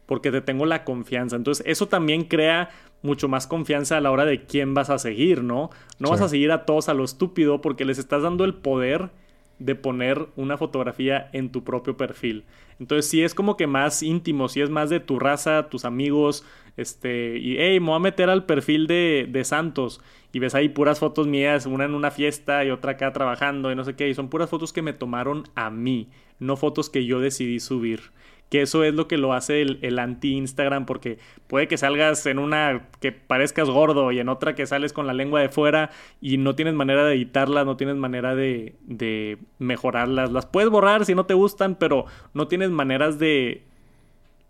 Porque 0.06 0.30
te 0.30 0.40
tengo 0.40 0.66
la 0.66 0.84
confianza. 0.84 1.36
Entonces, 1.36 1.64
eso 1.66 1.88
también 1.88 2.24
crea 2.24 2.70
mucho 3.02 3.28
más 3.28 3.46
confianza 3.46 3.96
a 3.96 4.00
la 4.00 4.10
hora 4.10 4.24
de 4.24 4.44
quién 4.44 4.74
vas 4.74 4.90
a 4.90 4.98
seguir, 4.98 5.42
¿no? 5.42 5.70
No 5.98 6.10
vas 6.10 6.20
a 6.20 6.28
seguir 6.28 6.52
a 6.52 6.64
todos 6.64 6.88
a 6.88 6.94
lo 6.94 7.04
estúpido 7.04 7.60
porque 7.60 7.84
les 7.84 7.98
estás 7.98 8.22
dando 8.22 8.44
el 8.44 8.54
poder 8.54 9.10
de 9.58 9.74
poner 9.74 10.26
una 10.36 10.56
fotografía 10.56 11.28
en 11.32 11.50
tu 11.50 11.64
propio 11.64 11.96
perfil. 11.96 12.44
Entonces, 12.80 13.08
si 13.08 13.22
es 13.22 13.34
como 13.34 13.56
que 13.56 13.66
más 13.66 14.02
íntimo, 14.02 14.48
si 14.48 14.60
es 14.60 14.70
más 14.70 14.90
de 14.90 15.00
tu 15.00 15.18
raza, 15.18 15.68
tus 15.68 15.84
amigos, 15.84 16.44
este, 16.76 17.38
y 17.38 17.56
hey, 17.58 17.78
me 17.78 17.86
voy 17.86 17.96
a 17.96 18.00
meter 18.00 18.30
al 18.30 18.46
perfil 18.46 18.86
de, 18.86 19.28
de 19.30 19.44
Santos 19.44 20.00
y 20.32 20.40
ves 20.40 20.54
ahí 20.54 20.68
puras 20.68 20.98
fotos 20.98 21.26
mías, 21.26 21.66
una 21.66 21.84
en 21.84 21.94
una 21.94 22.10
fiesta 22.10 22.64
y 22.64 22.70
otra 22.70 22.92
acá 22.92 23.12
trabajando 23.12 23.70
y 23.70 23.76
no 23.76 23.84
sé 23.84 23.94
qué, 23.94 24.08
y 24.08 24.14
son 24.14 24.28
puras 24.28 24.50
fotos 24.50 24.72
que 24.72 24.82
me 24.82 24.92
tomaron 24.92 25.44
a 25.54 25.70
mí, 25.70 26.08
no 26.40 26.56
fotos 26.56 26.90
que 26.90 27.06
yo 27.06 27.20
decidí 27.20 27.60
subir. 27.60 28.10
Que 28.54 28.62
eso 28.62 28.84
es 28.84 28.94
lo 28.94 29.08
que 29.08 29.18
lo 29.18 29.32
hace 29.32 29.62
el, 29.62 29.98
anti-Instagram, 29.98 30.86
porque 30.86 31.18
puede 31.48 31.66
que 31.66 31.76
salgas 31.76 32.24
en 32.26 32.38
una 32.38 32.86
que 33.00 33.10
parezcas 33.10 33.68
gordo 33.68 34.12
y 34.12 34.20
en 34.20 34.28
otra 34.28 34.54
que 34.54 34.64
sales 34.64 34.92
con 34.92 35.08
la 35.08 35.12
lengua 35.12 35.40
de 35.40 35.48
fuera 35.48 35.90
y 36.20 36.38
no 36.38 36.54
tienes 36.54 36.74
manera 36.74 37.04
de 37.04 37.14
editarlas, 37.14 37.66
no 37.66 37.76
tienes 37.76 37.96
manera 37.96 38.36
de, 38.36 38.76
de 38.82 39.38
mejorarlas. 39.58 40.30
Las 40.30 40.46
puedes 40.46 40.70
borrar 40.70 41.04
si 41.04 41.16
no 41.16 41.26
te 41.26 41.34
gustan, 41.34 41.74
pero 41.74 42.06
no 42.32 42.46
tienes 42.46 42.70
maneras 42.70 43.18
de, 43.18 43.64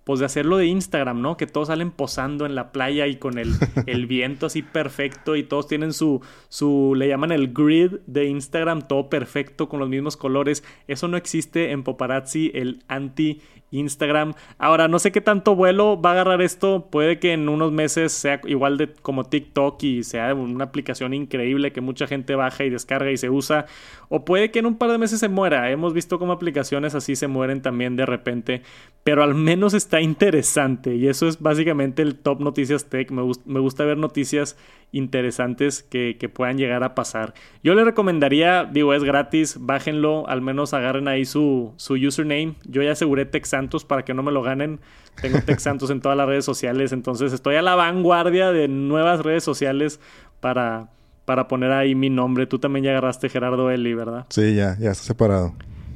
pues 0.04 0.20
de 0.20 0.26
hacerlo 0.26 0.58
de 0.58 0.66
Instagram, 0.66 1.20
¿no? 1.20 1.36
Que 1.36 1.46
todos 1.46 1.68
salen 1.68 1.90
posando 1.90 2.46
en 2.46 2.54
la 2.54 2.72
playa 2.72 3.06
y 3.06 3.16
con 3.16 3.38
el, 3.38 3.52
el, 3.86 4.06
viento 4.06 4.46
así 4.46 4.62
perfecto 4.62 5.34
y 5.34 5.42
todos 5.42 5.66
tienen 5.66 5.92
su, 5.92 6.20
su, 6.48 6.94
le 6.96 7.08
llaman 7.08 7.32
el 7.32 7.52
grid 7.52 7.92
de 8.06 8.26
Instagram, 8.26 8.86
todo 8.86 9.08
perfecto 9.08 9.68
con 9.68 9.80
los 9.80 9.88
mismos 9.88 10.16
colores. 10.16 10.62
Eso 10.88 11.08
no 11.08 11.16
existe 11.16 11.72
en 11.72 11.82
Paparazzi, 11.82 12.50
el 12.54 12.82
anti 12.86 13.40
Instagram. 13.74 14.34
Ahora, 14.58 14.88
no 14.88 14.98
sé 14.98 15.12
qué 15.12 15.20
tanto 15.20 15.56
vuelo 15.56 16.00
va 16.00 16.10
a 16.10 16.12
agarrar 16.12 16.42
esto. 16.42 16.88
Puede 16.90 17.18
que 17.18 17.32
en 17.32 17.48
unos 17.48 17.72
meses 17.72 18.12
sea 18.12 18.40
igual 18.44 18.78
de 18.78 18.92
como 18.92 19.24
TikTok 19.24 19.82
y 19.82 20.04
sea 20.04 20.34
una 20.34 20.64
aplicación 20.64 21.12
increíble 21.12 21.72
que 21.72 21.80
mucha 21.80 22.06
gente 22.06 22.34
baja 22.34 22.64
y 22.64 22.70
descarga 22.70 23.10
y 23.10 23.16
se 23.16 23.30
usa. 23.30 23.66
O 24.08 24.24
puede 24.24 24.50
que 24.50 24.60
en 24.60 24.66
un 24.66 24.78
par 24.78 24.90
de 24.90 24.98
meses 24.98 25.20
se 25.20 25.28
muera. 25.28 25.70
Hemos 25.70 25.92
visto 25.92 26.18
cómo 26.18 26.32
aplicaciones 26.32 26.94
así 26.94 27.16
se 27.16 27.26
mueren 27.26 27.62
también 27.62 27.96
de 27.96 28.06
repente. 28.06 28.62
Pero 29.02 29.22
al 29.22 29.34
menos 29.34 29.74
está 29.74 29.93
interesante. 30.00 30.94
Y 30.96 31.08
eso 31.08 31.28
es 31.28 31.40
básicamente 31.40 32.02
el 32.02 32.16
top 32.16 32.40
noticias 32.40 32.86
tech. 32.86 33.10
Me, 33.10 33.22
me 33.44 33.60
gusta 33.60 33.84
ver 33.84 33.98
noticias 33.98 34.56
interesantes 34.94 35.82
que, 35.82 36.16
puedan 36.32 36.56
llegar 36.56 36.84
a 36.84 36.94
pasar. 36.94 37.34
Yo 37.62 37.74
le 37.74 37.84
recomendaría, 37.84 38.64
digo, 38.64 38.94
es 38.94 39.02
gratis, 39.02 39.56
bájenlo, 39.60 40.28
al 40.28 40.40
menos 40.40 40.72
agarren 40.72 41.08
ahí 41.08 41.24
su, 41.24 41.72
su 41.76 41.94
username. 41.94 42.54
Yo 42.64 42.82
ya 42.82 42.92
aseguré 42.92 43.28
Santos 43.42 43.84
para 43.84 44.04
que 44.04 44.14
no 44.14 44.22
me 44.22 44.32
lo 44.32 44.42
ganen. 44.42 44.80
Tengo 45.20 45.38
Santos 45.58 45.90
en 45.90 46.00
todas 46.00 46.16
las 46.16 46.26
redes 46.26 46.44
sociales, 46.44 46.92
entonces 46.92 47.32
estoy 47.32 47.56
a 47.56 47.62
la 47.62 47.74
vanguardia 47.74 48.52
de 48.52 48.68
nuevas 48.68 49.20
redes 49.20 49.44
sociales 49.44 50.00
para, 50.40 50.88
para 51.24 51.48
poner 51.48 51.72
ahí 51.72 51.94
mi 51.94 52.08
nombre. 52.08 52.46
Tú 52.46 52.58
también 52.58 52.84
ya 52.84 52.92
agarraste 52.92 53.28
Gerardo 53.28 53.70
Eli, 53.70 53.94
¿verdad? 53.94 54.26
Sí, 54.30 54.54
ya, 54.54 54.76
ya 54.78 54.92
está 54.92 55.04
separado. 55.04 55.54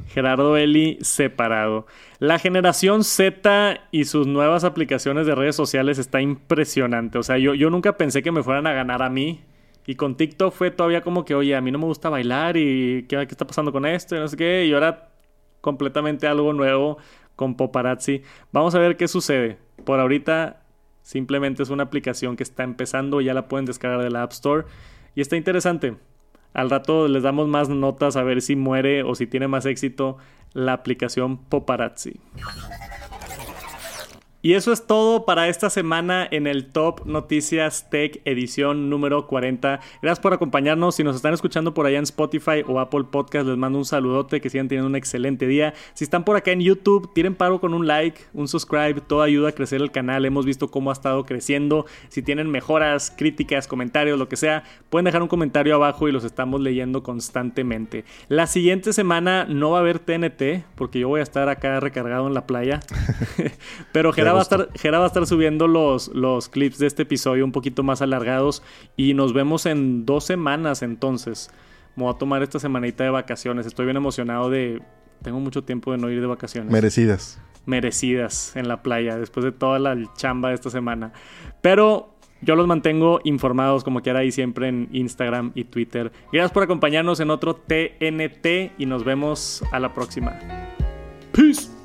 Gerardo 0.08 0.56
Eli 0.56 0.98
separado. 1.02 1.86
La 2.18 2.38
generación 2.38 3.04
Z 3.04 3.80
y 3.90 4.04
sus 4.04 4.26
nuevas 4.26 4.64
aplicaciones 4.64 5.26
de 5.26 5.34
redes 5.34 5.54
sociales 5.54 5.98
está 5.98 6.20
impresionante. 6.20 7.18
O 7.18 7.22
sea, 7.22 7.38
yo, 7.38 7.54
yo 7.54 7.70
nunca 7.70 7.96
pensé 7.96 8.22
que 8.22 8.32
me 8.32 8.42
fueran 8.42 8.66
a 8.66 8.72
ganar 8.72 9.02
a 9.02 9.10
mí. 9.10 9.44
Y 9.86 9.94
con 9.94 10.16
TikTok 10.16 10.52
fue 10.52 10.70
todavía 10.70 11.00
como 11.00 11.24
que, 11.24 11.34
oye, 11.34 11.56
a 11.56 11.60
mí 11.60 11.70
no 11.70 11.78
me 11.78 11.86
gusta 11.86 12.10
bailar 12.10 12.56
y 12.56 13.06
qué, 13.08 13.16
qué 13.26 13.32
está 13.32 13.46
pasando 13.46 13.72
con 13.72 13.86
esto 13.86 14.16
y 14.16 14.18
no 14.18 14.28
sé 14.28 14.36
qué. 14.36 14.66
Y 14.66 14.72
ahora 14.72 15.10
completamente 15.60 16.26
algo 16.26 16.52
nuevo 16.52 16.98
con 17.36 17.56
Poparazzi. 17.56 18.22
Vamos 18.52 18.74
a 18.74 18.78
ver 18.78 18.96
qué 18.96 19.08
sucede. 19.08 19.58
Por 19.84 20.00
ahorita 20.00 20.62
simplemente 21.02 21.62
es 21.62 21.70
una 21.70 21.84
aplicación 21.84 22.36
que 22.36 22.42
está 22.42 22.64
empezando, 22.64 23.20
ya 23.20 23.32
la 23.32 23.48
pueden 23.48 23.64
descargar 23.64 24.02
de 24.02 24.10
la 24.10 24.22
App 24.22 24.32
Store 24.32 24.66
y 25.14 25.20
está 25.20 25.36
interesante. 25.36 25.96
Al 26.54 26.70
rato 26.70 27.08
les 27.08 27.22
damos 27.22 27.48
más 27.48 27.68
notas 27.68 28.16
a 28.16 28.22
ver 28.22 28.42
si 28.42 28.56
muere 28.56 29.02
o 29.02 29.14
si 29.14 29.26
tiene 29.26 29.48
más 29.48 29.66
éxito 29.66 30.18
la 30.52 30.72
aplicación 30.72 31.38
Poparazzi. 31.38 32.20
Y 34.48 34.54
eso 34.54 34.72
es 34.72 34.86
todo 34.86 35.26
para 35.26 35.48
esta 35.48 35.68
semana 35.68 36.26
en 36.30 36.46
el 36.46 36.72
Top 36.72 37.04
Noticias 37.04 37.90
Tech 37.90 38.22
edición 38.24 38.88
número 38.88 39.26
40. 39.26 39.78
Gracias 40.00 40.20
por 40.20 40.32
acompañarnos. 40.32 40.94
Si 40.94 41.04
nos 41.04 41.16
están 41.16 41.34
escuchando 41.34 41.74
por 41.74 41.84
allá 41.84 41.98
en 41.98 42.04
Spotify 42.04 42.64
o 42.66 42.80
Apple 42.80 43.04
Podcast, 43.10 43.46
les 43.46 43.58
mando 43.58 43.76
un 43.76 43.84
saludote, 43.84 44.40
que 44.40 44.48
sigan 44.48 44.66
teniendo 44.66 44.88
un 44.88 44.96
excelente 44.96 45.46
día. 45.46 45.74
Si 45.92 46.02
están 46.02 46.24
por 46.24 46.34
acá 46.36 46.52
en 46.52 46.62
YouTube, 46.62 47.12
tiren 47.12 47.34
paro 47.34 47.60
con 47.60 47.74
un 47.74 47.86
like, 47.86 48.22
un 48.32 48.48
subscribe, 48.48 49.02
todo 49.02 49.20
ayuda 49.20 49.50
a 49.50 49.52
crecer 49.52 49.82
el 49.82 49.90
canal. 49.90 50.24
Hemos 50.24 50.46
visto 50.46 50.70
cómo 50.70 50.88
ha 50.88 50.94
estado 50.94 51.26
creciendo. 51.26 51.84
Si 52.08 52.22
tienen 52.22 52.50
mejoras, 52.50 53.12
críticas, 53.14 53.68
comentarios, 53.68 54.18
lo 54.18 54.30
que 54.30 54.36
sea, 54.36 54.64
pueden 54.88 55.04
dejar 55.04 55.20
un 55.20 55.28
comentario 55.28 55.74
abajo 55.74 56.08
y 56.08 56.12
los 56.12 56.24
estamos 56.24 56.62
leyendo 56.62 57.02
constantemente. 57.02 58.06
La 58.28 58.46
siguiente 58.46 58.94
semana 58.94 59.44
no 59.44 59.72
va 59.72 59.76
a 59.76 59.80
haber 59.82 59.98
TNT, 59.98 60.64
porque 60.74 61.00
yo 61.00 61.08
voy 61.08 61.20
a 61.20 61.24
estar 61.24 61.50
acá 61.50 61.80
recargado 61.80 62.26
en 62.26 62.32
la 62.32 62.46
playa. 62.46 62.80
Pero 63.92 64.10
Gerardo 64.14 64.37
va 64.38 64.42
a 64.42 64.66
estar, 64.66 64.94
va 64.94 65.04
a 65.04 65.06
estar 65.06 65.26
subiendo 65.26 65.68
los, 65.68 66.08
los 66.08 66.48
clips 66.48 66.78
de 66.78 66.86
este 66.86 67.02
episodio 67.02 67.44
un 67.44 67.52
poquito 67.52 67.82
más 67.82 68.02
alargados 68.02 68.62
y 68.96 69.14
nos 69.14 69.32
vemos 69.32 69.66
en 69.66 70.06
dos 70.06 70.24
semanas 70.24 70.82
entonces. 70.82 71.50
Me 71.96 72.04
voy 72.04 72.14
a 72.14 72.18
tomar 72.18 72.42
esta 72.42 72.58
semanita 72.58 73.04
de 73.04 73.10
vacaciones. 73.10 73.66
Estoy 73.66 73.86
bien 73.86 73.96
emocionado 73.96 74.50
de... 74.50 74.80
Tengo 75.22 75.40
mucho 75.40 75.64
tiempo 75.64 75.90
de 75.90 75.98
no 75.98 76.08
ir 76.10 76.20
de 76.20 76.26
vacaciones. 76.28 76.70
Merecidas. 76.70 77.40
Merecidas 77.66 78.54
en 78.54 78.68
la 78.68 78.82
playa 78.82 79.18
después 79.18 79.44
de 79.44 79.50
toda 79.50 79.80
la 79.80 79.96
chamba 80.14 80.50
de 80.50 80.54
esta 80.54 80.70
semana. 80.70 81.12
Pero 81.60 82.14
yo 82.40 82.54
los 82.54 82.66
mantengo 82.66 83.20
informados 83.24 83.82
como 83.82 84.00
quiera 84.00 84.20
ahí 84.20 84.30
siempre 84.30 84.68
en 84.68 84.88
Instagram 84.92 85.52
y 85.54 85.64
Twitter. 85.64 86.12
Gracias 86.32 86.52
por 86.52 86.62
acompañarnos 86.62 87.20
en 87.20 87.30
otro 87.30 87.56
TNT 87.56 88.72
y 88.78 88.86
nos 88.86 89.04
vemos 89.04 89.64
a 89.72 89.80
la 89.80 89.92
próxima. 89.92 90.38
Peace. 91.32 91.77